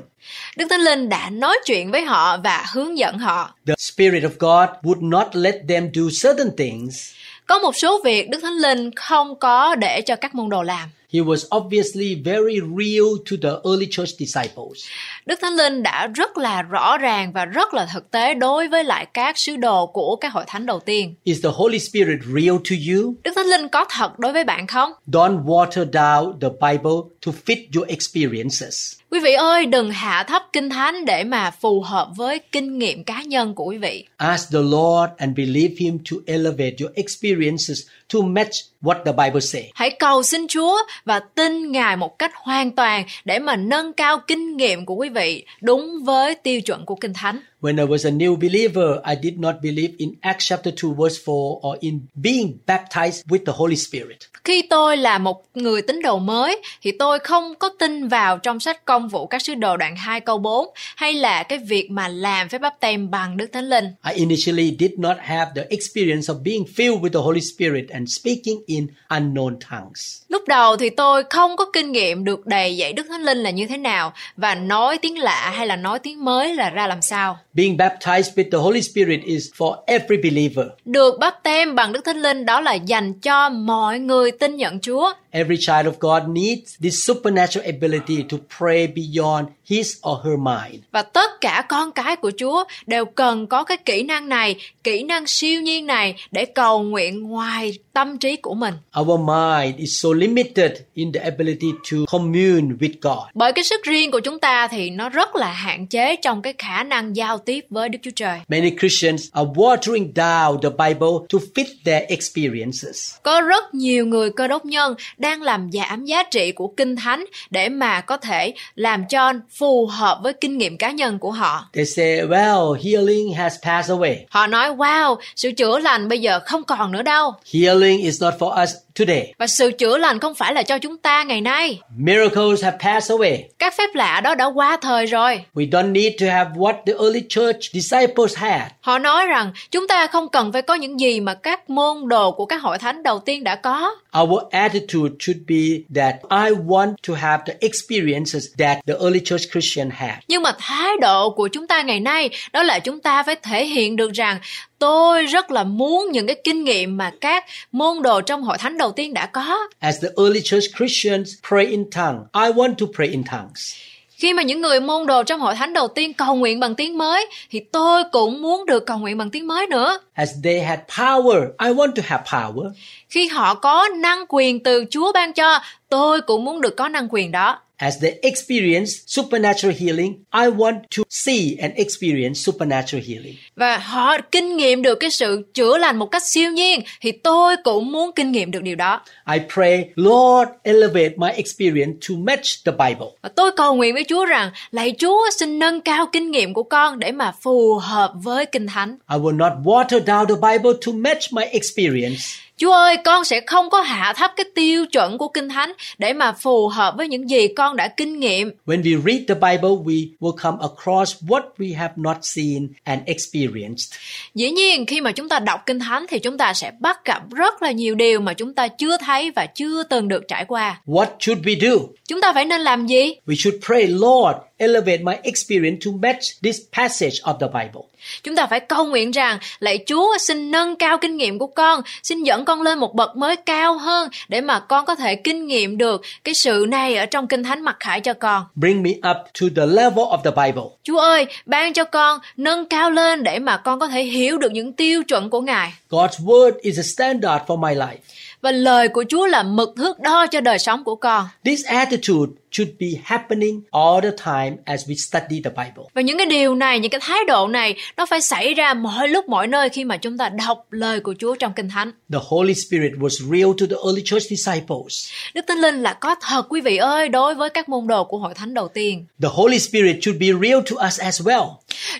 Đức 0.58 0.66
Thánh 0.70 0.82
Linh 0.82 1.10
đã 1.10 1.30
nói 1.30 1.58
chuyện 1.66 1.92
với 1.92 2.02
họ 2.02 2.38
và 2.38 2.66
hướng 2.74 2.98
dẫn 2.98 3.18
họ. 3.18 3.56
The 3.68 3.74
Spirit 3.78 4.24
of 4.24 4.30
God 4.40 4.70
would 4.84 5.10
not 5.10 5.28
let 5.34 5.56
them 5.70 5.90
do 5.94 6.04
certain 6.24 6.50
things. 6.58 7.12
Có 7.50 7.60
một 7.60 7.76
số 7.76 8.02
việc 8.04 8.30
Đức 8.30 8.40
Thánh 8.42 8.58
Linh 8.58 8.92
không 8.96 9.40
có 9.40 9.76
để 9.76 10.02
cho 10.02 10.16
các 10.16 10.36
môn 10.36 10.50
đồ 10.50 10.64
làm. 10.64 10.90
He 11.14 11.20
was 11.20 11.58
obviously 11.58 12.16
very 12.16 12.60
real 12.78 13.08
to 13.32 13.38
the 13.44 13.70
early 13.70 13.88
church 13.92 14.10
disciples. 14.20 14.86
Đức 15.26 15.40
Thánh 15.42 15.54
Linh 15.54 15.84
đã 15.84 16.08
rất 16.08 16.38
là 16.38 16.62
rõ 16.62 16.98
ràng 16.98 17.32
và 17.34 17.46
rất 17.46 17.74
là 17.74 17.88
thực 17.94 18.12
tế 18.12 18.34
đối 18.34 18.68
với 18.68 18.84
lại 18.84 19.06
các 19.14 19.38
sứ 19.38 19.58
đồ 19.58 19.86
của 19.86 20.16
các 20.16 20.34
hội 20.34 20.44
thánh 20.48 20.66
đầu 20.66 20.80
tiên. 20.80 21.16
Is 21.24 21.44
the 21.44 21.50
Holy 21.54 21.80
Spirit 21.80 22.20
real 22.36 22.56
to 22.56 22.76
you? 22.92 23.14
Đức 23.24 23.32
Thánh 23.36 23.46
Linh 23.46 23.70
có 23.70 23.86
thật 23.90 24.20
đối 24.20 24.34
với 24.34 24.44
bạn 24.44 24.68
không? 24.68 24.92
Don't 25.08 25.46
water 25.46 25.92
down 25.92 26.34
the 26.42 26.50
Bible 26.50 27.00
to 27.26 27.32
fit 27.46 27.68
your 27.76 27.90
experiences. 27.90 28.99
Quý 29.12 29.20
vị 29.20 29.34
ơi, 29.34 29.66
đừng 29.66 29.92
hạ 29.92 30.24
thấp 30.28 30.42
kinh 30.54 30.70
thánh 30.70 31.06
để 31.06 31.24
mà 31.24 31.52
phù 31.52 31.82
hợp 31.82 32.10
với 32.16 32.40
kinh 32.52 32.80
nghiệm 32.80 33.04
cá 33.04 33.24
nhân 33.24 33.56
của 33.56 33.66
quý 33.66 33.78
vị. 33.78 34.06
Ask 34.18 34.52
the 34.52 34.60
Lord 34.60 35.12
and 35.18 35.38
believe 35.38 35.76
Him 35.80 35.98
to 36.12 36.18
elevate 36.26 36.76
your 36.80 36.94
experiences 36.96 37.82
to 38.14 38.20
match 38.22 38.52
what 38.82 39.04
the 39.06 39.12
Bible 39.12 39.42
says. 39.42 39.66
Hãy 39.74 39.90
cầu 40.00 40.24
xin 40.24 40.48
Chúa 40.48 40.78
và 41.06 41.20
tin 41.20 41.72
Ngài 41.72 41.98
một 41.98 42.20
cách 42.20 42.32
hoàn 42.36 42.72
toàn 42.72 43.06
để 43.26 43.40
mà 43.40 43.56
nâng 43.56 43.94
cao 43.94 44.22
kinh 44.28 44.58
nghiệm 44.58 44.86
của 44.86 44.96
quý 44.96 45.10
vị 45.10 45.46
đúng 45.62 46.04
với 46.04 46.36
tiêu 46.36 46.62
chuẩn 46.62 46.86
của 46.86 46.96
Kinh 46.96 47.14
Thánh. 47.14 47.40
When 47.62 47.78
I 47.78 47.84
was 47.84 48.06
a 48.06 48.12
new 48.12 48.36
believer, 48.36 49.04
I 49.10 49.16
did 49.24 49.40
not 49.40 49.56
believe 49.62 49.94
in 49.98 50.14
Acts 50.22 50.50
chapter 50.50 50.74
2 50.84 50.92
verse 50.98 51.22
4 51.26 51.68
or 51.68 51.78
in 51.80 52.00
being 52.16 52.58
baptized 52.68 53.24
with 53.28 53.46
the 53.46 53.54
Holy 53.56 53.76
Spirit. 53.76 54.18
Khi 54.44 54.62
tôi 54.70 54.98
là 54.98 55.18
một 55.18 55.44
người 55.54 55.82
tín 55.82 56.02
đồ 56.02 56.20
mới 56.20 56.62
thì 56.82 56.92
tôi 56.92 57.20
không 57.20 57.54
có 57.60 57.70
tin 57.80 58.08
vào 58.08 58.38
trong 58.38 58.60
sách 58.60 58.86
công 58.86 59.08
vụ 59.08 59.28
các 59.28 59.42
sứ 59.42 59.56
đồ 59.56 59.78
đoạn 59.78 59.96
2 59.96 60.22
câu 60.22 60.38
4 60.38 60.68
hay 60.96 61.14
là 61.14 61.44
cái 61.44 61.60
việc 61.60 61.92
mà 61.92 62.08
làm 62.08 62.50
phép 62.50 62.62
báp 62.62 62.80
tem 62.80 63.12
bằng 63.12 63.38
Đức 63.38 63.48
Thánh 63.54 63.70
Linh. 63.70 63.86
I 64.12 64.14
initially 64.14 64.76
did 64.80 64.92
not 64.98 65.18
have 65.20 65.52
the 65.56 65.68
experience 65.70 66.34
of 66.34 66.44
being 66.44 66.64
filled 66.64 67.02
with 67.02 67.10
the 67.10 67.20
Holy 67.20 67.42
Spirit 67.42 67.90
and 67.90 68.20
speaking 68.20 68.69
in 68.70 68.88
unknown 69.10 69.58
tongues. 69.72 70.22
Lúc 70.28 70.48
đầu 70.48 70.78
thì 70.78 70.90
tôi 70.90 71.24
không 71.30 71.56
có 71.56 71.66
kinh 71.74 71.92
nghiệm 71.92 72.24
được 72.24 72.46
đầy 72.46 72.78
dạy 72.78 72.94
Đức 72.94 73.06
Thánh 73.10 73.22
Linh 73.22 73.38
là 73.38 73.50
như 73.50 73.68
thế 73.68 73.78
nào 73.78 74.14
và 74.38 74.56
nói 74.56 74.98
tiếng 74.98 75.18
lạ 75.18 75.54
hay 75.56 75.68
là 75.68 75.76
nói 75.76 76.00
tiếng 76.00 76.26
mới 76.26 76.56
là 76.56 76.70
ra 76.70 76.88
làm 76.88 77.02
sao. 77.02 77.38
Being 77.54 77.78
baptized 77.78 78.34
with 78.36 78.52
the 78.52 78.58
Holy 78.58 78.82
Spirit 78.82 79.24
is 79.24 79.48
for 79.58 79.76
every 79.88 80.18
believer. 80.18 80.68
Được 80.86 81.20
báp 81.20 81.44
tem 81.44 81.76
bằng 81.76 81.94
Đức 81.94 82.02
Thánh 82.06 82.22
Linh 82.22 82.46
đó 82.46 82.62
là 82.62 82.74
dành 82.74 83.14
cho 83.14 83.50
mọi 83.50 84.00
người 84.00 84.32
tin 84.32 84.56
nhận 84.56 84.80
Chúa. 84.80 85.14
Every 85.32 85.58
child 85.58 85.88
of 85.88 85.94
God 86.00 86.24
needs 86.28 86.76
this 86.82 87.08
supernatural 87.08 87.66
ability 87.66 88.24
to 88.32 88.38
pray 88.58 88.88
beyond 88.88 89.48
his 89.66 89.98
or 90.10 90.18
her 90.26 90.40
mind. 90.40 90.84
Và 90.92 91.02
tất 91.02 91.42
cả 91.42 91.66
con 91.70 91.92
cái 91.92 92.16
của 92.16 92.32
Chúa 92.38 92.64
đều 92.88 93.06
cần 93.06 93.48
có 93.48 93.64
cái 93.64 93.78
kỹ 93.78 94.04
năng 94.04 94.30
này, 94.30 94.56
kỹ 94.84 95.04
năng 95.04 95.28
siêu 95.28 95.62
nhiên 95.62 95.86
này 95.86 96.16
để 96.32 96.46
cầu 96.46 96.84
nguyện 96.84 97.22
ngoài 97.22 97.74
tâm 97.94 98.18
trí 98.18 98.36
của 98.36 98.54
mình. 98.60 98.74
Our 99.00 99.20
mind 99.20 99.78
is 99.78 100.04
so 100.04 100.10
limited 100.16 100.72
in 100.94 101.12
the 101.12 101.20
ability 101.20 101.68
to 101.92 101.98
commune 102.12 102.68
with 102.80 102.94
God. 103.02 103.30
Bởi 103.34 103.54
cái 103.54 103.64
sức 103.64 103.84
riêng 103.84 104.12
của 104.12 104.20
chúng 104.20 104.40
ta 104.40 104.68
thì 104.68 104.90
nó 104.90 105.10
rất 105.10 105.36
là 105.36 105.52
hạn 105.52 105.88
chế 105.88 106.16
trong 106.16 106.42
cái 106.42 106.54
khả 106.58 106.84
năng 106.84 107.16
giao 107.16 107.38
tiếp 107.38 107.66
với 107.70 107.90
Đức 107.90 108.00
Chúa 108.02 108.12
Trời. 108.16 108.40
Many 108.48 108.72
Christians 108.80 109.28
are 109.32 109.50
watering 109.56 110.14
down 110.14 110.60
the 110.62 110.70
Bible 110.70 111.28
to 111.34 111.40
fit 111.56 111.66
their 111.86 112.04
experiences. 112.08 113.16
Có 113.24 113.42
rất 113.42 113.74
nhiều 113.74 114.06
người 114.06 114.30
cơ 114.30 114.48
đốc 114.48 114.66
nhân 114.66 114.96
đang 115.18 115.42
làm 115.42 115.70
giảm 115.74 116.06
giá 116.06 116.24
trị 116.24 116.52
của 116.52 116.68
Kinh 116.78 116.96
Thánh 116.96 117.26
để 117.50 117.70
mà 117.70 118.02
có 118.02 118.18
thể 118.18 118.54
làm 118.76 119.06
cho 119.10 119.34
phù 119.60 119.86
hợp 119.86 120.20
với 120.24 120.34
kinh 120.34 120.58
nghiệm 120.58 120.78
cá 120.78 120.92
nhân 120.92 121.20
của 121.20 121.32
họ. 121.32 121.70
They 121.74 121.86
say, 121.86 122.06
well, 122.08 122.74
healing 122.74 123.34
has 123.34 123.54
passed 123.64 123.98
away. 123.98 124.16
Họ 124.30 124.48
nói 124.48 124.76
wow, 124.76 125.18
sự 125.36 125.52
chữa 125.52 125.80
lành 125.80 126.08
bây 126.08 126.20
giờ 126.20 126.40
không 126.46 126.64
còn 126.64 126.92
nữa 126.92 127.02
đâu. 127.02 127.34
Healing 127.54 128.02
is 128.02 128.24
not 128.24 128.34
for 128.40 128.49
us 128.64 128.70
today. 129.00 129.34
Và 129.38 129.48
sự 129.48 129.72
chữa 129.72 129.98
lành 129.98 130.20
không 130.20 130.36
phải 130.36 130.54
là 130.54 130.64
cho 130.64 130.78
chúng 130.80 130.98
ta 130.98 131.24
ngày 131.24 131.42
nay. 131.42 131.80
Miracles 131.98 132.64
have 132.64 132.78
passed 132.80 133.12
away. 133.12 133.38
Các 133.60 133.74
phép 133.78 133.90
lạ 133.94 134.22
đó 134.22 134.36
đã 134.36 134.46
qua 134.46 134.78
thời 134.82 135.06
rồi. 135.06 135.46
We 135.54 135.70
don't 135.70 135.92
need 135.92 136.14
to 136.22 136.26
have 136.28 136.50
what 136.56 136.74
the 136.86 136.94
early 136.94 137.22
church 137.30 137.60
disciples 137.74 138.38
had. 138.38 138.62
Họ 138.82 139.00
nói 139.00 139.26
rằng 139.26 139.52
chúng 139.72 139.88
ta 139.88 140.08
không 140.08 140.30
cần 140.30 140.52
phải 140.52 140.62
có 140.62 140.74
những 140.74 141.00
gì 141.00 141.20
mà 141.20 141.34
các 141.34 141.70
môn 141.70 142.08
đồ 142.08 142.32
của 142.32 142.46
các 142.46 142.62
hội 142.62 142.78
thánh 142.78 143.04
đầu 143.04 143.20
tiên 143.20 143.44
đã 143.44 143.56
có. 143.56 143.96
Our 144.22 144.42
attitude 144.52 145.16
should 145.20 145.42
be 145.48 145.84
that 145.96 146.16
I 146.30 146.56
want 146.68 146.94
to 147.08 147.14
have 147.14 147.44
the 147.48 147.54
experiences 147.60 148.46
that 148.58 148.78
the 148.88 148.94
early 148.94 149.20
church 149.26 149.52
Christian 149.52 149.90
had. 149.90 150.16
Nhưng 150.28 150.44
mà 150.44 150.52
thái 150.60 150.90
độ 151.02 151.30
của 151.30 151.48
chúng 151.48 151.68
ta 151.68 151.82
ngày 151.82 152.00
nay 152.00 152.30
đó 152.54 152.64
là 152.64 152.80
chúng 152.80 153.00
ta 153.00 153.24
phải 153.24 153.36
thể 153.36 153.66
hiện 153.66 153.96
được 153.96 154.12
rằng 154.12 154.40
tôi 154.80 155.26
rất 155.26 155.52
là 155.52 155.64
muốn 155.64 156.12
những 156.12 156.28
cái 156.28 156.36
kinh 156.44 156.64
nghiệm 156.64 156.98
mà 156.98 157.12
các 157.22 157.46
môn 157.72 158.02
đồ 158.02 158.22
trong 158.22 158.44
hội 158.44 158.58
thánh 158.58 158.78
đầu 158.78 158.92
tiên 158.92 159.14
đã 159.14 159.26
có. 159.26 159.58
As 159.80 160.04
the 160.04 160.10
early 160.18 160.42
church 160.44 160.66
Christians 160.78 161.30
pray 161.50 161.66
in 161.66 161.84
tongues, 161.92 162.22
I 162.34 162.42
want 162.42 162.74
to 162.76 162.86
pray 162.96 163.08
in 163.08 163.24
tongues. 163.24 163.74
Khi 164.20 164.34
mà 164.34 164.44
những 164.44 164.62
người 164.62 164.80
môn 164.80 165.06
đồ 165.06 165.24
trong 165.24 165.40
hội 165.40 165.56
thánh 165.56 165.74
đầu 165.74 165.88
tiên 165.88 166.14
cầu 166.14 166.36
nguyện 166.36 166.60
bằng 166.60 166.76
tiếng 166.76 166.98
mới 166.98 167.28
thì 167.50 167.60
tôi 167.60 168.04
cũng 168.12 168.42
muốn 168.42 168.66
được 168.66 168.86
cầu 168.86 168.98
nguyện 168.98 169.18
bằng 169.18 169.30
tiếng 169.30 169.48
mới 169.48 169.68
nữa. 169.68 170.00
As 170.14 170.30
they 170.44 170.62
had 170.62 170.80
power, 170.98 171.42
I 171.60 171.70
want 171.70 171.92
to 171.96 172.04
have 172.06 172.24
power. 172.32 172.72
Khi 173.10 173.28
họ 173.28 173.54
có 173.54 173.88
năng 173.88 174.26
quyền 174.30 174.64
từ 174.64 174.86
Chúa 174.90 175.12
ban 175.12 175.34
cho, 175.34 175.60
tôi 175.90 176.22
cũng 176.22 176.46
muốn 176.46 176.62
được 176.62 176.76
có 176.78 176.88
năng 176.88 177.08
quyền 177.12 177.32
đó. 177.32 177.60
As 177.82 178.02
they 178.02 178.20
experience 178.22 178.92
supernatural 179.08 179.76
healing, 179.80 180.14
I 180.34 180.48
want 180.50 180.80
to 180.98 181.04
see 181.10 181.56
and 181.62 181.74
experience 181.76 182.34
supernatural 182.34 183.06
healing. 183.08 183.36
Và 183.56 183.78
họ 183.78 184.18
kinh 184.32 184.58
nghiệm 184.58 184.82
được 184.82 184.96
cái 184.96 185.10
sự 185.10 185.46
chữa 185.54 185.78
lành 185.78 185.98
một 185.98 186.06
cách 186.06 186.24
siêu 186.26 186.52
nhiên 186.52 186.82
thì 187.02 187.12
tôi 187.12 187.56
cũng 187.64 187.92
muốn 187.92 188.12
kinh 188.16 188.32
nghiệm 188.32 188.52
được 188.52 188.64
điều 188.64 188.76
đó. 188.76 189.02
I 189.34 189.40
pray, 189.54 189.86
Lord, 189.96 190.52
elevate 190.64 191.14
my 191.18 191.30
experience 191.36 191.94
to 192.10 192.16
match 192.18 192.48
the 192.66 192.72
Bible. 192.72 193.08
Và 193.22 193.30
tôi 193.30 193.52
cầu 193.58 193.76
nguyện 193.76 193.94
với 193.94 194.04
Chúa 194.04 194.26
rằng 194.26 194.52
lạy 194.72 194.96
Chúa 195.00 195.30
xin 195.38 195.60
nâng 195.60 195.82
cao 195.82 196.10
kinh 196.12 196.32
nghiệm 196.32 196.54
của 196.54 196.64
con 196.64 197.00
để 197.00 197.12
mà 197.12 197.32
phù 197.42 197.76
hợp 197.76 198.12
với 198.16 198.46
Kinh 198.46 198.68
Thánh. 198.68 198.98
I 199.12 199.18
will 199.18 199.38
not 199.38 199.52
water 199.64 200.04
down 200.04 200.26
the 200.26 200.50
Bible 200.52 200.72
to 200.86 200.92
match 200.92 201.34
my 201.34 201.44
experience. 201.44 202.22
Chúa 202.60 202.72
ơi, 202.72 202.98
con 202.98 203.24
sẽ 203.24 203.42
không 203.48 203.70
có 203.70 203.82
hạ 203.82 204.14
thấp 204.16 204.32
cái 204.36 204.46
tiêu 204.56 204.86
chuẩn 204.86 205.18
của 205.18 205.28
Kinh 205.28 205.50
Thánh 205.50 205.74
để 205.98 206.14
mà 206.14 206.32
phù 206.32 206.68
hợp 206.68 206.94
với 206.98 207.08
những 207.08 207.30
gì 207.30 207.48
con 207.48 207.76
đã 207.76 207.88
kinh 207.88 208.20
nghiệm. 208.20 208.52
When 208.66 208.82
we 208.82 209.02
read 209.02 209.20
the 209.28 209.36
Bible, 209.36 209.70
we 209.70 210.08
will 210.20 210.36
come 210.44 210.58
across 210.62 211.24
what 211.24 211.42
we 211.58 211.78
have 211.78 211.94
not 211.96 212.18
seen 212.22 212.68
and 212.84 213.02
experienced. 213.06 213.94
Dĩ 214.36 214.52
nhiên, 214.52 214.86
khi 214.86 215.02
mà 215.02 215.12
chúng 215.12 215.30
ta 215.30 215.40
đọc 215.40 215.66
Kinh 215.66 215.80
Thánh 215.80 216.06
thì 216.10 216.20
chúng 216.20 216.38
ta 216.38 216.54
sẽ 216.54 216.72
bắt 216.80 217.06
gặp 217.06 217.22
rất 217.32 217.62
là 217.62 217.72
nhiều 217.72 217.96
điều 217.96 218.20
mà 218.20 218.34
chúng 218.34 218.54
ta 218.54 218.68
chưa 218.68 218.98
thấy 218.98 219.32
và 219.32 219.46
chưa 219.46 219.84
từng 219.84 220.08
được 220.08 220.28
trải 220.28 220.46
qua. 220.46 220.82
What 220.86 221.08
should 221.20 221.46
we 221.46 221.60
do? 221.60 221.86
Chúng 222.08 222.22
ta 222.22 222.34
phải 222.34 222.46
nên 222.46 222.62
làm 222.62 222.88
gì? 222.88 223.14
We 223.28 223.36
should 223.36 223.66
pray, 223.66 223.88
Lord, 223.88 224.38
elevate 224.60 225.02
my 225.04 225.16
experience 225.24 225.86
to 225.86 225.92
match 226.02 226.42
this 226.44 226.60
passage 226.72 227.22
of 227.24 227.38
the 227.40 227.48
Bible. 227.48 227.82
Chúng 228.24 228.36
ta 228.36 228.48
phải 228.48 228.60
cầu 228.60 228.86
nguyện 228.86 229.12
rằng 229.12 229.40
lạy 229.60 229.80
Chúa 229.86 230.18
xin 230.18 230.52
nâng 230.52 230.76
cao 230.76 230.98
kinh 230.98 231.18
nghiệm 231.18 231.40
của 231.40 231.48
con, 231.48 231.82
xin 232.04 232.24
dẫn 232.24 232.46
con 232.46 232.62
lên 232.62 232.80
một 232.80 232.96
bậc 232.96 233.16
mới 233.16 233.36
cao 233.36 233.78
hơn 233.78 234.10
để 234.28 234.42
mà 234.42 234.60
con 234.60 234.86
có 234.86 234.96
thể 234.96 235.16
kinh 235.16 235.48
nghiệm 235.48 235.78
được 235.78 236.02
cái 236.24 236.34
sự 236.34 236.66
này 236.70 236.96
ở 236.96 237.06
trong 237.06 237.28
Kinh 237.28 237.44
Thánh 237.44 237.62
mặc 237.62 237.78
khải 237.80 238.02
cho 238.02 238.14
con. 238.14 238.44
Bring 238.56 238.84
me 238.84 238.92
up 238.92 239.18
to 239.42 239.48
the 239.56 239.66
level 239.66 240.04
of 240.04 240.18
the 240.24 240.32
Bible. 240.46 240.64
Chúa 240.84 241.00
ơi, 241.00 241.26
ban 241.46 241.74
cho 241.74 241.84
con 241.84 242.20
nâng 242.38 242.66
cao 242.66 242.92
lên 242.92 243.24
để 243.24 243.40
mà 243.40 243.58
con 243.58 243.80
có 243.80 243.88
thể 243.88 244.04
hiểu 244.04 244.38
được 244.38 244.52
những 244.52 244.74
tiêu 244.74 245.04
chuẩn 245.04 245.30
của 245.30 245.42
Ngài. 245.42 245.74
God's 245.90 246.26
word 246.26 246.52
is 246.62 246.80
a 246.80 246.84
standard 246.84 247.44
for 247.48 247.58
my 247.58 247.76
life. 247.76 247.98
Và 248.42 248.52
lời 248.52 248.88
của 248.88 249.04
Chúa 249.10 249.26
là 249.26 249.44
mực 249.44 249.74
thước 249.78 250.00
đo 250.00 250.28
cho 250.28 250.42
đời 250.42 250.60
sống 250.60 250.84
của 250.84 250.96
con. 250.96 251.28
This 251.46 251.66
attitude 251.66 252.32
should 252.52 252.72
be 252.80 252.88
happening 253.04 253.62
all 253.72 254.02
the 254.04 254.12
time 254.26 254.58
as 254.66 254.90
we 254.90 254.96
study 254.96 255.42
the 255.44 255.50
Bible. 255.50 255.84
Và 255.94 256.02
những 256.02 256.18
cái 256.18 256.26
điều 256.26 256.56
này, 256.56 256.80
những 256.80 256.92
cái 256.92 257.02
thái 257.04 257.20
độ 257.28 257.48
này 257.48 257.76
nó 257.98 258.06
phải 258.06 258.22
xảy 258.22 258.54
ra 258.54 258.74
mọi 258.74 259.08
lúc 259.08 259.30
mọi 259.30 259.48
nơi 259.48 259.70
khi 259.70 259.84
mà 259.84 259.98
chúng 259.98 260.18
ta 260.18 260.30
đọc 260.30 260.66
lời 260.72 261.00
của 261.00 261.14
Chúa 261.20 261.36
trong 261.36 261.54
Kinh 261.54 261.70
Thánh. 261.70 261.92
The 262.14 262.20
Holy 262.28 262.54
Spirit 262.54 262.92
was 262.92 263.32
real 263.32 263.52
to 263.60 263.66
the 263.70 263.76
early 263.86 264.02
church 264.06 264.24
disciples. 264.30 265.12
Đức 265.34 265.46
Thánh 265.48 265.58
Linh 265.58 265.82
là 265.82 265.94
có 265.94 266.16
thật 266.22 266.46
quý 266.50 266.62
vị 266.62 266.78
ơi 266.78 267.10
đối 267.10 267.36
với 267.36 267.50
các 267.50 267.70
môn 267.70 267.88
đồ 267.88 268.04
của 268.04 268.18
hội 268.18 268.34
thánh 268.34 268.54
đầu 268.54 268.68
tiên. 268.68 269.06
The 269.22 269.30
Holy 269.32 269.60
Spirit 269.60 269.96
should 270.02 270.22
be 270.22 270.28
real 270.42 270.60
to 270.70 270.88
us 270.88 271.00
as 271.00 271.22
well. 271.22 271.48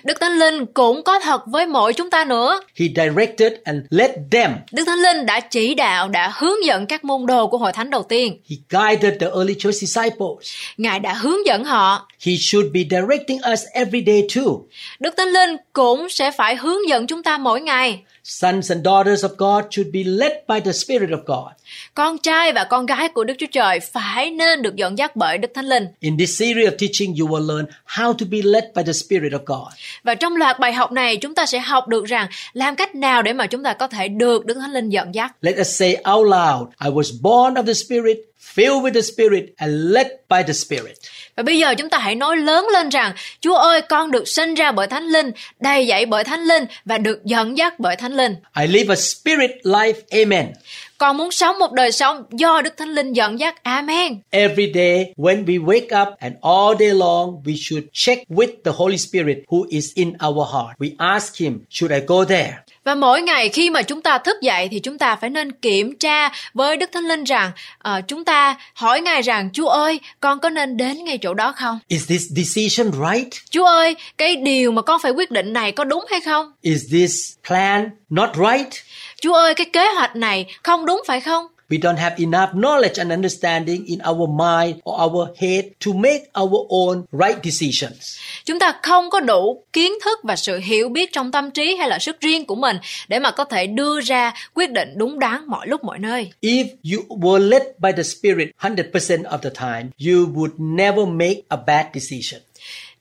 Đức 0.04 0.20
Thánh 0.20 0.38
Linh 0.38 0.66
cũng 0.66 1.02
có 1.02 1.20
thật 1.20 1.46
với 1.46 1.66
mỗi 1.66 1.92
chúng 1.92 2.10
ta 2.10 2.24
nữa. 2.24 2.60
He 2.76 2.86
directed 2.96 3.52
and 3.64 3.78
led 3.90 4.10
them. 4.30 4.52
Đức 4.72 4.84
Thánh 4.86 4.98
Linh 4.98 5.26
đã 5.26 5.40
chỉ 5.40 5.74
đạo, 5.74 6.08
đã 6.08 6.29
đã 6.30 6.36
hướng 6.38 6.64
dẫn 6.64 6.86
các 6.86 7.04
môn 7.04 7.26
đồ 7.26 7.46
của 7.46 7.58
hội 7.58 7.72
thánh 7.72 7.90
đầu 7.90 8.02
tiên. 8.02 8.40
He 8.50 8.56
guided 8.68 9.20
the 9.20 9.26
early 9.26 9.54
church 9.58 9.74
disciples. 9.74 10.52
Ngài 10.76 11.00
đã 11.00 11.14
hướng 11.14 11.46
dẫn 11.46 11.64
họ. 11.64 12.08
He 12.26 12.32
should 12.40 12.66
be 12.72 12.80
directing 12.90 13.38
us 13.52 13.60
every 13.72 14.04
day 14.06 14.22
too. 14.36 14.52
Đức 15.00 15.14
Thánh 15.16 15.28
Linh 15.28 15.56
cũng 15.72 16.08
sẽ 16.10 16.30
phải 16.30 16.56
hướng 16.56 16.88
dẫn 16.88 17.06
chúng 17.06 17.22
ta 17.22 17.38
mỗi 17.38 17.60
ngày. 17.60 18.02
Sons 18.24 18.72
and 18.72 18.84
daughters 18.84 19.24
of 19.24 19.36
God 19.36 19.64
should 19.70 19.92
be 19.92 20.04
led 20.04 20.32
by 20.48 20.60
the 20.60 20.72
Spirit 20.72 21.10
of 21.10 21.24
God. 21.26 21.52
Con 21.94 22.18
trai 22.18 22.52
và 22.52 22.64
con 22.64 22.86
gái 22.86 23.08
của 23.08 23.24
Đức 23.24 23.34
Chúa 23.38 23.46
Trời 23.52 23.80
phải 23.80 24.30
nên 24.30 24.62
được 24.62 24.76
dẫn 24.76 24.98
dắt 24.98 25.16
bởi 25.16 25.38
Đức 25.38 25.50
Thánh 25.54 25.64
Linh. 25.64 25.86
In 26.00 26.18
this 26.18 26.38
series 26.38 26.68
of 26.68 26.76
teaching, 26.78 27.14
you 27.20 27.28
will 27.28 27.46
learn 27.46 27.66
how 27.86 28.12
to 28.12 28.26
be 28.30 28.38
led 28.44 28.64
by 28.74 28.82
the 28.82 28.92
Spirit 28.92 29.32
of 29.32 29.44
God. 29.46 29.72
Và 30.02 30.14
trong 30.14 30.36
loạt 30.36 30.58
bài 30.58 30.72
học 30.72 30.92
này 30.92 31.16
chúng 31.16 31.34
ta 31.34 31.46
sẽ 31.46 31.58
học 31.58 31.88
được 31.88 32.04
rằng 32.04 32.28
làm 32.52 32.76
cách 32.76 32.94
nào 32.94 33.22
để 33.22 33.32
mà 33.32 33.46
chúng 33.46 33.62
ta 33.62 33.72
có 33.72 33.86
thể 33.86 34.08
được 34.08 34.46
Đức 34.46 34.56
Thánh 34.60 34.72
Linh 34.72 34.88
dẫn 34.88 35.14
dắt. 35.14 35.32
Let 35.40 35.56
us 35.60 35.78
say 35.78 35.96
out 36.10 36.26
loud, 36.26 36.68
I 36.84 36.90
was 36.90 37.22
born 37.22 37.54
of 37.54 37.66
the 37.66 37.74
Spirit, 37.74 38.16
filled 38.54 38.82
with 38.82 38.94
the 38.94 39.02
Spirit, 39.02 39.44
and 39.56 39.92
led 39.92 40.06
by 40.28 40.42
the 40.46 40.52
Spirit. 40.52 40.96
Và 41.36 41.42
bây 41.42 41.58
giờ 41.58 41.74
chúng 41.74 41.88
ta 41.88 41.98
hãy 41.98 42.14
nói 42.14 42.36
lớn 42.36 42.66
lên 42.72 42.88
rằng 42.88 43.12
Chúa 43.40 43.54
ơi 43.54 43.82
con 43.82 44.10
được 44.10 44.28
sinh 44.28 44.54
ra 44.54 44.72
bởi 44.72 44.86
Thánh 44.86 45.04
Linh, 45.04 45.30
đầy 45.60 45.86
dẫy 45.86 46.06
bởi 46.06 46.24
Thánh 46.24 46.40
Linh 46.40 46.64
và 46.84 46.98
được 46.98 47.24
dẫn 47.24 47.58
dắt 47.58 47.78
bởi 47.78 47.96
Thánh 47.96 48.12
Linh. 48.12 48.34
I 48.60 48.66
live 48.66 48.94
a 48.94 48.96
spirit 48.96 49.50
life. 49.62 49.94
Amen. 50.10 50.52
Con 50.98 51.16
muốn 51.16 51.30
sống 51.30 51.58
một 51.58 51.72
đời 51.72 51.92
sống 51.92 52.24
do 52.30 52.60
Đức 52.60 52.76
Thánh 52.76 52.88
Linh 52.88 53.12
dẫn 53.12 53.40
dắt. 53.40 53.62
Amen. 53.62 54.20
Every 54.30 54.72
day 54.74 55.12
when 55.16 55.44
we 55.44 55.64
wake 55.64 56.02
up 56.02 56.08
and 56.18 56.34
all 56.42 56.78
day 56.78 56.94
long, 56.94 57.42
we 57.44 57.54
should 57.56 57.84
check 57.92 58.18
with 58.28 58.50
the 58.64 58.72
Holy 58.74 58.98
Spirit 58.98 59.38
who 59.48 59.66
is 59.70 59.92
in 59.94 60.12
our 60.26 60.48
heart. 60.52 60.78
We 60.78 60.90
ask 60.98 61.36
Him, 61.40 61.58
should 61.70 61.92
I 61.92 62.00
go 62.06 62.24
there? 62.24 62.52
Và 62.84 62.94
mỗi 62.94 63.22
ngày 63.22 63.48
khi 63.48 63.70
mà 63.70 63.82
chúng 63.82 64.02
ta 64.02 64.18
thức 64.18 64.36
dậy 64.42 64.68
thì 64.70 64.78
chúng 64.78 64.98
ta 64.98 65.16
phải 65.16 65.30
nên 65.30 65.52
kiểm 65.52 65.98
tra 65.98 66.30
với 66.54 66.76
Đức 66.76 66.90
Thánh 66.92 67.04
Linh 67.04 67.24
rằng 67.24 67.50
ờ, 67.78 68.00
chúng 68.08 68.24
ta 68.24 68.56
hỏi 68.74 69.00
Ngài 69.00 69.22
rằng 69.22 69.50
Chúa 69.52 69.68
ơi 69.68 70.00
con 70.20 70.40
có 70.40 70.50
nên 70.50 70.76
đến 70.76 71.04
ngay 71.04 71.18
chỗ 71.18 71.34
đó 71.34 71.52
không? 71.56 71.78
Is 71.88 72.08
this 72.08 72.22
decision 72.36 72.92
right? 72.92 73.32
Chúa 73.50 73.64
ơi 73.64 73.96
cái 74.18 74.36
điều 74.36 74.72
mà 74.72 74.82
con 74.82 75.00
phải 75.02 75.12
quyết 75.12 75.30
định 75.30 75.52
này 75.52 75.72
có 75.72 75.84
đúng 75.84 76.04
hay 76.10 76.20
không? 76.20 76.52
Is 76.62 76.80
this 76.92 77.14
plan 77.48 77.90
not 78.10 78.30
right? 78.36 78.72
Chúa 79.20 79.34
ơi 79.34 79.54
cái 79.54 79.66
kế 79.72 79.86
hoạch 79.94 80.16
này 80.16 80.46
không 80.62 80.86
đúng 80.86 81.02
phải 81.06 81.20
không? 81.20 81.46
We 81.70 81.78
don't 81.78 81.96
have 81.96 82.14
enough 82.18 82.50
knowledge 82.54 82.98
and 82.98 83.10
understanding 83.12 83.84
in 83.86 83.98
our 84.10 84.28
mind 84.28 84.74
or 84.84 85.00
our 85.00 85.28
head 85.38 85.64
to 85.86 85.92
make 85.92 86.22
our 86.40 86.66
own 86.68 87.02
right 87.12 87.38
decisions. 87.44 88.18
Chúng 88.44 88.58
ta 88.58 88.78
không 88.82 89.10
có 89.10 89.20
đủ 89.20 89.64
kiến 89.72 89.92
thức 90.04 90.18
và 90.22 90.36
sự 90.36 90.58
hiểu 90.58 90.88
biết 90.88 91.12
trong 91.12 91.32
tâm 91.32 91.50
trí 91.50 91.76
hay 91.76 91.88
là 91.88 91.98
sức 91.98 92.20
riêng 92.20 92.44
của 92.46 92.54
mình 92.54 92.76
để 93.08 93.18
mà 93.18 93.30
có 93.30 93.44
thể 93.44 93.66
đưa 93.66 94.00
ra 94.00 94.34
quyết 94.54 94.70
định 94.70 94.88
đúng 94.96 95.18
đắn 95.18 95.46
mọi 95.46 95.66
lúc 95.66 95.84
mọi 95.84 95.98
nơi. 95.98 96.32
If 96.42 96.66
you 96.92 97.18
were 97.18 97.48
led 97.48 97.62
by 97.78 97.90
the 97.96 98.02
Spirit 98.02 98.48
100% 98.60 99.22
of 99.22 99.38
the 99.38 99.50
time, 99.50 99.90
you 100.06 100.26
would 100.34 100.50
never 100.58 101.06
make 101.08 101.42
a 101.48 101.56
bad 101.66 101.86
decision. 101.94 102.40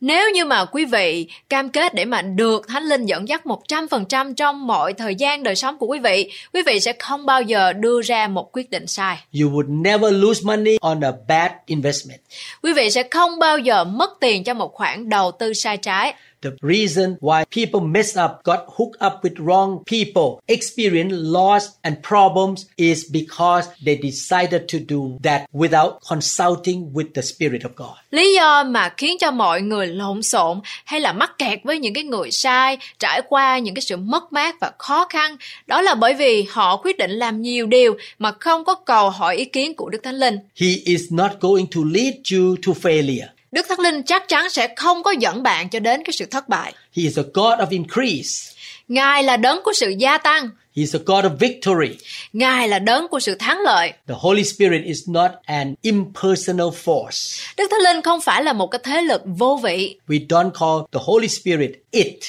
Nếu 0.01 0.31
như 0.31 0.45
mà 0.45 0.65
quý 0.65 0.85
vị 0.85 1.27
cam 1.49 1.69
kết 1.69 1.93
để 1.93 2.05
mà 2.05 2.21
được 2.21 2.67
Thánh 2.67 2.83
Linh 2.83 3.05
dẫn 3.05 3.27
dắt 3.27 3.41
100% 3.45 4.33
trong 4.33 4.67
mọi 4.67 4.93
thời 4.93 5.15
gian 5.15 5.43
đời 5.43 5.55
sống 5.55 5.77
của 5.77 5.85
quý 5.85 5.99
vị, 5.99 6.31
quý 6.53 6.61
vị 6.65 6.79
sẽ 6.79 6.93
không 6.99 7.25
bao 7.25 7.41
giờ 7.41 7.73
đưa 7.73 8.01
ra 8.01 8.27
một 8.27 8.49
quyết 8.51 8.69
định 8.69 8.87
sai. 8.87 9.17
You 9.41 9.49
would 9.49 9.81
never 9.81 10.13
lose 10.13 10.41
money 10.43 10.77
on 10.81 11.01
a 11.03 11.11
bad 11.27 11.51
investment. 11.65 12.19
Quý 12.63 12.73
vị 12.73 12.89
sẽ 12.89 13.03
không 13.11 13.39
bao 13.39 13.57
giờ 13.57 13.83
mất 13.83 14.09
tiền 14.21 14.43
cho 14.43 14.53
một 14.53 14.73
khoản 14.73 15.09
đầu 15.09 15.31
tư 15.31 15.53
sai 15.53 15.77
trái. 15.77 16.13
The 16.41 16.51
reason 16.61 17.17
why 17.19 17.43
people 17.43 17.81
mess 17.81 18.17
up, 18.17 18.43
got 18.45 18.59
hooked 18.77 19.01
up 19.01 19.13
with 19.23 19.39
wrong 19.39 19.83
people, 19.85 20.39
experience 20.47 21.13
loss 21.13 21.65
and 21.81 21.95
problems 22.01 22.65
is 22.77 23.11
because 23.11 23.67
they 23.85 23.95
decided 23.97 24.61
to 24.67 24.79
do 24.87 25.19
that 25.23 25.41
without 25.53 25.99
consulting 26.09 26.93
with 26.93 27.13
the 27.15 27.21
Spirit 27.21 27.61
of 27.63 27.75
God. 27.75 27.97
Lý 28.11 28.33
do 28.33 28.63
mà 28.63 28.93
khiến 28.97 29.17
cho 29.19 29.31
mọi 29.31 29.61
người 29.61 29.87
lộn 29.87 30.23
xộn 30.23 30.59
hay 30.85 30.99
là 30.99 31.13
mắc 31.13 31.31
kẹt 31.37 31.59
với 31.63 31.79
những 31.79 31.93
cái 31.93 32.03
người 32.03 32.31
sai, 32.31 32.77
trải 32.99 33.21
qua 33.29 33.59
những 33.59 33.75
cái 33.75 33.81
sự 33.81 33.97
mất 33.97 34.33
mát 34.33 34.55
và 34.61 34.71
khó 34.77 35.07
khăn, 35.09 35.37
đó 35.67 35.81
là 35.81 35.95
bởi 35.95 36.13
vì 36.13 36.45
họ 36.49 36.77
quyết 36.77 36.97
định 36.97 37.11
làm 37.11 37.41
nhiều 37.41 37.67
điều 37.67 37.97
mà 38.19 38.31
không 38.39 38.65
có 38.65 38.75
cầu 38.75 39.09
hỏi 39.09 39.35
ý 39.37 39.45
kiến 39.45 39.75
của 39.75 39.89
Đức 39.89 39.99
Thánh 40.03 40.15
Linh. 40.15 40.35
He 40.55 40.67
is 40.85 41.01
not 41.11 41.31
going 41.39 41.65
to 41.75 41.81
lead 41.93 42.13
you 42.31 42.55
to 42.67 42.73
failure. 42.81 43.27
Đức 43.51 43.65
Thánh 43.69 43.79
Linh 43.79 44.03
chắc 44.03 44.27
chắn 44.27 44.49
sẽ 44.49 44.73
không 44.75 45.03
có 45.03 45.11
dẫn 45.11 45.43
bạn 45.43 45.69
cho 45.69 45.79
đến 45.79 46.03
cái 46.03 46.13
sự 46.13 46.25
thất 46.25 46.49
bại. 46.49 46.73
He 46.97 47.03
is 47.03 47.17
a 47.19 47.23
God 47.33 47.59
of 47.59 47.67
increase. 47.69 48.53
Ngài 48.87 49.23
là 49.23 49.37
đấng 49.37 49.63
của 49.63 49.73
sự 49.73 49.89
gia 49.97 50.17
tăng, 50.17 50.49
He 50.79 50.83
is 50.83 50.95
a 50.95 50.99
God 51.05 51.25
of 51.25 51.37
victory. 51.39 51.97
Ngài 52.33 52.67
là 52.67 52.79
đấng 52.79 53.07
của 53.07 53.19
sự 53.19 53.35
thắng 53.35 53.59
lợi. 53.61 53.93
The 54.07 54.15
Holy 54.17 54.43
Spirit 54.43 54.85
is 54.85 55.09
not 55.09 55.31
an 55.45 55.75
impersonal 55.81 56.67
force. 56.83 57.41
Đức 57.57 57.67
Thánh 57.71 57.81
Linh 57.81 58.01
không 58.01 58.21
phải 58.21 58.43
là 58.43 58.53
một 58.53 58.67
cái 58.67 58.79
thế 58.83 59.01
lực 59.01 59.21
vô 59.25 59.59
vị. 59.63 59.97
We 60.07 60.27
don't 60.27 60.51
call 60.51 60.87
the 60.91 60.99
Holy 61.03 61.27
Spirit 61.27 61.71
it. 61.91 62.19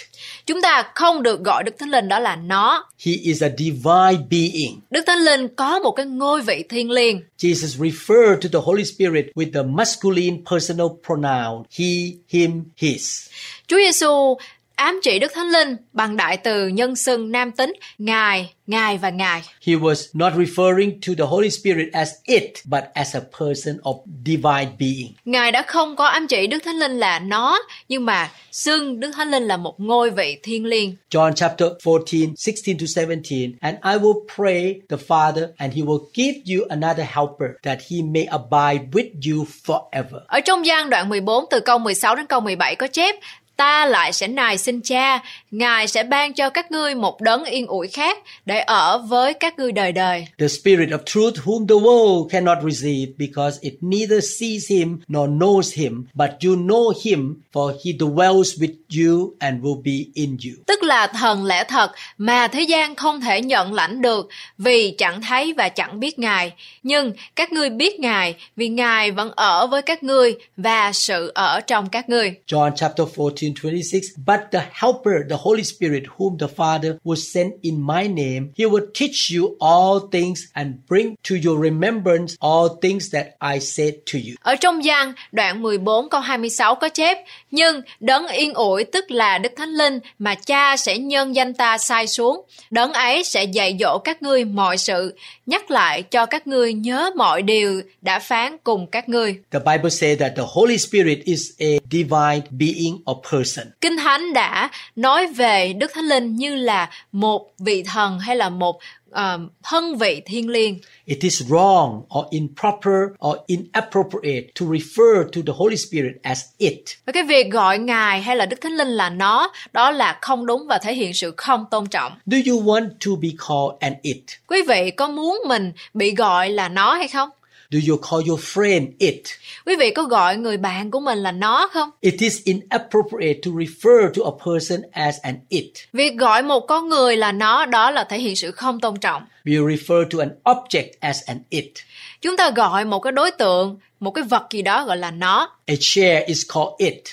Chúng 0.47 0.63
ta 0.63 0.91
không 0.95 1.23
được 1.23 1.43
gọi 1.45 1.65
Đức 1.65 1.75
Thánh 1.79 1.91
Linh 1.91 2.09
đó 2.09 2.19
là 2.19 2.37
nó. 2.37 2.89
He 3.05 3.13
is 3.23 3.43
a 3.43 3.49
divine 3.59 4.27
being. 4.31 4.81
Đức 4.91 5.05
Thánh 5.07 5.19
Linh 5.19 5.49
có 5.57 5.79
một 5.79 5.91
cái 5.91 6.07
ngôi 6.07 6.43
vị 6.43 6.65
thiêng 6.69 6.91
liêng. 6.91 7.21
Jesus 7.39 7.91
referred 7.91 8.41
to 8.41 8.49
the 8.53 8.65
Holy 8.65 8.85
Spirit 8.85 9.27
with 9.35 9.53
the 9.55 9.63
masculine 9.63 10.37
personal 10.51 10.87
pronoun 11.07 11.63
he, 11.79 11.87
him, 12.29 12.65
his. 12.77 13.29
Chúa 13.67 13.77
Giêsu 13.77 14.37
ám 14.81 15.01
chỉ 15.03 15.19
Đức 15.19 15.33
Thánh 15.35 15.49
Linh 15.51 15.77
bằng 15.93 16.17
đại 16.17 16.37
từ 16.37 16.69
nhân 16.69 16.97
xưng 16.97 17.33
nam 17.33 17.51
tính 17.51 17.73
Ngài, 17.99 18.53
Ngài 18.67 18.99
và 18.99 19.11
Ngài. 19.11 19.43
He 19.67 19.75
was 19.75 20.11
not 20.15 20.33
referring 20.33 21.01
to 21.07 21.13
the 21.19 21.25
Holy 21.31 21.51
Spirit 21.51 21.93
as 21.93 22.11
it, 22.25 22.45
but 22.65 22.85
as 22.95 23.17
a 23.17 23.21
person 23.41 23.77
of 23.83 24.03
divine 24.27 24.69
being. 24.79 25.13
Ngài 25.25 25.53
đã 25.53 25.63
không 25.63 25.97
có 25.97 26.07
ám 26.07 26.27
chỉ 26.27 26.47
Đức 26.47 26.59
Thánh 26.65 26.77
Linh 26.77 26.99
là 26.99 27.19
nó, 27.19 27.59
nhưng 27.89 28.05
mà 28.05 28.31
xưng 28.53 29.01
Đức 29.01 29.11
Thánh 29.17 29.31
Linh 29.31 29.43
là 29.43 29.57
một 29.57 29.75
ngôi 29.81 30.11
vị 30.11 30.39
thiêng 30.43 30.65
liêng. 30.65 30.97
John 31.11 31.33
chapter 31.33 31.69
14, 31.85 32.35
16 32.47 32.75
to 32.79 32.87
17. 33.07 33.53
And 33.61 33.77
I 33.85 34.07
will 34.07 34.27
pray 34.37 34.75
the 34.89 34.97
Father, 35.09 35.47
and 35.57 35.75
he 35.75 35.83
will 35.83 36.05
give 36.15 36.35
you 36.57 36.67
another 36.69 37.07
helper, 37.07 37.51
that 37.63 37.79
he 37.91 37.97
may 38.03 38.25
abide 38.25 38.85
with 38.93 39.11
you 39.33 39.47
forever. 39.65 40.21
Ở 40.27 40.41
trong 40.41 40.67
gian 40.67 40.91
đoạn 40.91 41.09
14 41.09 41.45
từ 41.51 41.61
câu 41.61 41.79
16 41.79 42.15
đến 42.15 42.27
câu 42.27 42.41
17 42.41 42.77
có 42.77 42.87
chép 42.87 43.15
Ta 43.61 43.87
lại 43.87 44.13
sẽ 44.13 44.29
nài 44.29 44.59
xin 44.59 44.81
cha, 44.81 45.21
Ngài 45.51 45.89
sẽ 45.89 46.03
ban 46.03 46.35
cho 46.35 46.51
các 46.51 46.71
ngươi 46.71 46.95
một 46.95 47.21
đấng 47.21 47.45
yên 47.45 47.67
ủi 47.67 47.89
khác 47.89 48.19
để 48.47 48.61
ở 48.61 48.99
với 48.99 49.35
các 49.35 49.59
ngươi 49.59 49.73
đời 49.73 49.93
đời. 49.93 50.27
The 50.39 50.49
Spirit 50.49 50.89
of 50.89 50.99
truth, 51.07 51.35
whom 51.45 51.67
the 51.67 51.75
world 51.75 52.29
cannot 52.29 52.59
receive, 52.71 53.13
because 53.19 53.59
it 53.61 53.75
neither 53.81 54.25
sees 54.25 54.71
him 54.71 54.99
nor 55.09 55.31
knows 55.31 55.83
him, 55.83 56.05
but 56.15 56.31
you 56.45 56.57
know 56.57 56.93
him, 57.05 57.43
for 57.53 57.73
he 57.85 57.93
dwells 57.93 58.59
with 58.59 58.75
you 59.05 59.35
and 59.39 59.63
will 59.63 59.83
be 59.83 60.05
in 60.15 60.31
you. 60.31 60.63
Tức 60.67 60.83
là 60.83 61.07
thần 61.07 61.45
lẽ 61.45 61.65
thật 61.65 61.91
mà 62.19 62.49
thế 62.49 62.61
gian 62.61 62.95
không 62.95 63.21
thể 63.21 63.43
nhận 63.43 63.75
lãnh 63.75 64.03
được 64.03 64.29
vì 64.59 64.95
chẳng 64.99 65.23
thấy 65.23 65.55
và 65.57 65.69
chẳng 65.69 66.01
biết 66.01 66.19
Ngài. 66.19 66.53
Nhưng 66.83 67.13
các 67.37 67.53
ngươi 67.53 67.71
biết 67.71 68.01
Ngài 68.01 68.35
vì 68.57 68.69
Ngài 68.69 69.11
vẫn 69.11 69.31
ở 69.37 69.67
với 69.67 69.83
các 69.83 70.03
ngươi 70.03 70.35
và 70.57 70.93
sự 70.93 71.33
ở 71.35 71.61
trong 71.61 71.89
các 71.89 72.09
ngươi. 72.09 72.35
John 72.47 72.71
chapter 72.77 73.07
14, 73.17 73.50
26. 73.55 74.17
But 74.17 74.41
the 74.53 74.63
Helper, 74.73 75.29
the 75.29 75.37
Holy 75.37 75.63
Spirit, 75.63 76.03
whom 76.19 76.39
the 76.39 76.47
Father 76.47 76.99
will 77.05 77.23
send 77.33 77.53
in 77.63 77.81
my 77.87 78.09
name, 78.09 78.53
he 78.57 78.67
will 78.67 78.87
teach 78.95 79.31
you 79.37 79.57
all 79.61 80.09
things 80.13 80.41
and 80.53 80.75
bring 80.89 81.15
to 81.29 81.37
your 81.45 81.63
remembrance 81.63 82.37
all 82.41 82.69
things 82.83 83.13
that 83.13 83.27
I 83.41 83.61
said 83.61 83.95
to 84.13 84.19
you. 84.19 84.35
Ở 84.43 84.55
trong 84.57 84.85
gian 84.85 85.13
đoạn 85.33 85.63
14 85.63 86.09
câu 86.11 86.21
26 86.21 86.75
có 86.75 86.89
chép 86.89 87.19
Nhưng 87.51 87.81
đấng 88.01 88.27
yên 88.27 88.55
ủi 88.55 88.85
tức 88.85 89.11
là 89.11 89.39
Đức 89.39 89.53
Thánh 89.57 89.71
Linh 89.71 90.01
mà 90.19 90.35
cha 90.35 90.77
sẽ 90.77 90.99
nhân 90.99 91.35
danh 91.35 91.55
ta 91.55 91.79
sai 91.79 92.07
xuống. 92.07 92.43
Đấng 92.71 92.93
ấy 92.93 93.25
sẽ 93.25 93.45
dạy 93.45 93.77
dỗ 93.81 93.99
các 93.99 94.23
ngươi 94.23 94.45
mọi 94.45 94.79
sự, 94.79 95.17
nhắc 95.47 95.71
lại 95.71 96.03
cho 96.03 96.27
các 96.27 96.47
ngươi 96.47 96.73
nhớ 96.75 97.11
mọi 97.17 97.43
điều 97.43 97.83
đã 98.03 98.19
phán 98.19 98.57
cùng 98.65 98.87
các 98.87 99.09
ngươi. 99.09 99.37
The 99.51 99.59
Bible 99.59 99.91
says 99.91 100.19
that 100.19 100.33
the 100.37 100.43
Holy 100.47 100.79
Spirit 100.79 101.19
is 101.25 101.51
a 101.59 101.79
divine 101.91 102.43
being 102.51 102.95
or 103.11 103.17
person. 103.33 103.40
Kinh 103.81 103.97
Thánh 103.97 104.33
đã 104.33 104.71
nói 104.97 105.27
về 105.27 105.73
Đức 105.73 105.91
Thánh 105.95 106.05
Linh 106.05 106.37
như 106.37 106.55
là 106.57 106.91
một 107.13 107.51
vị 107.59 107.83
thần 107.83 108.19
hay 108.19 108.37
là 108.37 108.49
một 108.49 108.81
uh, 109.11 109.51
thân 109.63 109.97
vị 109.97 110.23
thiên 110.27 110.49
liêng. 110.49 110.79
It 111.05 111.19
is 111.21 111.43
wrong 111.43 112.03
or 112.19 112.27
improper 112.31 112.95
or 113.27 113.37
inappropriate 113.47 114.47
to 114.61 114.67
refer 114.67 115.25
to 115.25 115.41
the 115.47 115.53
Holy 115.57 115.77
Spirit 115.77 116.13
as 116.23 116.45
it. 116.59 116.85
Và 117.07 117.13
cái 117.13 117.23
việc 117.23 117.51
gọi 117.51 117.79
Ngài 117.79 118.23
hay 118.23 118.37
là 118.37 118.47
Đức 118.47 118.61
Thánh 118.61 118.73
Linh 118.73 118.89
là 118.89 119.11
nó, 119.11 119.53
đó 119.73 119.91
là 119.91 120.19
không 120.21 120.47
đúng 120.47 120.67
và 120.67 120.79
thể 120.79 120.95
hiện 120.95 121.15
sự 121.15 121.35
không 121.37 121.65
tôn 121.71 121.87
trọng. 121.87 122.13
Do 122.27 122.39
you 122.47 122.63
want 122.63 122.89
to 123.07 123.11
be 123.23 123.29
called 123.49 123.79
an 123.81 123.95
it? 124.03 124.25
Quý 124.47 124.63
vị 124.69 124.91
có 124.91 125.09
muốn 125.09 125.39
mình 125.47 125.73
bị 125.95 126.15
gọi 126.15 126.51
là 126.51 126.69
nó 126.69 126.95
hay 126.95 127.09
không? 127.09 127.29
Do 127.71 127.79
you 127.89 127.97
call 128.11 128.29
your 128.29 128.41
friend 128.41 128.87
it? 128.99 129.23
Quý 129.67 129.77
vị 129.77 129.91
có 129.91 130.03
gọi 130.03 130.37
người 130.37 130.57
bạn 130.57 130.91
của 130.91 131.01
mình 131.01 131.19
là 131.19 131.33
nó 131.33 131.69
không? 131.73 131.91
It 132.01 132.15
is 132.19 132.41
inappropriate 132.45 133.41
to 133.45 133.51
refer 133.51 134.11
to 134.15 134.25
a 134.25 134.35
person 134.47 134.81
as 134.93 135.17
an 135.23 135.35
it. 135.49 135.73
Việc 135.93 136.17
gọi 136.17 136.43
một 136.43 136.61
con 136.61 136.89
người 136.89 137.17
là 137.17 137.33
nó 137.33 137.67
đó 137.67 137.91
là 137.91 138.05
thể 138.05 138.19
hiện 138.19 138.37
sự 138.37 138.51
không 138.51 138.81
tôn 138.81 138.97
trọng. 138.97 139.23
We 139.45 139.67
refer 139.67 140.05
to 140.11 140.19
an 140.19 140.31
object 140.45 140.89
as 141.01 141.23
an 141.27 141.39
it. 141.49 141.73
Chúng 142.21 142.37
ta 142.37 142.51
gọi 142.51 142.85
một 142.85 143.01
cái 143.01 143.13
đối 143.13 143.31
tượng, 143.31 143.79
một 144.01 144.11
cái 144.11 144.25
vật 144.25 144.43
gì 144.51 144.63
đó 144.63 144.85
gọi 144.85 144.97
là 144.97 145.11
nó. 145.11 145.51
A 145.67 145.75
chair 145.81 146.25
is 146.27 146.43
called 146.55 146.75
it. 146.79 147.05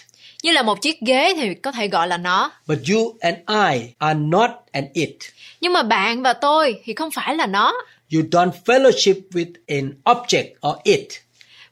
Như 0.43 0.51
là 0.51 0.63
một 0.63 0.81
chiếc 0.81 1.01
ghế 1.01 1.33
thì 1.35 1.53
có 1.53 1.71
thể 1.71 1.87
gọi 1.87 2.07
là 2.07 2.17
nó. 2.17 2.51
But 2.67 2.77
you 2.93 3.15
and 3.19 3.37
I 3.47 3.93
are 3.97 4.19
not 4.19 4.49
an 4.71 4.85
it. 4.93 5.15
Nhưng 5.61 5.73
mà 5.73 5.83
bạn 5.83 6.23
và 6.23 6.33
tôi 6.33 6.81
thì 6.83 6.93
không 6.93 7.11
phải 7.11 7.35
là 7.35 7.45
nó. 7.45 7.73
You 8.09 8.23
don't 8.23 8.55
fellowship 8.55 9.33
with 9.33 9.57
an 9.67 10.01
object 10.05 10.59
or 10.63 10.79
it. 10.85 11.23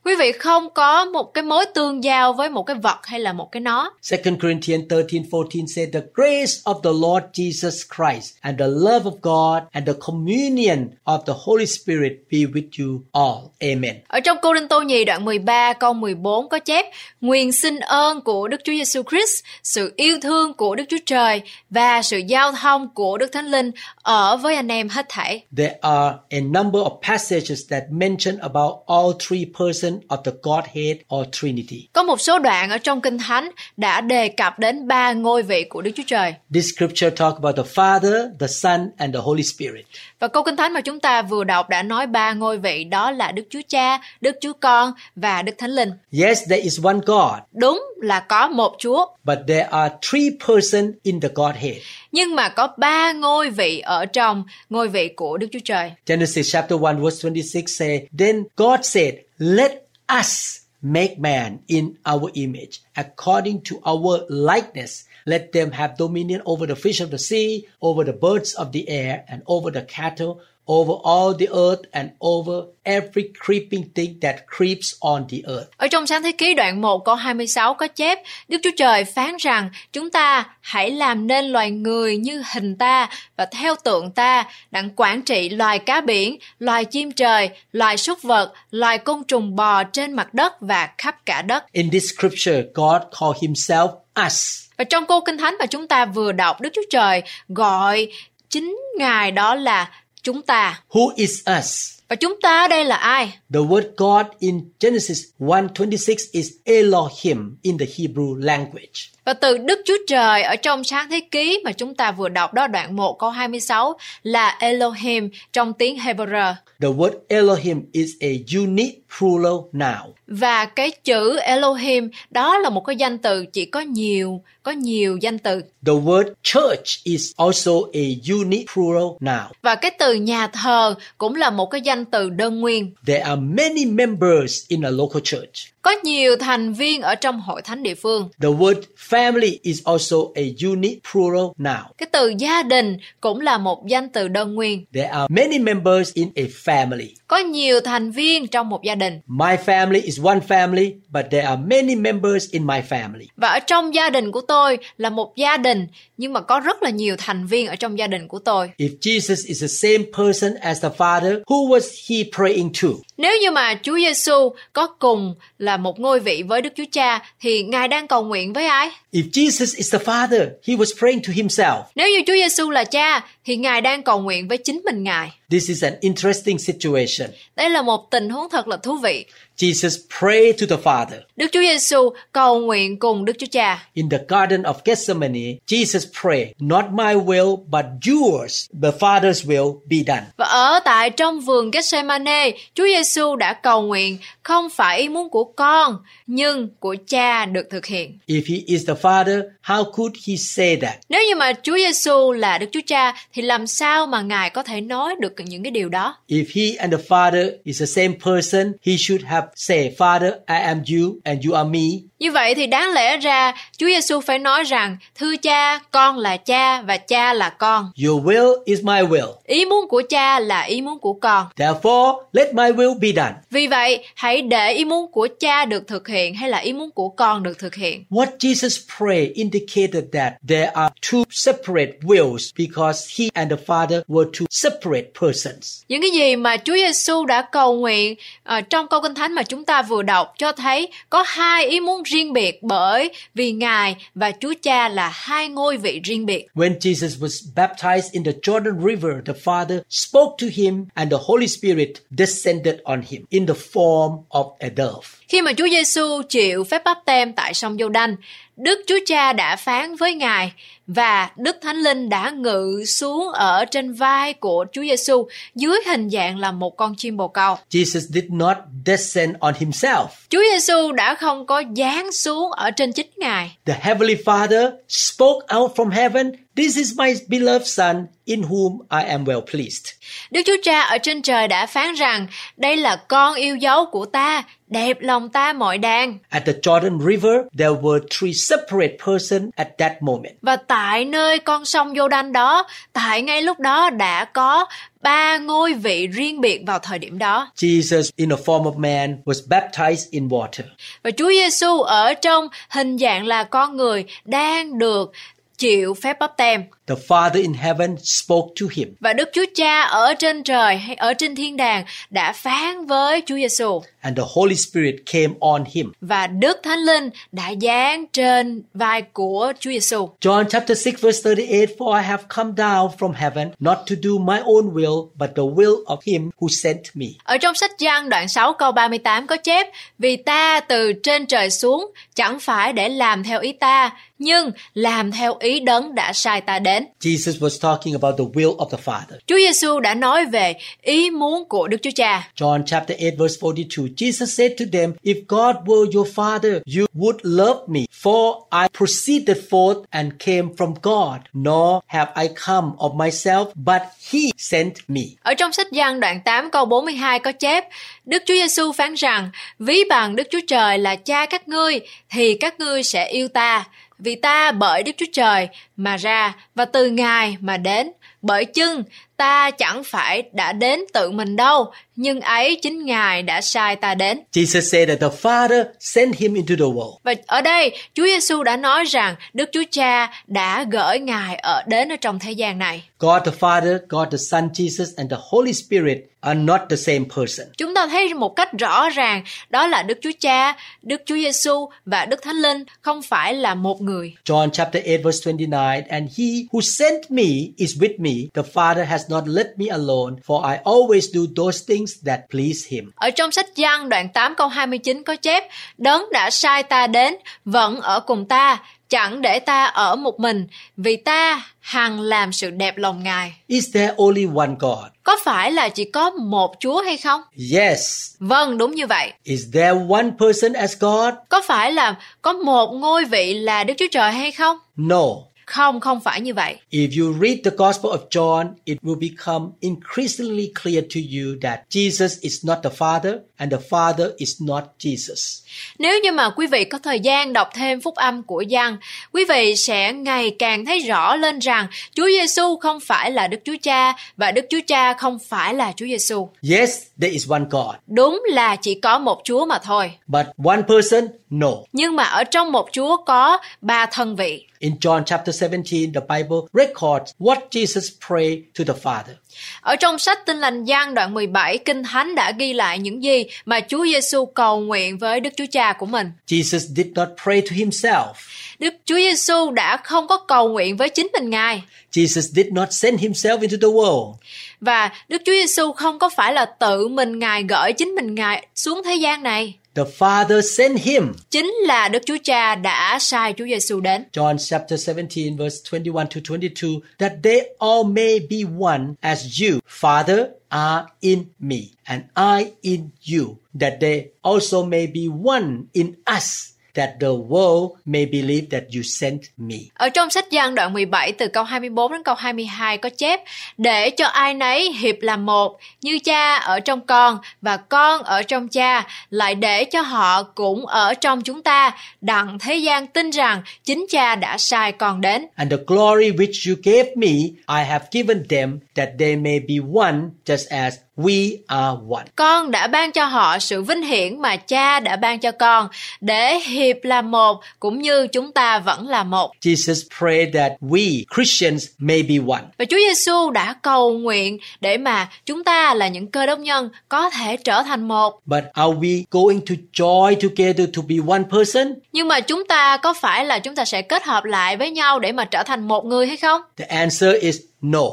Quý 0.06 0.16
vị 0.20 0.32
không 0.32 0.70
có 0.74 1.06
một 1.06 1.34
cái 1.34 1.44
mối 1.44 1.66
tương 1.74 2.04
giao 2.04 2.34
với 2.34 2.50
một 2.50 2.64
cái 2.64 2.76
vật 2.76 2.98
hay 3.04 3.20
là 3.20 3.34
một 3.34 3.52
cái 3.52 3.62
nó. 3.62 3.92
2 4.10 4.20
Corinthians 4.42 4.86
13:14 4.88 5.68
said 5.68 5.90
the 5.94 6.00
grace 6.14 6.52
of 6.64 6.82
the 6.82 6.90
Lord 6.90 7.26
Jesus 7.34 7.86
Christ 7.96 8.34
and 8.42 8.60
the 8.60 8.68
love 8.68 9.10
of 9.10 9.16
God 9.22 9.64
and 9.72 9.88
the 9.88 9.94
communion 10.00 10.90
of 11.04 11.18
the 11.26 11.34
Holy 11.38 11.66
Spirit 11.66 12.12
be 12.32 12.38
with 12.38 12.70
you 12.80 13.02
all. 13.12 13.38
Amen. 13.60 13.96
Ở 14.08 14.20
trong 14.20 14.38
Cô 14.42 14.54
Đinh 14.54 14.68
Tô 14.68 14.82
Nhì 14.82 15.06
đoạn 15.06 15.26
13 15.26 15.74
câu 15.74 15.94
14 15.94 16.50
có 16.50 16.60
chép 16.60 16.86
Nguyện 17.22 17.52
xin 17.52 17.80
ơn 17.80 18.22
của 18.22 18.48
Đức 18.48 18.62
Chúa 18.64 18.74
Giêsu 18.74 19.02
Christ, 19.04 19.44
sự 19.64 19.94
yêu 19.96 20.18
thương 20.22 20.54
của 20.54 20.76
Đức 20.76 20.84
Chúa 20.90 20.98
Trời 21.06 21.42
và 21.70 22.02
sự 22.02 22.18
giao 22.18 22.52
thông 22.52 22.90
của 22.94 23.18
Đức 23.18 23.32
Thánh 23.32 23.46
Linh 23.46 23.72
ở 24.02 24.38
với 24.38 24.56
anh 24.56 24.68
em 24.68 24.90
hết 24.90 25.06
thảy. 25.10 25.46
There 25.58 25.76
are 25.82 26.16
a 26.30 26.40
number 26.40 26.82
of 26.82 27.00
passages 27.08 27.60
that 27.70 27.84
mention 27.90 28.38
about 28.38 28.74
all 28.88 29.12
three 29.28 29.46
persons 29.60 29.95
of 30.08 30.18
the 30.24 30.32
Godhead 30.44 30.98
or 31.16 31.28
Trinity. 31.32 31.88
Có 31.94 32.04
một 32.04 32.22
số 32.22 32.40
đoạn 32.40 32.70
ở 32.70 32.78
trong 32.78 33.02
Kinh 33.02 33.18
Thánh 33.18 33.50
đã 33.78 34.02
đề 34.02 34.28
cập 34.28 34.60
đến 34.60 34.88
ba 34.88 35.14
ngôi 35.14 35.44
vị 35.44 35.64
của 35.70 35.82
Đức 35.82 35.92
Chúa 35.96 36.04
Trời. 36.08 36.34
This 36.54 36.70
scripture 36.76 37.10
talk 37.10 37.36
about 37.42 37.56
the 37.58 37.64
Father, 37.76 38.30
the 38.40 38.48
Son, 38.48 38.90
and 38.98 39.14
the 39.16 39.20
Holy 39.24 39.44
Spirit. 39.44 39.86
Và 40.20 40.28
câu 40.28 40.44
Kinh 40.44 40.56
Thánh 40.56 40.74
mà 40.74 40.82
chúng 40.82 41.00
ta 41.00 41.22
vừa 41.22 41.44
đọc 41.44 41.70
đã 41.70 41.84
nói 41.84 42.08
ba 42.08 42.34
ngôi 42.34 42.58
vị 42.58 42.84
đó 42.84 43.12
là 43.12 43.32
Đức 43.32 43.44
Chúa 43.50 43.62
Cha, 43.70 44.02
Đức 44.22 44.36
Chúa 44.42 44.54
Con 44.54 44.92
và 45.16 45.42
Đức 45.42 45.54
Thánh 45.58 45.72
Linh. 45.72 45.90
Yes, 46.24 46.40
there 46.50 46.62
is 46.64 46.84
one 46.84 46.98
God, 47.06 47.34
Đúng 47.52 47.84
là 48.02 48.20
có 48.20 48.48
một 48.48 48.76
Chúa, 48.80 49.06
but 49.24 49.38
there 49.48 49.68
are 49.72 49.96
three 50.12 50.30
persons 50.48 50.90
in 51.04 51.20
the 51.22 51.30
Godhead. 51.36 51.76
nhưng 52.12 52.36
mà 52.36 52.50
có 52.50 52.68
ba 52.78 53.12
ngôi 53.14 53.50
vị 53.50 53.80
ở 53.80 54.06
trong 54.06 54.44
ngôi 54.70 54.88
vị 54.88 55.08
của 55.16 55.38
Đức 55.38 55.48
Chúa 55.52 55.60
Trời. 55.66 55.92
Genesis 56.06 56.52
chapter 56.54 56.80
1 56.80 56.94
verse 57.04 57.30
26 57.30 57.62
say, 57.68 58.08
Then 58.20 58.44
God 58.58 58.80
said, 58.84 59.14
Let 59.38 59.72
us 60.10 60.66
make 60.82 61.18
man 61.20 61.62
in 61.68 61.98
our 62.06 62.30
image, 62.36 62.82
according 62.96 63.62
to 63.62 63.82
our 63.86 64.26
likeness. 64.30 65.06
Let 65.26 65.52
them 65.52 65.72
have 65.72 65.98
dominion 65.98 66.44
over 66.46 66.68
the 66.68 66.76
fish 66.76 67.00
of 67.00 67.10
the 67.10 67.18
sea, 67.18 67.68
over 67.82 68.04
the 68.04 68.14
birds 68.14 68.54
of 68.54 68.72
the 68.72 68.88
air, 68.88 69.26
and 69.28 69.42
over 69.48 69.72
the 69.72 69.82
cattle, 69.82 70.42
over 70.68 70.96
all 71.04 71.34
the 71.40 71.46
earth, 71.46 71.82
and 71.92 72.10
over 72.20 72.56
every 72.84 73.24
creeping 73.46 73.84
thing 73.96 74.20
that 74.22 74.36
creeps 74.58 74.94
on 75.00 75.26
the 75.30 75.38
earth. 75.48 75.68
Ở 75.78 75.88
trong 75.88 76.08
sáng 76.08 76.24
thế 76.24 76.32
ký 76.32 76.54
đoạn 76.54 76.82
1 76.82 77.06
câu 77.06 77.16
26 77.16 77.74
có 77.74 77.88
chép 77.88 78.20
Đức 78.48 78.58
Chúa 78.64 78.70
Trời 78.78 79.04
phán 79.04 79.36
rằng 79.40 79.70
chúng 79.94 80.10
ta 80.10 80.46
hãy 80.62 80.92
làm 80.92 81.28
nên 81.28 81.46
loài 81.46 81.72
người 81.72 82.18
như 82.18 82.44
hình 82.54 82.76
ta 82.76 83.10
và 83.38 83.46
theo 83.46 83.76
tượng 83.84 84.12
ta 84.12 84.46
đặng 84.72 84.90
quản 84.96 85.22
trị 85.22 85.50
loài 85.50 85.80
cá 85.80 86.02
biển, 86.02 86.38
loài 86.60 86.86
chim 86.86 87.12
trời, 87.12 87.50
loài 87.72 87.98
súc 87.98 88.22
vật, 88.22 88.54
loài 88.72 88.98
côn 88.98 89.24
trùng 89.24 89.56
bò 89.56 89.84
trên 89.84 90.14
mặt 90.14 90.34
đất 90.34 90.54
và 90.62 90.90
khắp 90.98 91.26
cả 91.26 91.42
đất. 91.42 91.72
In 91.72 91.90
this 91.92 92.14
scripture, 92.18 92.64
God 92.74 93.02
called 93.20 93.44
himself 93.44 93.90
us. 94.26 94.66
Và 94.78 94.84
trong 94.84 95.06
câu 95.06 95.22
Kinh 95.22 95.38
Thánh 95.38 95.56
mà 95.60 95.66
chúng 95.66 95.88
ta 95.88 96.06
vừa 96.06 96.32
đọc 96.32 96.62
Đức 96.62 96.70
Chúa 96.74 96.82
Trời 96.90 97.22
gọi 97.48 98.08
chính 98.50 98.78
Ngài 98.98 99.32
đó 99.32 99.56
là 99.56 99.90
chúng 100.26 100.42
ta. 100.42 100.84
Who 100.90 101.14
is 101.16 101.48
us? 101.60 102.00
Và 102.08 102.16
chúng 102.16 102.40
ta 102.42 102.68
đây 102.68 102.86
là 102.86 102.96
ai? 102.96 103.34
The 103.54 103.60
word 103.60 103.86
God 103.98 104.26
in 104.40 104.70
Genesis 104.80 105.20
1:26 105.40 106.16
is 106.32 106.52
Elohim 106.66 107.58
in 107.62 107.78
the 107.78 107.86
Hebrew 107.98 108.40
language. 108.40 109.15
Và 109.26 109.34
từ 109.34 109.58
Đức 109.58 109.80
Chúa 109.86 109.98
Trời 110.08 110.44
ở 110.44 110.56
trong 110.56 110.84
sáng 110.84 111.10
thế 111.10 111.20
ký 111.32 111.62
mà 111.64 111.72
chúng 111.72 111.96
ta 111.96 112.12
vừa 112.12 112.30
đọc 112.30 112.54
đó 112.54 112.68
đoạn 112.68 112.96
1 112.96 113.20
câu 113.20 113.30
26 113.30 113.98
là 114.24 114.58
Elohim 114.60 115.30
trong 115.54 115.74
tiếng 115.74 115.98
Hebrew. 115.98 116.54
The 116.82 116.88
word 116.88 117.12
Elohim 117.28 117.82
is 117.92 118.12
a 118.22 118.30
unique 118.58 119.00
plural 119.18 119.54
noun. 119.72 120.14
Và 120.28 120.66
cái 120.66 120.92
chữ 120.92 121.38
Elohim 121.40 122.10
đó 122.32 122.58
là 122.58 122.70
một 122.70 122.82
cái 122.82 122.96
danh 122.96 123.18
từ 123.18 123.46
chỉ 123.46 123.66
có 123.66 123.80
nhiều, 123.80 124.42
có 124.64 124.72
nhiều 124.72 125.18
danh 125.22 125.40
từ. 125.40 125.62
The 125.86 125.94
word 125.94 126.34
church 126.44 127.04
is 127.04 127.32
also 127.38 127.72
a 127.94 128.34
unique 128.34 128.66
plural 128.74 129.08
noun. 129.20 129.52
Và 129.62 129.76
cái 129.76 129.92
từ 130.00 130.14
nhà 130.14 130.48
thờ 130.48 130.96
cũng 131.18 131.36
là 131.36 131.50
một 131.50 131.66
cái 131.66 131.82
danh 131.82 132.06
từ 132.06 132.30
đơn 132.30 132.60
nguyên. 132.60 132.92
There 133.06 133.22
are 133.22 133.42
many 133.42 133.86
members 133.86 134.68
in 134.68 134.82
a 134.82 134.90
local 134.90 135.22
church. 135.24 135.75
Có 135.86 135.94
nhiều 136.04 136.36
thành 136.36 136.74
viên 136.74 137.02
ở 137.02 137.16
trong 137.16 137.42
hội 137.42 137.62
thánh 137.62 137.84
địa 137.84 137.96
phương. 137.96 138.30
The 138.42 138.50
word 138.50 138.82
family 139.10 139.58
is 139.62 139.84
also 139.84 140.18
a 140.36 140.42
unique 140.66 141.00
plural 141.12 141.46
noun. 141.58 141.92
Cái 141.98 142.08
từ 142.12 142.34
gia 142.38 142.64
đình 142.64 142.98
cũng 143.22 143.42
là 143.42 143.58
một 143.58 143.88
danh 143.88 144.10
từ 144.10 144.28
đơn 144.28 144.54
nguyên. 144.56 144.86
There 144.94 145.08
are 145.08 145.26
many 145.30 145.60
members 145.60 146.14
in 146.14 146.30
a 146.36 146.44
family. 146.64 147.08
Có 147.28 147.38
nhiều 147.38 147.80
thành 147.80 148.12
viên 148.12 148.48
trong 148.48 148.70
một 148.70 148.84
gia 148.84 148.96
đình. 148.96 149.20
My 149.28 149.56
family 149.66 150.02
is 150.04 150.20
one 150.24 150.40
family, 150.48 150.92
but 151.14 151.26
there 151.32 151.48
are 151.48 151.62
many 151.66 151.96
members 151.96 152.52
in 152.52 152.68
my 152.68 152.82
family. 152.90 153.26
Và 153.36 153.48
ở 153.48 153.60
trong 153.60 153.96
gia 153.96 154.10
đình 154.10 154.32
của 154.32 154.42
tôi 154.42 154.78
là 154.98 155.10
một 155.10 155.36
gia 155.36 155.58
đình, 155.58 155.88
nhưng 156.18 156.34
mà 156.34 156.42
có 156.42 156.60
rất 156.60 156.84
là 156.84 156.90
nhiều 156.90 157.16
thành 157.18 157.48
viên 157.48 157.68
ở 157.68 157.76
trong 157.76 157.98
gia 157.98 158.08
đình 158.08 158.28
của 158.28 158.40
tôi. 158.40 158.72
If 158.78 158.90
Jesus 159.02 159.48
is 159.48 159.62
the 159.62 159.68
same 159.68 160.04
person 160.18 160.56
as 160.62 160.84
the 160.84 160.90
Father, 160.98 161.42
who 161.44 161.68
was 161.68 162.10
he 162.10 162.32
praying 162.38 162.72
to? 162.82 162.88
Nếu 163.18 163.32
như 163.42 163.52
mà 163.52 163.80
Chúa 163.84 163.98
Giêsu 163.98 164.54
có 164.74 164.88
cùng 164.88 165.36
là 165.58 165.75
một 165.78 166.00
ngôi 166.00 166.20
vị 166.20 166.44
với 166.48 166.62
Đức 166.62 166.74
Chúa 166.76 166.84
Cha 166.92 167.20
thì 167.40 167.64
Ngài 167.64 167.88
đang 167.88 168.08
cầu 168.08 168.24
nguyện 168.24 168.54
với 168.54 168.66
ai? 168.66 168.90
If 169.12 169.24
Jesus 169.32 169.78
is 169.78 169.94
the 169.94 170.00
Father, 170.00 170.48
he 170.68 170.74
was 170.74 171.00
praying 171.00 171.22
to 171.24 171.34
himself. 171.34 171.84
Nếu 171.96 172.10
như 172.10 172.22
Chúa 172.28 172.34
Giêsu 172.34 172.70
là 172.70 172.84
Cha 172.84 173.22
thì 173.46 173.56
Ngài 173.56 173.82
đang 173.82 174.04
cầu 174.04 174.20
nguyện 174.20 174.48
với 174.48 174.58
chính 174.58 174.82
mình 174.86 175.04
Ngài. 175.04 175.32
This 175.52 175.70
is 175.70 175.84
an 175.84 175.94
interesting 176.02 176.60
situation. 176.60 177.30
Đây 177.56 177.70
là 177.70 177.82
một 177.82 178.12
tình 178.12 178.30
huống 178.30 178.50
thật 178.50 178.68
là 178.68 178.78
thú 178.78 178.98
vị. 178.98 179.26
Jesus 179.58 179.98
prayed 180.20 180.62
to 180.62 180.76
the 180.76 180.84
Father. 180.84 181.20
Đức 181.36 181.48
Chúa 181.52 181.60
Giêsu 181.60 182.10
cầu 182.32 182.60
nguyện 182.60 183.00
cùng 183.00 183.26
Đức 183.26 183.34
Chúa 183.40 183.48
Cha. 183.52 183.88
In 183.94 184.10
the 184.10 184.18
Garden 184.28 184.62
of 184.62 184.74
Gethsemane, 184.86 185.58
Jesus 185.68 186.06
prayed, 186.22 186.48
Not 186.60 186.86
my 186.92 187.14
will, 187.14 187.58
but 187.58 187.86
yours, 188.08 188.70
the 188.82 188.92
Father's 189.00 189.46
will 189.46 189.80
be 189.90 189.98
done. 190.08 190.24
Và 190.38 190.46
ở 190.46 190.80
tại 190.86 191.10
trong 191.10 191.40
vườn 191.40 191.72
Gethsemane, 191.72 192.52
Chúa 192.74 192.86
Giêsu 192.86 193.36
đã 193.36 193.54
cầu 193.54 193.82
nguyện 193.82 194.18
không 194.44 194.70
phải 194.70 195.00
ý 195.00 195.10
muốn 195.10 195.30
của 195.30 195.44
con, 195.44 195.98
nhưng 196.28 196.70
của 196.80 196.96
Cha 197.08 197.46
được 197.46 197.68
thực 197.72 197.86
hiện. 197.86 198.18
If 198.28 198.42
he 198.50 198.58
is 198.66 198.88
the 198.88 198.94
Father, 198.94 199.42
how 199.64 199.92
could 199.92 200.16
he 200.28 200.36
say 200.36 200.76
that? 200.76 200.96
Nếu 201.10 201.22
như 201.28 201.36
mà 201.36 201.54
Chúa 201.64 201.78
Giêsu 201.78 202.32
là 202.32 202.58
Đức 202.58 202.68
Chúa 202.72 202.80
Cha 202.88 203.14
thì 203.36 203.42
làm 203.42 203.68
sao 203.68 204.08
mà 204.08 204.22
Ngài 204.22 204.50
có 204.50 204.64
thể 204.64 204.82
nói 204.82 205.16
được 205.20 205.34
những 205.46 205.64
cái 205.64 205.72
điều 205.72 205.90
đó? 205.90 206.18
If 206.28 206.46
he 206.56 206.78
and 206.78 206.94
the 206.94 207.04
Father 207.08 207.52
is 207.64 207.80
the 207.80 207.86
same 207.86 208.14
person, 208.26 208.74
he 208.86 208.98
should 208.98 209.26
have 209.26 209.48
said, 209.56 209.94
Father, 209.98 210.32
I 210.32 210.62
am 210.62 210.78
you 210.78 211.20
and 211.24 211.46
you 211.46 211.56
are 211.56 211.70
me. 211.70 211.80
Như 212.26 212.32
vậy 212.32 212.56
thì 212.56 212.68
đáng 212.68 212.94
lẽ 212.94 213.18
ra 213.18 213.54
Chúa 213.78 213.88
Giêsu 213.88 214.22
phải 214.22 214.40
nói 214.40 214.64
rằng 214.64 214.98
thưa 215.16 215.36
cha, 215.36 215.80
con 215.92 216.18
là 216.18 216.38
cha 216.38 216.82
và 216.82 216.98
cha 216.98 217.34
là 217.34 217.50
con. 217.50 217.92
Your 218.06 218.24
will 218.24 218.64
is 218.66 218.80
my 218.84 218.94
will. 218.94 219.34
Ý 219.46 219.66
muốn 219.66 219.88
của 219.88 220.02
cha 220.10 220.40
là 220.40 220.62
ý 220.62 220.82
muốn 220.82 221.00
của 221.00 221.14
con. 221.14 221.48
Therefore, 221.56 222.24
let 222.34 222.54
my 222.54 222.64
will 222.64 223.00
be 223.00 223.08
done. 223.16 223.34
Vì 223.52 223.68
vậy, 223.68 224.06
hãy 224.16 224.42
để 224.42 224.74
ý 224.74 224.86
muốn 224.86 225.12
của 225.12 225.28
cha 225.40 225.66
được 225.66 225.88
thực 225.88 226.08
hiện 226.08 226.36
hay 226.36 226.50
là 226.50 226.58
ý 226.58 226.74
muốn 226.74 226.92
của 226.92 227.10
con 227.10 227.44
được 227.44 227.60
thực 227.60 227.76
hiện. 227.76 228.04
What 228.10 228.28
Jesus 228.40 228.80
prayed 228.98 229.32
indicated 229.34 230.04
that 230.14 230.34
there 230.48 230.72
are 230.74 230.94
two 231.12 231.24
separate 231.30 231.92
wills 232.02 232.52
because 232.58 233.16
he 233.18 233.30
and 233.34 233.52
the 233.52 233.58
Father 233.68 234.02
were 234.08 234.32
two 234.32 234.46
separate 234.50 235.08
persons. 235.22 235.82
Những 235.88 236.02
cái 236.02 236.12
gì 236.12 236.36
mà 236.36 236.58
Chúa 236.58 236.76
Giêsu 236.76 237.26
đã 237.26 237.42
cầu 237.52 237.76
nguyện 237.76 238.16
ờ, 238.44 238.62
trong 238.62 238.88
câu 238.88 239.02
kinh 239.02 239.16
thánh 239.16 239.34
mà 239.34 239.44
chúng 239.44 239.66
ta 239.66 239.82
vừa 239.82 240.02
đọc 240.02 240.34
cho 240.38 240.52
thấy 240.52 240.88
có 241.10 241.24
hai 241.28 241.66
ý 241.66 241.80
muốn 241.80 242.04
riêng 242.04 242.15
riêng 242.16 242.34
biệt 242.34 242.64
bởi 242.64 243.10
vì 243.34 243.52
Ngài 243.52 243.96
và 244.16 244.32
Chúa 244.42 244.54
Cha 244.64 244.90
là 244.90 245.10
hai 245.14 245.50
ngôi 245.50 245.78
vị 245.78 246.00
riêng 246.04 246.26
biệt. 246.26 246.46
When 246.56 246.78
Jesus 246.80 247.20
was 247.20 247.54
baptized 247.56 248.12
in 248.12 248.24
the 248.24 248.32
Jordan 248.44 248.86
River, 248.86 249.14
the 249.26 249.34
Father 249.34 249.80
spoke 249.90 250.36
to 250.42 250.48
him 250.56 250.86
and 250.94 251.12
the 251.12 251.18
Holy 251.22 251.48
Spirit 251.48 251.90
descended 252.18 252.76
on 252.84 253.02
him 253.02 253.22
in 253.30 253.46
the 253.46 253.54
form 253.74 254.12
of 254.30 254.46
a 254.60 254.70
dove. 254.70 255.04
Khi 255.28 255.42
mà 255.42 255.54
Chúa 255.54 255.68
Giêsu 255.68 256.22
chịu 256.30 256.64
phép 256.64 256.84
báp 256.86 256.98
tem 257.06 257.34
tại 257.34 257.54
sông 257.54 257.78
Giô 257.80 257.90
Đanh, 257.90 258.16
Đức 258.58 258.80
Chúa 258.88 259.00
Cha 259.06 259.34
đã 259.34 259.56
phán 259.56 259.96
với 259.96 260.16
Ngài 260.16 260.52
và 260.88 261.30
Đức 261.38 261.58
Thánh 261.62 261.78
Linh 261.78 262.10
đã 262.10 262.30
ngự 262.30 262.84
xuống 262.88 263.32
ở 263.32 263.66
trên 263.66 263.94
vai 263.94 264.34
của 264.34 264.66
Chúa 264.72 264.82
Giêsu 264.82 265.28
dưới 265.56 265.78
hình 265.88 266.10
dạng 266.10 266.40
là 266.40 266.52
một 266.52 266.78
con 266.78 266.96
chim 266.98 267.18
bồ 267.18 267.28
câu. 267.28 267.58
Jesus 267.70 268.00
did 268.00 268.24
not 268.30 268.58
descend 268.86 269.36
on 269.40 269.54
himself. 269.60 270.08
Chúa 270.30 270.42
Giêsu 270.52 270.92
đã 270.92 271.16
không 271.16 271.46
có 271.46 271.64
giáng 271.78 272.12
xuống 272.12 272.52
ở 272.52 272.72
trên 272.72 272.92
chính 272.92 273.10
Ngài. 273.18 273.58
The 273.66 273.80
Heavenly 273.82 274.16
Father 274.26 274.72
spoke 274.88 275.56
out 275.58 275.72
from 275.76 275.90
heaven, 275.90 276.32
This 276.56 276.78
is 276.78 276.94
my 276.98 277.14
beloved 277.28 277.68
Son, 277.68 278.06
in 278.26 278.42
whom 278.42 278.80
I 278.92 279.10
am 279.10 279.26
well 279.26 279.42
pleased. 279.42 279.86
Đức 280.32 280.42
Chúa 280.46 280.58
Cha 280.64 280.82
ở 280.82 280.98
trên 280.98 281.22
trời 281.22 281.48
đã 281.48 281.66
phán 281.66 281.94
rằng 281.94 282.28
đây 282.58 282.78
là 282.78 282.96
con 282.96 283.36
yêu 283.36 283.56
dấu 283.56 283.86
của 283.86 284.06
ta, 284.06 284.44
đẹp 284.68 284.98
lòng 285.02 285.30
ta 285.30 285.54
mọi 285.54 285.78
đàn. 285.78 286.18
At 286.30 286.46
the 286.46 286.54
Jordan 286.62 287.00
River, 287.00 287.34
there 287.58 287.74
were 287.82 288.00
three 288.20 288.34
separate 288.34 288.98
persons 289.06 289.50
at 289.56 289.68
that 289.78 289.92
moment. 290.02 290.36
Và 290.42 290.56
tại 290.56 291.06
nơi 291.06 291.40
con 291.40 291.66
sông 291.66 291.94
Giô-đanh 291.94 292.32
đó, 292.32 292.68
tại 292.94 293.22
ngay 293.22 293.42
lúc 293.42 293.60
đó 293.60 293.90
đã 293.90 294.26
có 294.26 294.66
ba 295.02 295.38
ngôi 295.38 295.74
vị 295.74 296.08
riêng 296.08 296.42
biệt 296.42 296.62
vào 296.68 296.80
thời 296.80 297.00
điểm 297.00 297.18
đó. 297.18 297.52
Jesus, 297.56 298.10
in 298.16 298.30
the 298.30 298.36
form 298.46 298.64
of 298.64 298.78
man, 298.78 299.18
was 299.26 299.48
baptized 299.50 300.08
in 300.12 300.28
water. 300.28 300.64
Và 301.04 301.12
Chúa 301.12 301.30
Giêsu 301.30 301.82
ở 301.82 302.14
trong 302.14 302.48
hình 302.70 302.98
dạng 302.98 303.26
là 303.28 303.44
con 303.44 303.78
người 303.78 304.06
đang 304.26 304.78
được 304.78 305.12
chịu 305.58 305.94
phép 305.94 306.20
bắp 306.20 306.38
tem. 306.38 306.64
The 306.88 306.96
Father 307.08 307.42
in 307.42 307.54
heaven 307.54 307.96
spoke 308.04 308.48
to 308.62 308.68
him. 308.76 308.96
Và 309.00 309.14
Đức 309.14 309.30
Chúa 309.34 309.46
Cha 309.56 309.82
ở 309.82 310.14
trên 310.14 310.44
trời 310.44 310.78
hay 310.78 310.96
ở 310.96 311.14
trên 311.14 311.36
thiên 311.36 311.58
đàng 311.58 311.86
đã 312.10 312.34
phán 312.34 312.86
với 312.86 313.22
Chúa 313.26 313.36
Giêsu 313.36 313.82
and 314.02 314.18
the 314.18 314.24
Holy 314.36 314.56
Spirit 314.56 314.96
came 315.14 315.34
on 315.40 315.64
him. 315.74 315.92
và 316.02 316.28
Đức 316.28 316.60
Thánh 316.64 316.80
Linh 316.80 317.10
đã 317.32 317.52
giáng 317.62 318.06
trên 318.14 318.64
vai 318.74 319.02
của 319.02 319.54
Chúa 319.60 319.72
Giêsu. 319.72 320.10
John 320.22 320.44
chapter 320.50 320.86
6 320.86 320.94
verse 321.02 321.22
38 321.36 321.78
For 321.78 321.98
I 321.98 322.04
have 322.04 322.24
come 322.36 322.52
down 322.52 322.90
from 322.98 323.12
heaven 323.14 323.52
not 323.60 323.78
to 323.78 323.96
do 324.04 324.12
my 324.20 324.40
own 324.40 324.74
will 324.74 325.08
but 325.16 325.30
the 325.36 325.44
will 325.44 325.84
of 325.86 325.98
him 326.06 326.30
who 326.40 326.48
sent 326.64 326.82
me. 326.94 327.06
Ở 327.24 327.38
trong 327.38 327.56
sách 327.56 327.72
Giăng 327.80 328.10
đoạn 328.10 328.28
6 328.28 328.54
câu 328.54 328.72
38 328.72 329.28
có 329.28 329.38
chép 329.38 329.68
Vì 330.00 330.16
ta 330.16 330.60
từ 330.60 330.94
trên 331.04 331.26
trời 331.26 331.50
xuống 331.50 331.92
chẳng 332.16 332.40
phải 332.40 332.74
để 332.74 332.90
làm 332.90 333.24
theo 333.24 333.40
ý 333.40 333.52
ta 333.52 333.92
nhưng 334.20 334.52
làm 334.74 335.12
theo 335.12 335.36
ý 335.40 335.60
đấng 335.60 335.96
đã 335.96 336.14
sai 336.14 336.42
ta 336.42 336.60
đến. 336.60 336.75
Jesus 337.00 337.42
was 337.42 337.62
talking 337.62 337.96
about 337.96 338.18
the 338.18 338.26
will 338.34 338.56
of 338.58 338.70
the 338.70 338.78
Father. 338.78 339.20
Chúa 339.28 339.38
Giêsu 339.38 339.80
đã 339.80 339.96
nói 339.96 340.26
về 340.26 340.54
ý 340.82 341.10
muốn 341.12 341.46
của 341.50 341.68
Đức 341.68 341.78
Chúa 341.82 341.92
Cha. 341.96 342.30
John 342.36 342.64
chapter 342.66 342.98
8 343.00 343.18
verse 343.18 343.38
42 343.42 343.88
Jesus 343.98 344.26
said 344.26 344.52
to 344.60 344.66
them 344.72 344.94
if 345.04 345.16
God 345.28 345.56
were 345.68 345.92
your 345.96 346.08
father 346.16 346.54
you 346.78 346.86
would 346.94 347.18
love 347.24 347.60
me 347.68 347.82
for 348.04 348.34
I 348.52 348.68
proceeded 348.78 349.38
forth 349.50 349.78
and 349.90 350.12
came 350.20 350.48
from 350.58 350.74
God 350.82 351.22
nor 351.34 351.80
have 351.88 352.12
I 352.16 352.28
come 352.46 352.72
of 352.78 352.96
myself 352.96 353.46
but 353.56 353.82
he 354.12 354.20
sent 354.38 354.74
me. 354.88 355.02
Ở 355.22 355.34
trong 355.34 355.54
sách 355.54 355.72
Giăng 355.72 356.00
đoạn 356.00 356.22
8 356.26 356.52
câu 356.52 356.66
42 356.66 357.20
có 357.20 357.32
chép 357.32 357.64
Đức 358.06 358.24
Chúa 358.26 358.34
Giêsu 358.34 358.72
phán 358.72 358.94
rằng 358.94 359.30
ví 359.60 359.84
bằng 359.90 360.16
Đức 360.16 360.28
Chúa 360.32 360.40
Trời 360.48 360.78
là 360.78 360.96
cha 360.96 361.26
các 361.26 361.48
ngươi 361.48 361.80
thì 362.10 362.34
các 362.34 362.60
ngươi 362.60 362.84
sẽ 362.84 363.08
yêu 363.08 363.28
ta 363.28 363.66
vì 364.00 364.16
ta 364.16 364.52
bởi 364.52 364.84
Đức 364.84 364.92
Chúa 364.98 365.06
Trời 365.14 365.48
mà 365.78 365.98
ra 365.98 366.34
và 366.56 366.66
từ 366.66 366.90
Ngài 366.90 367.38
mà 367.42 367.58
đến. 367.58 367.92
Bởi 368.22 368.46
chưng 368.46 368.84
ta 369.18 369.52
chẳng 369.52 369.84
phải 369.84 370.24
đã 370.32 370.54
đến 370.54 370.80
tự 370.94 371.12
mình 371.12 371.36
đâu 371.36 371.72
nhưng 371.96 372.22
ấy 372.22 372.60
chính 372.62 372.86
Ngài 372.86 373.24
đã 373.24 373.42
sai 373.42 373.76
ta 373.76 373.96
đến 373.96 374.20
Jesus 374.34 374.62
said 374.62 374.90
that 374.90 375.00
the 375.00 375.08
Father 375.22 375.64
sent 375.80 376.16
him 376.16 376.34
into 376.34 376.56
the 376.60 376.66
world. 376.66 376.98
và 377.04 377.14
ở 377.28 377.42
đây 377.42 377.78
Chúa 377.94 378.06
Giêsu 378.06 378.44
đã 378.44 378.58
nói 378.58 378.84
rằng 378.84 379.16
Đức 379.34 379.50
Chúa 379.52 379.64
Cha 379.72 380.12
đã 380.28 380.66
gửi 380.72 381.00
Ngài 381.00 381.36
ở 381.36 381.64
đến 381.68 381.90
ở 381.92 381.96
trong 381.96 382.20
thế 382.20 382.32
gian 382.32 382.58
này 382.60 382.84
God 383.00 383.22
the 383.26 383.32
Father, 383.40 383.78
God 383.90 384.08
the 384.12 384.18
Son 384.18 384.50
Jesus, 384.54 384.86
and 384.98 385.12
the 385.12 385.18
Holy 385.20 385.54
Spirit 385.54 385.98
are 386.22 386.40
not 386.40 386.62
the 386.70 386.76
same 386.76 387.06
person. 387.16 387.48
Chúng 387.58 387.74
ta 387.74 387.88
thấy 387.88 388.14
một 388.14 388.36
cách 388.36 388.50
rõ 388.60 388.90
ràng 388.90 389.24
đó 389.50 389.68
là 389.68 389.84
Đức 389.84 389.98
Chúa 390.02 390.12
Cha, 390.20 390.56
Đức 390.82 391.02
Chúa 391.06 391.16
Giêsu 391.16 391.70
và 391.86 392.06
Đức 392.06 392.22
Thánh 392.24 392.36
Linh 392.36 392.64
không 392.82 393.02
phải 393.02 393.34
là 393.34 393.56
một 393.56 393.82
người. 393.82 394.16
John 394.26 394.50
chapter 394.50 394.84
8 394.86 395.04
verse 395.04 395.32
29 395.32 395.88
And 395.90 396.20
he 396.20 396.26
who 396.52 396.62
sent 396.62 397.12
me 397.12 397.24
is 397.58 397.78
with 397.78 397.94
me. 398.00 398.12
The 398.34 398.42
Father 398.54 398.86
has 398.86 399.02
not 399.10 399.24
left 399.28 399.58
me 399.58 399.68
alone, 399.68 400.16
for 400.28 400.52
I 400.52 400.58
always 400.64 401.14
do 401.14 401.22
those 401.36 401.66
things 401.68 401.92
that 402.06 402.20
please 402.32 402.76
him. 402.76 402.92
Ở 402.96 403.10
trong 403.10 403.32
sách 403.32 403.56
Giăng 403.56 403.90
đoạn 403.90 404.10
8 404.14 404.36
câu 404.36 404.48
29 404.48 405.04
có 405.04 405.16
chép 405.16 405.44
Đấng 405.78 406.06
đã 406.12 406.30
sai 406.30 406.64
ta 406.64 406.88
đến 406.88 407.16
vẫn 407.46 407.82
ở 407.82 408.00
cùng 408.00 408.26
ta 408.26 408.60
chẳng 408.90 409.22
để 409.22 409.40
ta 409.40 409.66
ở 409.66 409.96
một 409.96 410.20
mình 410.20 410.48
vì 410.78 410.96
ta 410.96 411.42
hằng 411.60 412.02
làm 412.02 412.34
sự 412.34 412.50
đẹp 412.50 412.78
lòng 412.78 413.04
Ngài. 413.04 413.34
Is 413.48 413.74
there 413.74 413.94
only 413.98 414.28
one 414.36 414.56
God? 414.60 414.86
Có 415.04 415.18
phải 415.24 415.52
là 415.52 415.70
chỉ 415.70 415.84
có 415.84 416.10
một 416.10 416.56
Chúa 416.60 416.82
hay 416.82 416.98
không? 416.98 417.22
Yes. 417.54 418.16
Vâng, 418.20 418.58
đúng 418.58 418.76
như 418.76 418.88
vậy. 418.88 419.14
Is 419.24 419.42
there 419.54 419.74
one 419.90 420.10
person 420.20 420.54
as 420.54 420.74
God? 420.80 421.14
Có 421.30 421.42
phải 421.42 421.72
là 421.72 421.96
có 422.22 422.34
một 422.34 422.68
ngôi 422.74 423.06
vị 423.06 423.34
là 423.34 423.64
Đức 423.64 423.74
Chúa 423.78 423.88
Trời 423.92 424.12
hay 424.12 424.32
không? 424.32 424.58
No. 424.76 425.06
Không, 425.46 425.80
không 425.80 426.00
phải 426.02 426.22
như 426.22 426.34
vậy. 426.34 426.56
If 426.72 427.02
you 427.02 427.14
read 427.22 427.38
the 427.44 427.52
Gospel 427.58 427.92
of 427.92 428.10
John, 428.10 428.54
it 428.66 428.78
will 428.84 429.00
become 429.00 429.52
increasingly 429.60 430.52
clear 430.64 430.84
to 430.84 431.00
you 431.00 431.36
that 431.42 431.60
Jesus 431.70 432.20
is 432.22 432.34
not 432.44 432.58
the 432.64 432.70
Father 432.70 433.14
and 433.38 433.52
the 433.52 433.58
Father 433.70 434.10
is 434.18 434.42
not 434.42 434.64
Jesus. 434.80 435.42
Nếu 435.80 436.00
như 436.04 436.12
mà 436.12 436.30
quý 436.30 436.48
vị 436.48 436.64
có 436.64 436.80
thời 436.80 437.00
gian 437.00 437.34
đọc 437.34 437.50
thêm 437.54 437.82
phúc 437.82 437.96
âm 437.96 438.24
của 438.24 438.42
Giăng, 438.42 438.78
quý 439.14 439.26
vị 439.30 439.56
sẽ 439.56 439.94
ngày 439.94 440.36
càng 440.40 440.66
thấy 440.66 440.80
rõ 440.80 441.16
lên 441.16 441.40
rằng 441.40 441.68
Chúa 441.96 442.08
Giêsu 442.08 442.58
không 442.58 442.80
phải 442.80 443.12
là 443.12 443.28
Đức 443.28 443.38
Chúa 443.46 443.56
Cha 443.62 443.94
và 444.18 444.32
Đức 444.32 444.46
Chúa 444.50 444.60
Cha 444.68 444.94
không 444.94 445.20
phải 445.30 445.54
là 445.54 445.74
Chúa 445.76 445.86
Giêsu. 445.86 446.30
Yes, 446.52 446.82
there 447.02 447.12
is 447.14 447.30
one 447.30 447.44
God, 447.50 447.76
Đúng 447.88 448.24
là 448.28 448.56
chỉ 448.56 448.76
có 448.76 449.00
một 449.00 449.22
Chúa 449.24 449.46
mà 449.46 449.60
thôi. 449.64 449.92
but 450.08 450.26
one 450.46 450.62
person? 450.68 451.08
No. 451.30 451.52
Nhưng 451.72 451.96
mà 451.96 452.04
ở 452.04 452.24
trong 452.24 452.52
một 452.52 452.70
Chúa 452.72 452.98
có 453.06 453.38
ba 453.62 453.86
thân 453.86 454.16
vị. 454.16 454.46
In 454.60 454.76
John 454.82 455.04
chapter 455.04 455.44
17, 455.44 455.92
the 455.94 456.02
Bible 456.18 456.38
records 456.54 457.12
what 457.20 457.38
Jesus 457.52 457.90
prayed 458.08 458.40
to 458.60 458.74
the 458.74 458.80
Father. 458.84 459.14
Ở 459.62 459.76
trong 459.76 460.00
sách 460.00 460.26
Tin 460.26 460.38
lành 460.38 460.66
Giăng 460.66 460.94
đoạn 460.94 461.14
17, 461.14 461.58
Kinh 461.58 461.84
Thánh 461.84 462.16
đã 462.16 462.32
ghi 462.32 462.54
lại 462.54 462.80
những 462.80 463.04
gì 463.04 463.26
mà 463.46 463.60
Chúa 463.60 463.86
Giêsu 463.86 464.26
cầu 464.26 464.60
nguyện 464.60 464.98
với 464.98 465.20
Đức 465.20 465.30
Chúa 465.38 465.46
Cha 465.52 465.74
của 465.74 465.86
mình. 465.86 466.12
Jesus 466.28 466.60
did 466.60 466.88
not 466.96 467.08
pray 467.24 467.42
to 467.42 467.56
himself. 467.56 468.14
Đức 468.60 468.74
Chúa 468.86 468.96
Giêsu 468.96 469.52
đã 469.52 469.78
không 469.78 470.08
có 470.08 470.18
cầu 470.18 470.50
nguyện 470.50 470.78
với 470.78 470.90
chính 470.90 471.08
mình 471.14 471.30
Ngài. 471.30 471.64
Jesus 471.92 472.22
did 472.22 472.48
not 472.52 472.74
send 472.74 473.02
himself 473.02 473.42
into 473.42 473.58
the 473.62 473.74
world. 473.74 474.14
Và 474.62 474.90
Đức 475.08 475.22
Chúa 475.26 475.32
Giêsu 475.32 475.72
không 475.72 476.00
có 476.00 476.10
phải 476.10 476.34
là 476.34 476.46
tự 476.46 476.88
mình 476.88 477.20
Ngài 477.20 477.44
gửi 477.44 477.74
chính 477.74 477.90
mình 477.90 478.16
Ngài 478.16 478.48
xuống 478.56 478.82
thế 478.86 478.96
gian 478.96 479.24
này. 479.24 479.54
The 479.76 479.86
Father 479.86 480.42
sent 480.42 480.80
him. 480.80 481.14
Chính 481.30 481.54
là 481.68 481.88
Đức 481.88 482.02
Chúa 482.06 482.18
Cha 482.24 482.56
đã 482.56 482.98
sai 483.00 483.34
Chúa 483.34 483.46
Giêsu 483.46 483.80
đến. 483.80 484.04
John 484.14 484.38
chapter 484.38 484.90
17 484.90 485.38
verse 485.38 485.58
21 485.72 486.08
to 486.10 486.20
22 486.30 486.80
that 486.98 487.12
they 487.24 487.42
all 487.60 487.84
may 487.84 488.20
be 488.30 488.44
one 488.60 488.94
as 489.02 489.42
you 489.42 489.60
father 489.68 490.28
are 490.50 490.86
in 491.02 491.26
me 491.40 491.60
and 491.84 492.04
I 492.16 492.52
in 492.62 492.90
you 493.02 493.26
that 493.60 493.74
they 493.82 494.06
also 494.22 494.64
may 494.64 494.88
be 494.88 495.08
one 495.24 495.64
in 495.74 495.94
us 496.18 496.55
that 496.76 496.90
the 497.00 497.08
world 497.08 497.70
may 497.86 498.06
believe 498.06 498.48
that 498.52 498.64
you 498.76 498.82
sent 498.84 499.22
me. 499.38 499.58
Ở 499.74 499.90
trong 499.90 500.10
sách 500.10 500.32
Giăng 500.32 500.56
đoạn 500.56 500.74
17 500.74 501.12
từ 501.12 501.28
câu 501.28 501.44
24 501.44 501.92
đến 501.92 502.04
câu 502.04 502.16
22 502.16 502.78
có 502.78 502.90
chép 502.90 503.22
Để 503.58 503.90
cho 503.90 504.06
ai 504.06 504.34
nấy 504.34 504.72
hiệp 504.72 504.96
làm 505.02 505.26
một 505.26 505.60
Như 505.82 506.00
cha 506.00 506.36
ở 506.36 506.60
trong 506.60 506.82
con 506.82 507.18
và 507.42 507.58
con 507.58 508.04
ở 508.04 508.24
trong 508.24 508.48
cha 508.48 508.88
Lại 509.10 509.36
để 509.36 509.64
cho 509.66 509.82
họ 509.82 510.24
cũng 510.24 510.66
ở 510.66 510.94
trong 510.94 511.22
chúng 511.22 511.44
ta 511.44 511.78
Đặng 512.02 512.40
thế 512.40 512.56
gian 512.56 512.88
tin 512.88 513.10
rằng 513.10 513.42
chính 513.64 513.86
cha 513.90 514.16
đã 514.16 514.38
sai 514.38 514.72
con 514.72 515.02
đến 515.02 515.26
And 515.36 515.52
the 515.52 515.58
glory 515.68 516.12
which 516.12 516.50
you 516.50 516.56
gave 516.64 516.96
me, 516.96 517.12
I 517.58 517.64
have 517.64 517.86
given 517.92 518.24
them 518.30 518.60
that 518.76 518.90
they 519.00 519.16
may 519.16 519.40
be 519.40 519.56
one 519.74 519.98
just 520.26 520.46
as 520.50 520.76
we 520.98 521.38
are 521.48 521.78
one. 521.90 522.06
Con 522.16 522.52
đã 522.52 522.68
ban 522.68 522.92
cho 522.92 523.06
họ 523.06 523.40
sự 523.40 523.62
vinh 523.62 523.82
hiển 523.82 524.22
mà 524.22 524.36
cha 524.36 524.80
đã 524.80 524.96
ban 524.96 525.20
cho 525.20 525.32
con 525.32 525.68
Để 526.02 526.40
hiệp 526.40 526.78
làm 526.84 527.12
một 527.12 527.42
cũng 527.60 527.82
như 527.82 528.08
chúng 528.08 528.32
ta 528.32 528.60
vẫn 528.60 528.88
là 528.88 529.04
một 529.04 529.32
Jesus 529.42 529.84
prayed 530.00 530.36
that 530.36 530.52
we 530.62 531.04
Christians 531.16 531.68
may 531.78 532.04
be 532.04 532.16
one. 532.28 532.44
Và 532.58 532.66
Chúa 532.66 532.78
Giêsu 532.78 533.32
đã 533.32 533.56
cầu 533.62 533.94
nguyện 533.94 534.38
để 534.62 534.78
mà 534.78 535.10
chúng 535.26 535.44
ta 535.44 535.74
là 535.74 535.88
những 535.88 536.12
cơ 536.12 536.26
đốc 536.26 536.40
nhân 536.40 536.70
có 536.90 537.10
thể 537.10 537.38
trở 537.38 537.64
thành 537.64 537.88
một. 537.88 538.20
But 538.26 538.44
are 538.54 538.72
we 538.72 539.04
going 539.12 539.40
to 539.40 539.56
join 539.74 540.16
together 540.22 540.70
to 540.76 540.82
be 540.88 540.96
one 541.08 541.24
person? 541.32 541.74
Nhưng 541.92 542.08
mà 542.08 542.20
chúng 542.20 542.46
ta 542.46 542.78
có 542.78 542.94
phải 542.94 543.26
là 543.26 543.40
chúng 543.40 543.56
ta 543.56 543.66
sẽ 543.66 543.82
kết 543.82 544.04
hợp 544.04 544.24
lại 544.24 544.58
với 544.58 544.72
nhau 544.72 545.00
để 545.00 545.12
mà 545.12 545.26
trở 545.26 545.44
thành 545.44 545.68
một 545.68 545.86
người 545.86 546.08
hay 546.08 546.18
không? 546.18 546.42
The 546.58 546.66
answer 546.66 547.16
is 547.22 547.38
no. 547.62 547.86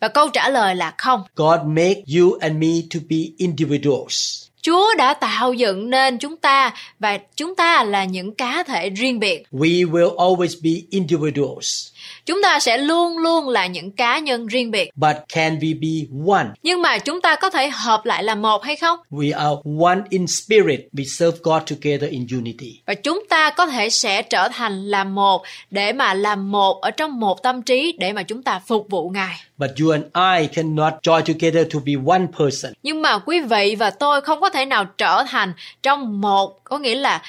Và 0.00 0.08
câu 0.08 0.28
trả 0.28 0.48
lời 0.48 0.74
là 0.74 0.94
không. 0.98 1.22
God 1.36 1.60
made 1.66 2.02
you 2.18 2.38
and 2.40 2.56
me 2.56 2.68
to 2.94 3.00
be 3.10 3.16
individuals. 3.36 4.44
Chúa 4.62 4.94
đã 4.98 5.14
tạo 5.14 5.52
dựng 5.52 5.90
nên 5.90 6.18
chúng 6.18 6.36
ta 6.36 6.74
và 6.98 7.18
chúng 7.36 7.56
ta 7.56 7.84
là 7.84 8.04
những 8.04 8.34
cá 8.34 8.62
thể 8.62 8.90
riêng 8.90 9.18
biệt. 9.18 9.42
We 9.52 9.90
will 9.90 10.16
always 10.16 10.56
be 10.62 10.70
individuals. 10.90 11.86
Chúng 12.28 12.42
ta 12.42 12.60
sẽ 12.60 12.78
luôn 12.78 13.18
luôn 13.18 13.48
là 13.48 13.66
những 13.66 13.90
cá 13.90 14.18
nhân 14.18 14.46
riêng 14.46 14.70
biệt. 14.70 14.90
But 14.94 15.16
can 15.34 15.58
we 15.58 15.80
be 15.80 16.16
one? 16.34 16.46
Nhưng 16.62 16.82
mà 16.82 16.98
chúng 16.98 17.20
ta 17.20 17.36
có 17.36 17.50
thể 17.50 17.68
hợp 17.68 18.04
lại 18.04 18.22
là 18.22 18.34
một 18.34 18.64
hay 18.64 18.76
không? 18.76 18.98
We 19.10 19.38
are 19.38 19.56
one 19.80 19.98
in 20.08 20.26
spirit. 20.26 20.80
We 20.92 21.04
serve 21.18 21.38
God 21.42 21.62
together 21.70 22.10
in 22.10 22.26
unity. 22.32 22.80
Và 22.86 22.94
chúng 22.94 23.22
ta 23.28 23.50
có 23.50 23.66
thể 23.66 23.90
sẽ 23.90 24.22
trở 24.22 24.48
thành 24.48 24.84
là 24.84 25.04
một 25.04 25.42
để 25.70 25.92
mà 25.92 26.14
làm 26.14 26.52
một 26.52 26.80
ở 26.80 26.90
trong 26.90 27.20
một 27.20 27.42
tâm 27.42 27.62
trí 27.62 27.96
để 27.98 28.12
mà 28.12 28.22
chúng 28.22 28.42
ta 28.42 28.60
phục 28.66 28.86
vụ 28.90 29.10
Ngài. 29.10 29.36
But 29.56 29.70
you 29.80 29.90
and 29.90 30.04
I 30.40 30.46
cannot 30.46 30.92
join 31.02 31.22
together 31.22 31.74
to 31.74 31.80
be 31.84 31.92
one 32.06 32.26
person. 32.38 32.72
Nhưng 32.82 33.02
mà 33.02 33.18
quý 33.18 33.40
vị 33.40 33.76
và 33.78 33.90
tôi 33.90 34.20
không 34.20 34.40
có 34.40 34.50
thể 34.50 34.64
nào 34.64 34.84
trở 34.98 35.24
thành 35.28 35.52
trong 35.82 36.20
một, 36.20 36.64
có 36.64 36.78
nghĩa 36.78 36.94
là 36.94 37.22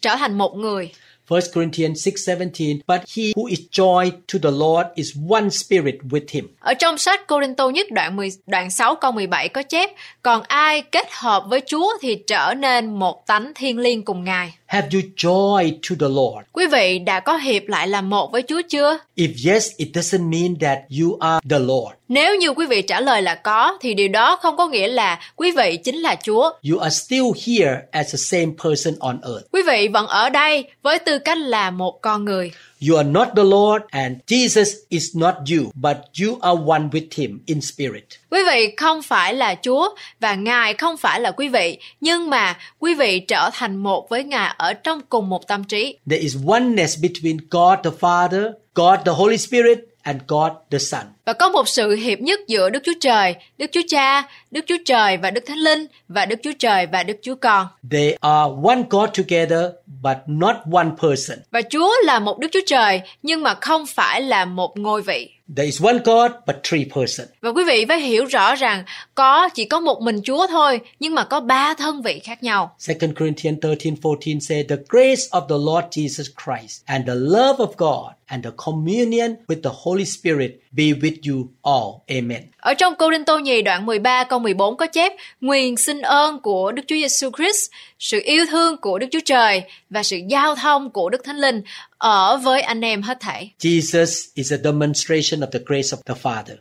trở 0.00 0.16
thành 0.16 0.38
một 0.38 0.56
người. 0.56 0.90
1 1.28 1.40
Corinthians 1.54 2.08
6:17 2.08 2.78
But 2.86 3.00
he 3.16 3.22
who 3.36 3.46
is 3.46 3.60
joined 3.70 4.12
to 4.32 4.38
the 4.42 4.50
Lord 4.50 4.86
is 4.94 5.16
one 5.28 5.50
spirit 5.50 5.94
with 6.10 6.24
him. 6.30 6.44
Ở 6.60 6.74
trong 6.74 6.98
sách 6.98 7.26
Corinto 7.26 7.68
nhất 7.68 7.86
đoạn 7.90 8.16
10, 8.16 8.28
đoạn 8.46 8.70
6 8.70 8.94
câu 8.94 9.12
17 9.12 9.48
có 9.48 9.62
chép 9.62 9.90
Còn 10.22 10.42
ai 10.42 10.82
kết 10.82 11.06
hợp 11.10 11.44
với 11.48 11.60
Chúa 11.66 11.92
thì 12.00 12.14
trở 12.26 12.54
nên 12.58 12.98
một 12.98 13.26
tánh 13.26 13.52
thiên 13.54 13.78
liêng 13.78 14.04
cùng 14.04 14.24
Ngài. 14.24 14.54
Have 14.66 14.88
you 14.92 15.00
joy 15.16 15.70
to 15.88 15.96
the 16.00 16.08
Lord? 16.08 16.46
Quý 16.52 16.66
vị 16.66 16.98
đã 16.98 17.20
có 17.20 17.36
hiệp 17.36 17.62
lại 17.68 17.88
làm 17.88 18.10
một 18.10 18.32
với 18.32 18.42
Chúa 18.42 18.62
chưa? 18.68 18.98
If 19.16 19.52
yes, 19.52 19.70
it 19.76 19.88
doesn't 19.94 20.30
mean 20.30 20.58
that 20.60 20.78
you 21.00 21.18
are 21.20 21.40
the 21.50 21.58
Lord. 21.58 21.92
Nếu 22.08 22.36
như 22.36 22.50
quý 22.50 22.66
vị 22.66 22.82
trả 22.82 23.00
lời 23.00 23.22
là 23.22 23.34
có 23.34 23.78
thì 23.80 23.94
điều 23.94 24.08
đó 24.08 24.38
không 24.42 24.56
có 24.56 24.66
nghĩa 24.66 24.88
là 24.88 25.20
quý 25.36 25.50
vị 25.56 25.78
chính 25.84 25.96
là 25.96 26.16
Chúa. 26.22 26.50
You 26.70 26.78
are 26.78 26.94
still 26.94 27.24
here 27.46 27.76
as 27.90 28.12
the 28.12 28.16
same 28.16 28.52
person 28.64 28.94
on 29.00 29.20
earth. 29.22 29.46
Quý 29.52 29.62
vị 29.66 29.88
vẫn 29.88 30.06
ở 30.06 30.30
đây 30.30 30.64
với 30.82 30.98
tư 30.98 31.18
cách 31.18 31.38
là 31.38 31.70
một 31.70 32.02
con 32.02 32.24
người. 32.24 32.52
You 32.78 32.96
are 32.96 33.08
not 33.08 33.28
the 33.36 33.44
Lord 33.44 33.82
and 33.90 34.16
Jesus 34.26 34.66
is 34.88 35.16
not 35.16 35.34
you, 35.34 35.70
but 35.74 35.96
you 36.20 36.38
are 36.40 36.56
one 36.66 36.88
with 36.92 37.08
him 37.14 37.40
in 37.46 37.60
spirit. 37.60 38.04
Quý 38.30 38.40
vị 38.46 38.74
không 38.76 39.02
phải 39.02 39.34
là 39.34 39.54
Chúa 39.62 39.94
và 40.20 40.34
Ngài 40.34 40.74
không 40.74 40.96
phải 40.96 41.20
là 41.20 41.30
quý 41.30 41.48
vị, 41.48 41.78
nhưng 42.00 42.30
mà 42.30 42.58
quý 42.78 42.94
vị 42.94 43.20
trở 43.20 43.50
thành 43.52 43.76
một 43.76 44.08
với 44.08 44.24
Ngài 44.24 44.54
ở 44.58 44.72
trong 44.72 45.00
cùng 45.08 45.28
một 45.28 45.48
tâm 45.48 45.64
trí. 45.64 45.98
There 46.10 46.22
is 46.22 46.36
oneness 46.46 46.98
between 46.98 47.38
God 47.50 47.78
the 47.84 47.90
Father, 48.00 48.52
God 48.74 48.98
the 49.04 49.12
Holy 49.12 49.38
Spirit, 49.38 49.78
and 50.02 50.20
God 50.28 50.52
the 50.70 50.78
Son. 50.78 51.06
Và 51.26 51.32
có 51.32 51.48
một 51.48 51.68
sự 51.68 51.94
hiệp 51.94 52.20
nhất 52.20 52.40
giữa 52.48 52.70
Đức 52.70 52.80
Chúa 52.84 52.92
Trời, 53.00 53.34
Đức 53.58 53.66
Chúa 53.72 53.80
Cha, 53.88 54.28
Đức 54.50 54.64
Chúa 54.66 54.76
Trời 54.84 55.16
và 55.16 55.30
Đức 55.30 55.40
Thánh 55.46 55.58
Linh 55.58 55.86
và 56.08 56.26
Đức 56.26 56.36
Chúa 56.42 56.52
Trời 56.58 56.86
và 56.86 57.02
Đức 57.02 57.16
Chúa 57.22 57.34
Con. 57.34 57.66
They 57.90 58.16
are 58.20 58.52
one 58.64 58.82
God 58.90 59.10
together, 59.18 59.60
but 60.02 60.16
not 60.26 60.56
one 60.72 60.88
person. 61.02 61.38
Và 61.50 61.62
Chúa 61.70 61.92
là 62.04 62.18
một 62.18 62.38
Đức 62.38 62.48
Chúa 62.52 62.60
Trời 62.66 63.00
nhưng 63.22 63.42
mà 63.42 63.54
không 63.54 63.86
phải 63.86 64.20
là 64.20 64.44
một 64.44 64.78
ngôi 64.78 65.02
vị. 65.02 65.30
There 65.56 65.66
is 65.66 65.82
one 65.82 65.98
God, 66.04 66.32
but 66.46 66.56
three 66.62 66.84
persons. 66.94 67.28
Và 67.40 67.50
quý 67.50 67.64
vị 67.66 67.84
phải 67.88 68.00
hiểu 68.00 68.24
rõ 68.24 68.54
rằng 68.54 68.84
có 69.14 69.48
chỉ 69.48 69.64
có 69.64 69.80
một 69.80 70.02
mình 70.02 70.20
Chúa 70.24 70.46
thôi, 70.46 70.80
nhưng 71.00 71.14
mà 71.14 71.24
có 71.24 71.40
ba 71.40 71.74
thân 71.74 72.02
vị 72.02 72.20
khác 72.24 72.42
nhau. 72.42 72.76
2 72.86 72.96
Corinthians 73.18 73.58
13:14 73.58 74.40
say 74.40 74.64
the 74.68 74.76
grace 74.88 75.22
of 75.30 75.40
the 75.48 75.56
Lord 75.66 75.86
Jesus 75.90 76.24
Christ 76.44 76.82
and 76.84 77.06
the 77.06 77.14
love 77.14 77.64
of 77.64 77.72
God 77.76 78.12
and 78.26 78.44
the 78.44 78.50
communion 78.56 79.36
with 79.48 79.62
the 79.62 79.70
Holy 79.82 80.04
Spirit 80.04 80.50
be 80.72 80.84
with 80.84 81.15
you 81.28 81.46
all. 81.62 82.18
Amen. 82.18 82.42
Ở 82.56 82.74
trong 82.74 82.94
Cô 82.98 83.10
Đinh 83.10 83.24
Tô 83.24 83.38
Nhì 83.38 83.62
đoạn 83.62 83.86
13 83.86 84.24
câu 84.24 84.38
14 84.38 84.76
có 84.76 84.86
chép 84.86 85.12
Nguyện 85.40 85.76
xin 85.76 86.00
ơn 86.00 86.40
của 86.40 86.72
Đức 86.72 86.82
Chúa 86.86 86.96
Giêsu 86.96 87.30
Christ, 87.36 87.70
sự 87.98 88.20
yêu 88.24 88.46
thương 88.50 88.76
của 88.76 88.98
Đức 88.98 89.06
Chúa 89.12 89.20
Trời 89.24 89.62
và 89.90 90.02
sự 90.02 90.16
giao 90.28 90.54
thông 90.54 90.90
của 90.90 91.10
Đức 91.10 91.24
Thánh 91.24 91.36
Linh 91.36 91.62
ở 91.98 92.36
với 92.36 92.62
anh 92.62 92.80
em 92.80 93.02
hết 93.02 93.20
thảy. 93.20 93.52
Jesus 93.60 94.28
is 94.34 94.52
a 94.52 94.56
demonstration 94.64 95.40
of 95.40 95.50
the 95.50 95.60
grace 95.66 95.88
of 95.88 95.96
the 96.06 96.14
Father. 96.22 96.56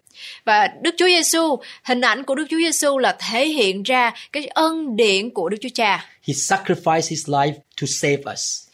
Và 0.45 0.67
Đức 0.81 0.95
Chúa 0.97 1.07
Giêsu, 1.07 1.55
hình 1.83 2.01
ảnh 2.01 2.23
của 2.23 2.35
Đức 2.35 2.45
Chúa 2.49 2.57
Giêsu 2.57 2.97
là 2.97 3.17
thể 3.29 3.47
hiện 3.47 3.83
ra 3.83 4.13
cái 4.31 4.47
ân 4.47 4.95
điển 4.95 5.29
của 5.29 5.49
Đức 5.49 5.57
Chúa 5.61 5.69
Cha. 5.73 6.05
He 6.27 6.33
sacrificed 6.33 7.09
his 7.09 7.29
life 7.29 7.53
to 7.81 7.87
save 7.87 8.23
us. 8.33 8.64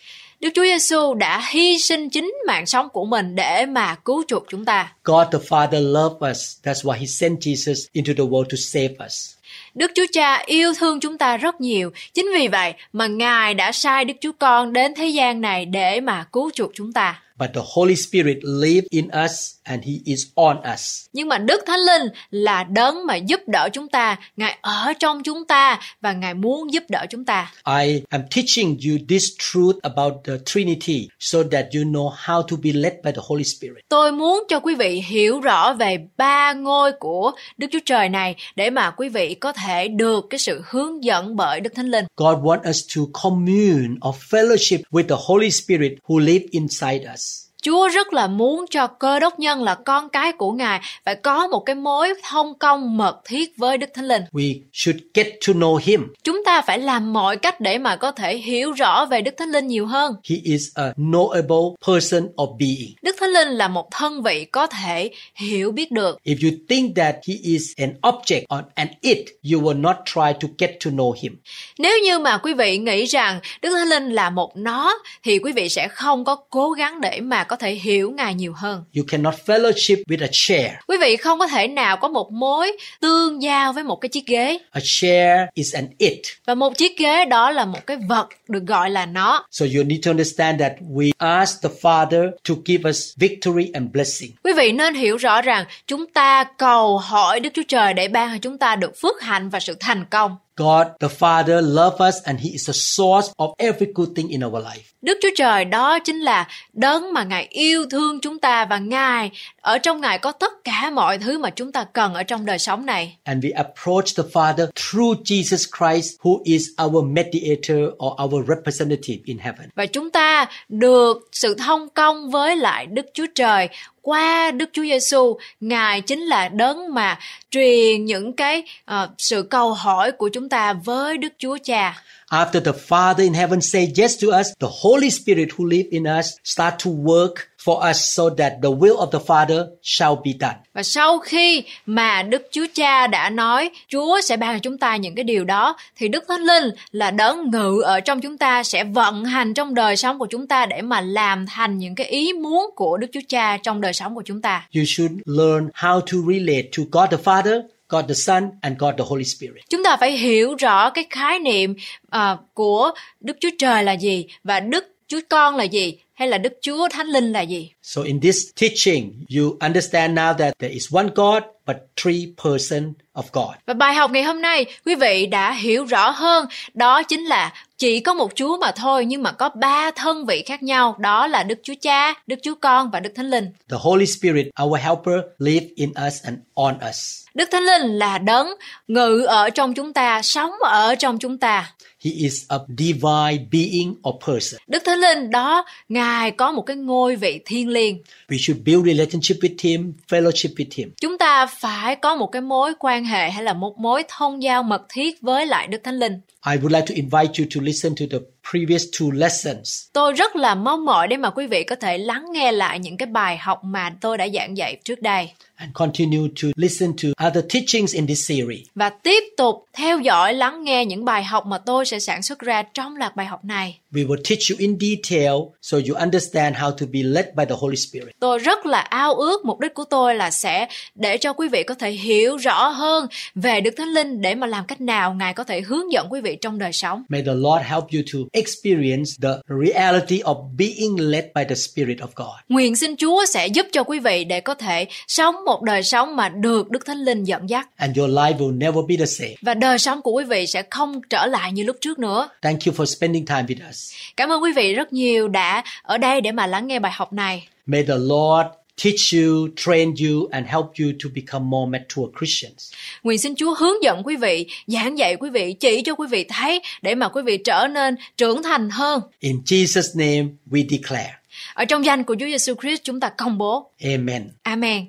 Đức 0.42 0.50
Chúa 0.54 0.64
Giêsu 0.64 1.14
đã 1.14 1.42
hy 1.52 1.80
sinh 1.80 2.10
chính 2.10 2.34
mạng 2.48 2.66
sống 2.66 2.90
của 2.90 3.06
mình 3.06 3.36
để 3.36 3.66
mà 3.66 3.96
cứu 3.96 4.24
chuộc 4.28 4.46
chúng 4.50 4.66
ta. 4.66 4.94
God 5.04 5.28
the 5.32 5.40
Father 5.40 5.92
loved 5.92 6.32
us. 6.32 6.58
That's 6.64 6.84
why 6.84 7.00
he 7.00 7.06
sent 7.06 7.40
Jesus 7.40 7.88
into 7.94 8.14
the 8.18 8.24
world 8.24 8.44
to 8.44 8.58
save 8.58 9.06
us. 9.06 9.36
Đức 9.76 9.92
Chúa 9.96 10.06
Cha 10.12 10.44
yêu 10.46 10.74
thương 10.80 11.00
chúng 11.00 11.18
ta 11.18 11.38
rất 11.38 11.62
nhiều. 11.62 11.92
Chính 12.14 12.26
vì 12.34 12.48
vậy 12.48 12.74
mà 12.94 13.08
Ngài 13.08 13.54
đã 13.54 13.72
sai 13.72 14.06
Đức 14.06 14.14
Chúa 14.22 14.32
Con 14.40 14.74
đến 14.74 14.94
thế 14.96 15.08
gian 15.08 15.42
này 15.42 15.66
để 15.66 16.02
mà 16.02 16.26
cứu 16.32 16.52
chuộc 16.54 16.72
chúng 16.74 16.94
ta. 16.94 17.22
But 17.42 17.54
the 17.54 17.62
Holy 17.74 17.96
Spirit 17.96 18.38
lives 18.44 18.88
in 18.90 19.08
us 19.26 19.56
and 19.64 19.84
he 19.84 19.94
is 20.06 20.26
on 20.36 20.58
us. 20.74 21.06
Nhưng 21.14 21.28
mà 21.28 21.38
Đức 21.38 21.64
Thánh 21.66 21.80
Linh 21.80 22.12
là 22.32 22.64
đấng 22.64 23.06
mà 23.06 23.16
giúp 23.16 23.40
đỡ 23.48 23.70
chúng 23.74 23.88
ta, 23.88 24.18
Ngài 24.36 24.58
ở 24.62 24.94
trong 25.00 25.24
chúng 25.24 25.46
ta 25.46 25.80
và 26.02 26.14
Ngài 26.14 26.34
muốn 26.34 26.74
giúp 26.74 26.84
đỡ 26.90 27.06
chúng 27.10 27.26
ta. 27.26 27.54
I 27.82 28.02
am 28.10 28.22
teaching 28.36 28.78
you 28.88 28.98
this 29.10 29.26
truth 29.40 29.82
about 29.82 30.14
the 30.24 30.34
Trinity 30.46 31.08
so 31.20 31.40
that 31.52 31.66
you 31.76 31.84
know 31.84 32.12
how 32.26 32.42
to 32.42 32.58
be 32.64 32.72
led 32.74 32.94
by 33.04 33.12
the 33.12 33.22
Holy 33.28 33.44
Spirit. 33.44 33.86
Tôi 33.90 34.12
muốn 34.12 34.44
cho 34.50 34.60
quý 34.60 34.76
vị 34.76 35.04
hiểu 35.08 35.40
rõ 35.40 35.74
về 35.74 35.98
ba 36.18 36.54
ngôi 36.54 36.92
của 37.00 37.32
Đức 37.58 37.68
Chúa 37.72 37.80
Trời 37.86 38.10
này 38.10 38.36
để 38.56 38.70
mà 38.70 38.92
quý 38.92 39.10
vị 39.10 39.34
có 39.34 39.52
thể 39.52 39.88
được 39.88 40.26
cái 40.30 40.40
sự 40.40 40.62
hướng 40.70 41.04
dẫn 41.04 41.36
bởi 41.36 41.60
Đức 41.60 41.76
Thánh 41.76 41.88
Linh. 41.88 42.06
God 42.18 42.38
wants 42.38 42.70
us 42.70 42.96
to 42.96 43.02
commune 43.24 43.96
or 44.10 44.16
fellowship 44.30 44.80
with 44.92 45.08
the 45.08 45.16
Holy 45.20 45.52
Spirit 45.52 45.92
who 46.08 46.20
lives 46.20 46.46
inside 46.52 47.14
us. 47.14 47.31
Chúa 47.62 47.88
rất 47.88 48.14
là 48.14 48.28
muốn 48.28 48.66
cho 48.70 48.88
cơ 48.88 49.20
đốc 49.20 49.40
nhân 49.40 49.64
là 49.64 49.76
con 49.76 50.10
cái 50.10 50.32
của 50.32 50.52
Ngài 50.52 50.82
phải 51.06 51.16
có 51.16 51.48
một 51.48 51.60
cái 51.60 51.76
mối 51.76 52.14
thông 52.30 52.58
công 52.60 52.98
mật 52.98 53.22
thiết 53.26 53.58
với 53.58 53.78
Đức 53.78 53.90
Thánh 53.94 54.08
Linh. 54.08 54.22
We 54.32 54.60
should 54.74 55.00
get 55.14 55.28
to 55.48 55.54
know 55.54 55.80
him. 55.84 56.08
Chúng 56.24 56.44
ta 56.46 56.62
phải 56.62 56.80
làm 56.80 57.14
mọi 57.14 57.38
cách 57.38 57.60
để 57.60 57.78
mà 57.78 57.96
có 57.96 58.12
thể 58.12 58.38
hiểu 58.38 58.72
rõ 58.72 59.06
về 59.06 59.22
Đức 59.22 59.32
Thánh 59.38 59.50
Linh 59.50 59.68
nhiều 59.68 59.86
hơn. 59.86 60.14
He 60.30 60.36
is 60.44 60.62
a 60.76 60.94
knowable 60.98 61.76
person 61.88 62.24
or 62.42 62.50
being. 62.60 62.94
Đức 63.02 63.16
Thánh 63.20 63.30
Linh 63.30 63.48
là 63.48 63.68
một 63.68 63.88
thân 63.92 64.24
vị 64.24 64.46
có 64.46 64.68
thể 64.68 65.12
hiểu 65.36 65.72
biết 65.72 65.92
được. 65.92 66.20
If 66.26 66.36
you 66.44 66.58
think 66.70 66.96
that 66.96 67.16
he 67.28 67.36
is 67.44 67.64
an 67.78 67.94
object 68.02 68.42
or 68.58 68.66
an 68.76 68.88
it, 69.02 69.18
you 69.54 69.62
will 69.62 69.82
not 69.82 69.96
try 70.06 70.34
to 70.42 70.48
get 70.58 70.72
to 70.86 70.92
know 70.92 71.14
him. 71.22 71.38
Nếu 71.80 72.00
như 72.04 72.20
mà 72.20 72.38
quý 72.38 72.54
vị 72.54 72.78
nghĩ 72.78 73.06
rằng 73.06 73.40
Đức 73.62 73.70
Thánh 73.72 73.88
Linh 73.88 74.10
là 74.10 74.30
một 74.30 74.52
nó 74.56 74.98
thì 75.24 75.40
quý 75.40 75.52
vị 75.52 75.70
sẽ 75.70 75.88
không 75.88 76.26
có 76.26 76.36
cố 76.50 76.72
gắng 76.72 77.02
để 77.02 77.20
mà 77.22 77.44
có 77.52 77.58
thể 77.58 77.72
hiểu 77.72 78.12
Ngài 78.12 78.34
nhiều 78.34 78.54
hơn. 78.56 78.84
You 78.98 79.04
cannot 79.08 79.34
fellowship 79.46 80.04
with 80.08 80.22
a 80.22 80.28
chair. 80.32 80.72
Quý 80.88 80.98
vị 81.02 81.16
không 81.16 81.40
có 81.40 81.48
thể 81.48 81.68
nào 81.68 81.98
có 81.98 82.08
một 82.08 82.32
mối 82.32 82.78
tương 83.02 83.44
giao 83.44 83.74
với 83.74 83.84
một 83.84 83.96
cái 83.96 84.10
chiếc 84.10 84.26
ghế 84.28 84.58
A 84.72 84.82
chair 84.84 85.40
is 85.54 85.76
an 85.76 85.88
it. 85.98 86.20
và 86.46 86.56
một 86.56 86.78
chiếc 86.78 86.98
ghế 86.98 87.26
đó 87.26 87.52
là 87.52 87.66
một 87.66 87.88
cái 87.88 87.98
vật 88.10 88.28
được 88.48 88.64
gọi 88.68 88.90
là 88.90 89.06
nó. 89.06 89.46
So 89.52 89.66
you 89.76 89.84
need 89.84 90.06
to 90.06 90.12
understand 90.12 90.60
that 90.62 90.74
we 90.96 91.12
ask 91.18 91.64
the 91.64 91.70
Father 91.82 92.32
to 92.50 92.56
give 92.66 92.90
us 92.90 93.18
victory 93.18 93.70
and 93.74 93.92
blessing. 93.92 94.32
Quý 94.44 94.54
vị 94.54 94.72
nên 94.72 94.94
hiểu 94.94 95.18
rõ 95.18 95.42
rằng 95.42 95.66
chúng 95.88 96.08
ta 96.08 96.44
cầu 96.44 96.98
hỏi 96.98 97.40
Đức 97.40 97.50
Chúa 97.54 97.64
Trời 97.68 97.94
để 97.94 98.08
ban 98.08 98.32
cho 98.32 98.38
chúng 98.42 98.58
ta 98.58 98.76
được 98.76 98.92
phước 99.02 99.22
hạnh 99.22 99.50
và 99.50 99.60
sự 99.60 99.76
thành 99.80 100.06
công. 100.06 100.36
God 100.62 100.88
the 101.00 101.08
Father 101.08 101.62
loves 101.62 102.00
us 102.00 102.24
and 102.24 102.40
He 102.40 102.50
is 102.52 102.68
the 102.68 102.74
source 102.74 103.34
of 103.38 103.54
every 103.58 103.88
good 103.94 104.10
thing 104.16 104.28
in 104.28 104.46
our 104.46 104.64
life. 104.64 104.92
Đức 105.02 105.18
Chúa 105.22 105.30
Trời 105.36 105.66
đó 105.66 106.00
chính 106.00 106.20
là 106.20 106.48
đấng 106.74 107.14
mà 107.14 107.24
Ngài 107.24 107.48
yêu 107.50 107.86
thương 107.90 108.20
chúng 108.22 108.40
ta 108.40 108.66
và 108.66 108.78
Ngài 108.78 109.32
ở 109.62 109.78
trong 109.78 110.02
Ngài 110.02 110.20
có 110.20 110.32
tất 110.32 110.54
cả 110.64 110.90
mọi 110.94 111.18
thứ 111.18 111.38
mà 111.38 111.50
chúng 111.50 111.72
ta 111.72 111.84
cần 111.84 112.14
ở 112.14 112.24
trong 112.24 112.46
đời 112.46 112.60
sống 112.60 112.86
này. 112.86 113.18
And 113.24 113.46
we 113.46 113.52
approach 113.56 114.06
the 114.18 114.24
Father 114.34 114.68
through 114.76 115.22
Jesus 115.24 115.68
Christ, 115.78 116.22
who 116.22 116.42
is 116.44 116.70
our 116.84 117.06
mediator 117.06 117.78
or 117.98 118.14
our 118.24 118.50
representative 118.50 119.18
in 119.26 119.38
heaven. 119.38 119.70
Và 119.76 119.86
chúng 119.86 120.12
ta 120.12 120.48
được 120.70 121.30
sự 121.32 121.56
thông 121.56 121.90
công 121.90 122.32
với 122.32 122.56
lại 122.56 122.86
Đức 122.86 123.06
Chúa 123.14 123.28
Trời 123.36 123.70
qua 124.02 124.52
Đức 124.52 124.70
Chúa 124.74 124.84
Giêsu, 124.84 125.38
Ngài 125.60 126.02
chính 126.02 126.20
là 126.20 126.48
đấng 126.48 126.94
mà 126.94 127.20
truyền 127.52 128.06
những 128.06 128.34
cái 128.34 128.64
uh, 128.92 129.10
sự 129.18 129.44
câu 129.44 129.74
hỏi 129.74 130.12
của 130.12 130.30
chúng 130.30 130.50
ta 130.50 130.74
với 130.74 131.18
Đức 131.18 131.34
Chúa 131.38 131.58
Cha. 131.64 132.04
After 132.30 132.62
the 132.62 132.72
Father 132.88 133.24
in 133.24 133.34
heaven 133.34 133.62
say 133.62 133.92
yes 133.98 134.24
to 134.24 134.40
us, 134.40 134.48
the 134.60 134.68
Holy 134.82 135.10
Spirit 135.10 135.50
who 135.58 135.66
lives 135.66 135.90
in 135.92 136.04
us 136.20 136.26
start 136.44 136.74
to 136.86 136.92
work 136.92 137.34
for 137.66 137.90
us 137.90 137.98
so 138.16 138.24
that 138.38 138.54
the 138.64 138.70
will 138.70 138.96
of 138.96 139.12
the 139.12 139.20
Father 139.28 139.66
shall 139.84 140.16
be 140.26 140.32
done. 140.40 140.56
Và 140.74 140.84
sau 140.84 141.20
khi 141.20 141.64
mà 141.86 142.24
Đức 142.24 142.48
Chúa 142.52 142.66
Cha 142.74 143.08
đã 143.08 143.30
nói 143.30 143.70
Chúa 143.88 144.22
sẽ 144.22 144.38
ban 144.38 144.56
cho 144.56 144.60
chúng 144.60 144.78
ta 144.78 144.96
những 144.96 145.16
cái 145.16 145.24
điều 145.24 145.44
đó 145.44 145.78
thì 145.96 146.08
Đức 146.08 146.24
Thánh 146.28 146.42
Linh 146.42 146.64
là 146.92 147.12
đấng 147.12 147.52
ngự 147.52 147.82
ở 147.82 148.00
trong 148.00 148.22
chúng 148.22 148.38
ta 148.38 148.64
sẽ 148.64 148.84
vận 148.84 149.26
hành 149.26 149.54
trong 149.54 149.74
đời 149.74 149.98
sống 149.98 150.20
của 150.20 150.28
chúng 150.30 150.48
ta 150.48 150.66
để 150.66 150.82
mà 150.82 151.02
làm 151.02 151.46
thành 151.46 151.78
những 151.78 151.96
cái 151.96 152.08
ý 152.08 152.34
muốn 152.34 152.70
của 152.76 152.98
Đức 152.98 153.08
Chúa 153.14 153.20
Cha 153.30 153.58
trong 153.58 153.82
đời 153.82 153.94
sống 153.94 154.16
của 154.16 154.24
chúng 154.26 154.42
ta. 154.42 154.68
You 154.76 154.84
should 154.88 155.14
learn 155.26 155.70
how 155.76 156.00
to 156.00 156.18
relate 156.34 156.70
to 156.78 156.84
God 156.92 157.10
the 157.12 157.18
Father, 157.24 157.62
God 157.90 158.06
the 158.08 158.14
Son, 158.14 158.50
and 158.62 158.78
God 158.78 158.96
the 158.98 159.04
Holy 159.08 159.24
Spirit. 159.24 159.70
Chúng 159.70 159.84
ta 159.84 159.98
phải 160.00 160.12
hiểu 160.12 160.56
rõ 160.56 160.90
cái 160.90 161.06
khái 161.10 161.40
niệm 161.40 161.76
à, 162.10 162.38
của 162.54 162.92
Đức 163.20 163.38
Chúa 163.40 163.50
Trời 163.60 163.84
là 163.84 163.94
gì 163.94 164.26
và 164.44 164.60
Đức 164.60 164.88
Chúa 165.08 165.20
Con 165.30 165.56
là 165.56 165.64
gì 165.64 165.98
hay 166.22 166.28
là 166.28 166.38
Đức 166.38 166.54
Chúa 166.62 166.88
Thánh 166.90 167.08
Linh 167.08 167.32
là 167.32 167.42
gì. 167.42 167.72
So 167.82 168.02
in 168.02 168.20
this 168.20 168.38
teaching, 168.56 169.26
you 169.30 169.58
understand 169.60 170.16
now 170.16 170.34
that 170.38 170.54
there 170.60 170.74
is 170.74 170.94
one 170.94 171.10
God, 171.16 171.44
but 171.74 171.78
three 172.04 172.26
person 172.44 172.94
of 173.14 173.24
God. 173.34 173.56
Và 173.66 173.74
bài 173.74 173.94
học 173.94 174.12
ngày 174.12 174.24
hôm 174.24 174.42
nay, 174.42 174.66
quý 174.86 174.96
vị 174.96 175.26
đã 175.26 175.54
hiểu 175.54 175.86
rõ 175.86 176.10
hơn, 176.10 176.46
đó 176.74 177.04
chính 177.04 177.26
là 177.26 177.54
chỉ 177.78 178.00
có 178.00 178.14
một 178.14 178.32
Chúa 178.36 178.58
mà 178.58 178.72
thôi 178.72 179.06
nhưng 179.06 179.24
mà 179.24 179.32
có 179.32 179.50
ba 179.56 179.92
thân 179.92 180.26
vị 180.26 180.44
khác 180.46 180.64
nhau, 180.64 180.96
đó 181.00 181.28
là 181.28 181.44
Đức 181.44 181.60
Chúa 181.64 181.74
Cha, 181.82 182.14
Đức 182.28 182.40
Chúa 182.44 182.56
Con 182.62 182.92
và 182.92 183.00
Đức 183.00 183.12
Thánh 183.16 183.30
Linh. 183.30 183.46
The 183.70 183.78
Holy 183.80 184.06
Spirit, 184.06 184.48
our 184.64 184.82
helper, 184.82 185.20
live 185.40 185.66
in 185.76 185.90
us 186.08 186.14
and 186.24 186.38
on 186.54 186.78
us. 186.90 187.26
Đức 187.34 187.50
Thánh 187.52 187.64
Linh 187.64 187.82
là 187.82 188.18
đấng 188.18 188.48
ngự 188.88 189.22
ở 189.22 189.50
trong 189.50 189.74
chúng 189.74 189.94
ta, 189.94 190.22
sống 190.22 190.52
ở 190.62 190.96
trong 190.96 191.20
chúng 191.20 191.38
ta. 191.38 191.72
He 192.06 192.12
is 192.12 192.46
a 192.48 192.58
divine 192.78 193.46
being 193.52 193.96
or 194.10 194.16
person. 194.28 194.60
Đức 194.68 194.84
Thánh 194.86 195.00
Linh 195.00 195.30
đó, 195.30 195.66
Ngài 195.90 196.32
có 196.32 196.52
một 196.52 196.62
cái 196.62 196.76
ngôi 196.76 197.16
vị 197.16 197.40
thiên 197.46 197.70
liêng. 197.70 197.98
We 198.30 198.38
should 198.40 198.64
build 198.66 198.86
relationship 198.86 199.38
with 199.42 199.56
him, 199.62 199.94
fellowship 200.10 200.56
with 200.56 200.66
him. 200.76 200.92
Chúng 201.02 201.18
ta 201.18 201.46
phải 201.62 201.96
có 201.96 202.16
một 202.16 202.28
cái 202.28 202.42
mối 202.42 202.74
quan 202.80 203.06
hệ 203.06 203.30
hay 203.30 203.44
là 203.44 203.54
một 203.54 203.78
mối 203.78 204.04
thông 204.08 204.44
giao 204.44 204.64
mật 204.64 204.82
thiết 204.90 205.22
với 205.22 205.46
lại 205.46 205.68
Đức 205.68 205.82
Thánh 205.84 205.96
Linh. 205.96 206.20
I 206.48 206.58
would 206.58 206.70
like 206.70 206.86
to 206.88 206.94
invite 206.96 207.34
you 207.40 207.46
to 207.56 207.62
listen 207.62 207.96
to 207.96 208.06
the 208.12 208.18
previous 208.52 208.84
two 209.00 209.12
lessons. 209.12 209.86
Tôi 209.94 210.14
rất 210.14 210.36
là 210.36 210.56
mong 210.56 210.86
mỏi 210.86 211.08
để 211.08 211.18
mà 211.18 211.30
quý 211.30 211.48
vị 211.48 211.64
có 211.64 211.76
thể 211.76 211.98
lắng 211.98 212.26
nghe 212.32 212.52
lại 212.52 212.80
những 212.80 212.98
cái 212.98 213.08
bài 213.08 213.38
học 213.38 213.64
mà 213.64 213.96
tôi 214.02 214.18
đã 214.18 214.28
giảng 214.34 214.58
dạy 214.58 214.78
trước 214.84 215.02
đây 215.02 215.30
and 215.62 215.74
continue 215.74 216.28
to 216.42 216.48
listen 216.56 216.94
to 216.94 217.28
other 217.28 217.44
teachings 217.54 217.96
in 217.96 218.08
this 218.08 218.28
series. 218.28 218.60
và 218.76 218.90
tiếp 218.90 219.24
tục 219.38 219.66
theo 219.74 220.00
dõi 220.00 220.34
lắng 220.34 220.64
nghe 220.64 220.86
những 220.86 221.06
bài 221.06 221.24
học 221.24 221.46
mà 221.46 221.58
tôi 221.58 221.86
sẽ 221.86 222.00
sản 222.00 222.22
xuất 222.22 222.40
ra 222.40 222.64
trong 222.74 222.98
loạt 222.98 223.16
bài 223.16 223.26
học 223.26 223.46
này. 223.46 223.78
We 223.92 224.08
will 224.08 224.22
teach 224.30 224.42
you 224.52 224.56
in 224.60 224.78
detail 224.80 225.34
so 225.62 225.78
you 225.78 225.96
understand 226.00 226.56
how 226.56 226.72
to 226.72 226.86
be 226.94 227.00
led 227.04 227.26
by 227.36 227.46
the 227.50 227.56
Holy 227.60 227.76
Spirit. 227.76 228.16
Tôi 228.20 228.40
rất 228.40 228.66
là 228.66 228.80
ao 228.80 229.14
ước 229.14 229.46
mục 229.46 229.60
đích 229.60 229.74
của 229.74 229.84
tôi 229.84 230.16
là 230.16 230.32
sẽ 230.32 230.68
để 230.96 231.18
cho 231.18 231.34
quý 231.34 231.48
vị 231.48 231.64
có 231.64 231.76
thể 231.76 231.92
hiểu 231.92 232.38
rõ 232.38 232.68
hơn 232.68 233.08
về 233.36 233.62
Đức 233.62 233.74
Thánh 233.78 233.90
Linh 233.90 234.22
để 234.22 234.36
mà 234.36 234.48
làm 234.48 234.66
cách 234.66 234.82
nào 234.82 235.14
Ngài 235.14 235.34
có 235.34 235.44
thể 235.44 235.62
hướng 235.62 235.92
dẫn 235.92 236.08
quý 236.10 236.22
vị 236.22 236.38
trong 236.42 236.60
đời 236.60 236.74
sống. 236.74 237.04
May 237.10 237.22
the 237.26 237.34
Lord 237.34 237.66
help 237.66 237.84
you 237.84 238.02
to 238.14 238.20
experience 238.34 239.12
the 239.22 239.30
reality 239.64 240.20
of 240.22 240.38
being 240.58 240.96
led 241.12 241.26
by 241.36 241.44
the 241.50 241.56
Spirit 241.56 241.98
of 242.00 242.08
God. 242.16 242.36
Nguyện 242.50 242.76
xin 242.76 242.96
Chúa 242.98 243.26
sẽ 243.26 243.48
giúp 243.48 243.66
cho 243.72 243.84
quý 243.84 244.00
vị 244.00 244.24
để 244.24 244.42
có 244.42 244.54
thể 244.56 244.86
sống 245.08 245.36
một 245.46 245.62
đời 245.62 245.84
sống 245.84 246.16
mà 246.16 246.30
được 246.30 246.70
Đức 246.70 246.86
Thánh 246.86 246.98
Linh 246.98 247.24
dẫn 247.24 247.50
dắt 247.50 247.68
And 247.78 247.98
your 247.98 248.12
life 248.12 248.38
will 248.38 248.58
never 248.58 248.86
be 248.88 248.96
the 249.00 249.06
same. 249.06 249.34
và 249.42 249.54
đời 249.54 249.78
sống 249.80 250.02
của 250.02 250.12
quý 250.12 250.24
vị 250.24 250.48
sẽ 250.48 250.64
không 250.70 251.02
trở 251.10 251.26
lại 251.26 251.52
như 251.52 251.64
lúc 251.64 251.76
trước 251.82 252.00
nữa. 252.00 252.30
Thank 252.42 252.60
you 252.66 252.74
for 252.74 252.86
spending 252.86 253.26
time 253.26 253.44
with 253.44 253.70
us. 253.70 253.92
Cảm 254.18 254.30
ơn 254.32 254.44
quý 254.44 254.52
vị 254.56 254.74
rất 254.74 254.94
nhiều 254.94 255.28
đã 255.28 255.64
ở 255.84 255.98
đây 255.98 256.22
để 256.22 256.32
mà 256.32 256.48
lắng 256.48 256.68
nghe 256.68 256.80
bài 256.80 256.92
học 256.96 257.14
này. 257.14 257.48
May 257.66 257.84
the 257.84 257.94
Lord 257.98 258.48
teach 258.84 259.14
you, 259.14 259.48
train 259.56 259.94
you, 260.06 260.28
and 260.32 260.48
help 260.48 260.66
you 260.80 260.92
to 261.04 261.10
become 261.16 261.46
more 261.50 261.72
mature 261.72 262.12
Christians. 262.20 262.74
Nguyện 263.04 263.20
xin 263.20 263.36
Chúa 263.36 263.56
hướng 263.56 263.84
dẫn 263.84 264.04
quý 264.04 264.16
vị, 264.16 264.48
giảng 264.68 264.98
dạy 264.98 265.16
quý 265.16 265.30
vị, 265.30 265.54
chỉ 265.54 265.82
cho 265.82 265.96
quý 265.96 266.08
vị 266.12 266.26
thấy 266.30 266.62
để 266.82 266.96
mà 266.96 267.10
quý 267.10 267.22
vị 267.26 267.38
trở 267.38 267.68
nên 267.68 267.96
trưởng 268.18 268.44
thành 268.44 268.70
hơn. 268.70 269.02
In 269.20 269.42
Jesus' 269.46 270.00
name 270.00 270.30
we 270.52 270.70
declare. 270.70 271.14
Ở 271.54 271.66
trong 271.66 271.86
danh 271.86 272.04
của 272.04 272.16
Chúa 272.20 272.26
Giêsu 272.26 272.54
Christ 272.62 272.82
chúng 272.84 273.00
ta 273.00 273.10
công 273.10 273.38
bố. 273.38 273.72
Amen. 273.84 274.30
Amen. 274.44 274.86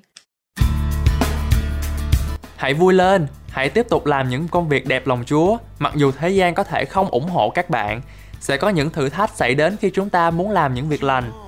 Hãy 2.55 2.73
vui 2.73 2.93
lên, 2.93 3.27
hãy 3.49 3.69
tiếp 3.69 3.85
tục 3.89 4.05
làm 4.05 4.29
những 4.29 4.47
công 4.47 4.69
việc 4.69 4.87
đẹp 4.87 5.07
lòng 5.07 5.23
Chúa, 5.27 5.57
mặc 5.79 5.93
dù 5.95 6.11
thế 6.11 6.29
gian 6.29 6.53
có 6.53 6.63
thể 6.63 6.85
không 6.85 7.09
ủng 7.09 7.27
hộ 7.27 7.49
các 7.49 7.69
bạn. 7.69 8.01
Sẽ 8.39 8.57
có 8.57 8.69
những 8.69 8.89
thử 8.89 9.09
thách 9.09 9.35
xảy 9.35 9.55
đến 9.55 9.75
khi 9.81 9.89
chúng 9.93 10.09
ta 10.09 10.31
muốn 10.31 10.51
làm 10.51 10.73
những 10.73 10.89
việc 10.89 11.03
lành. 11.03 11.42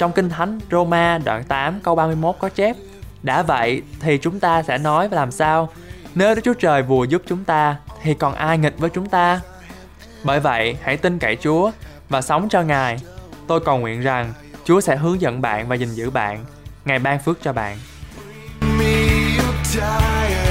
Trong 0.00 0.12
Kinh 0.12 0.28
Thánh, 0.28 0.58
Roma 0.70 1.18
đoạn 1.18 1.44
8 1.44 1.80
câu 1.80 1.94
31 1.94 2.36
có 2.38 2.48
chép, 2.48 2.76
Đã 3.22 3.42
vậy 3.42 3.82
thì 4.00 4.18
chúng 4.18 4.40
ta 4.40 4.62
sẽ 4.62 4.78
nói 4.78 5.08
và 5.08 5.16
làm 5.16 5.30
sao? 5.30 5.68
Nếu 6.14 6.34
Đức 6.34 6.40
Chúa 6.44 6.54
Trời 6.54 6.82
vừa 6.82 7.04
giúp 7.04 7.22
chúng 7.26 7.44
ta, 7.44 7.76
thì 8.02 8.14
còn 8.14 8.34
ai 8.34 8.58
nghịch 8.58 8.78
với 8.78 8.90
chúng 8.90 9.06
ta? 9.06 9.40
Bởi 10.24 10.40
vậy, 10.40 10.76
hãy 10.82 10.96
tin 10.96 11.18
cậy 11.18 11.36
Chúa 11.36 11.70
và 12.08 12.22
sống 12.22 12.48
cho 12.48 12.62
Ngài. 12.62 12.96
Tôi 13.46 13.60
cầu 13.60 13.78
nguyện 13.78 14.00
rằng 14.00 14.32
Chúa 14.64 14.80
sẽ 14.80 14.96
hướng 14.96 15.20
dẫn 15.20 15.40
bạn 15.40 15.68
và 15.68 15.76
gìn 15.76 15.88
giữ 15.88 16.10
bạn. 16.10 16.44
Ngài 16.84 16.98
ban 16.98 17.18
phước 17.18 17.38
cho 17.42 17.52
bạn. 17.52 17.76
me 18.78 20.49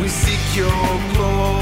We 0.00 0.08
seek 0.08 0.56
your 0.56 0.68
glory. 1.14 1.61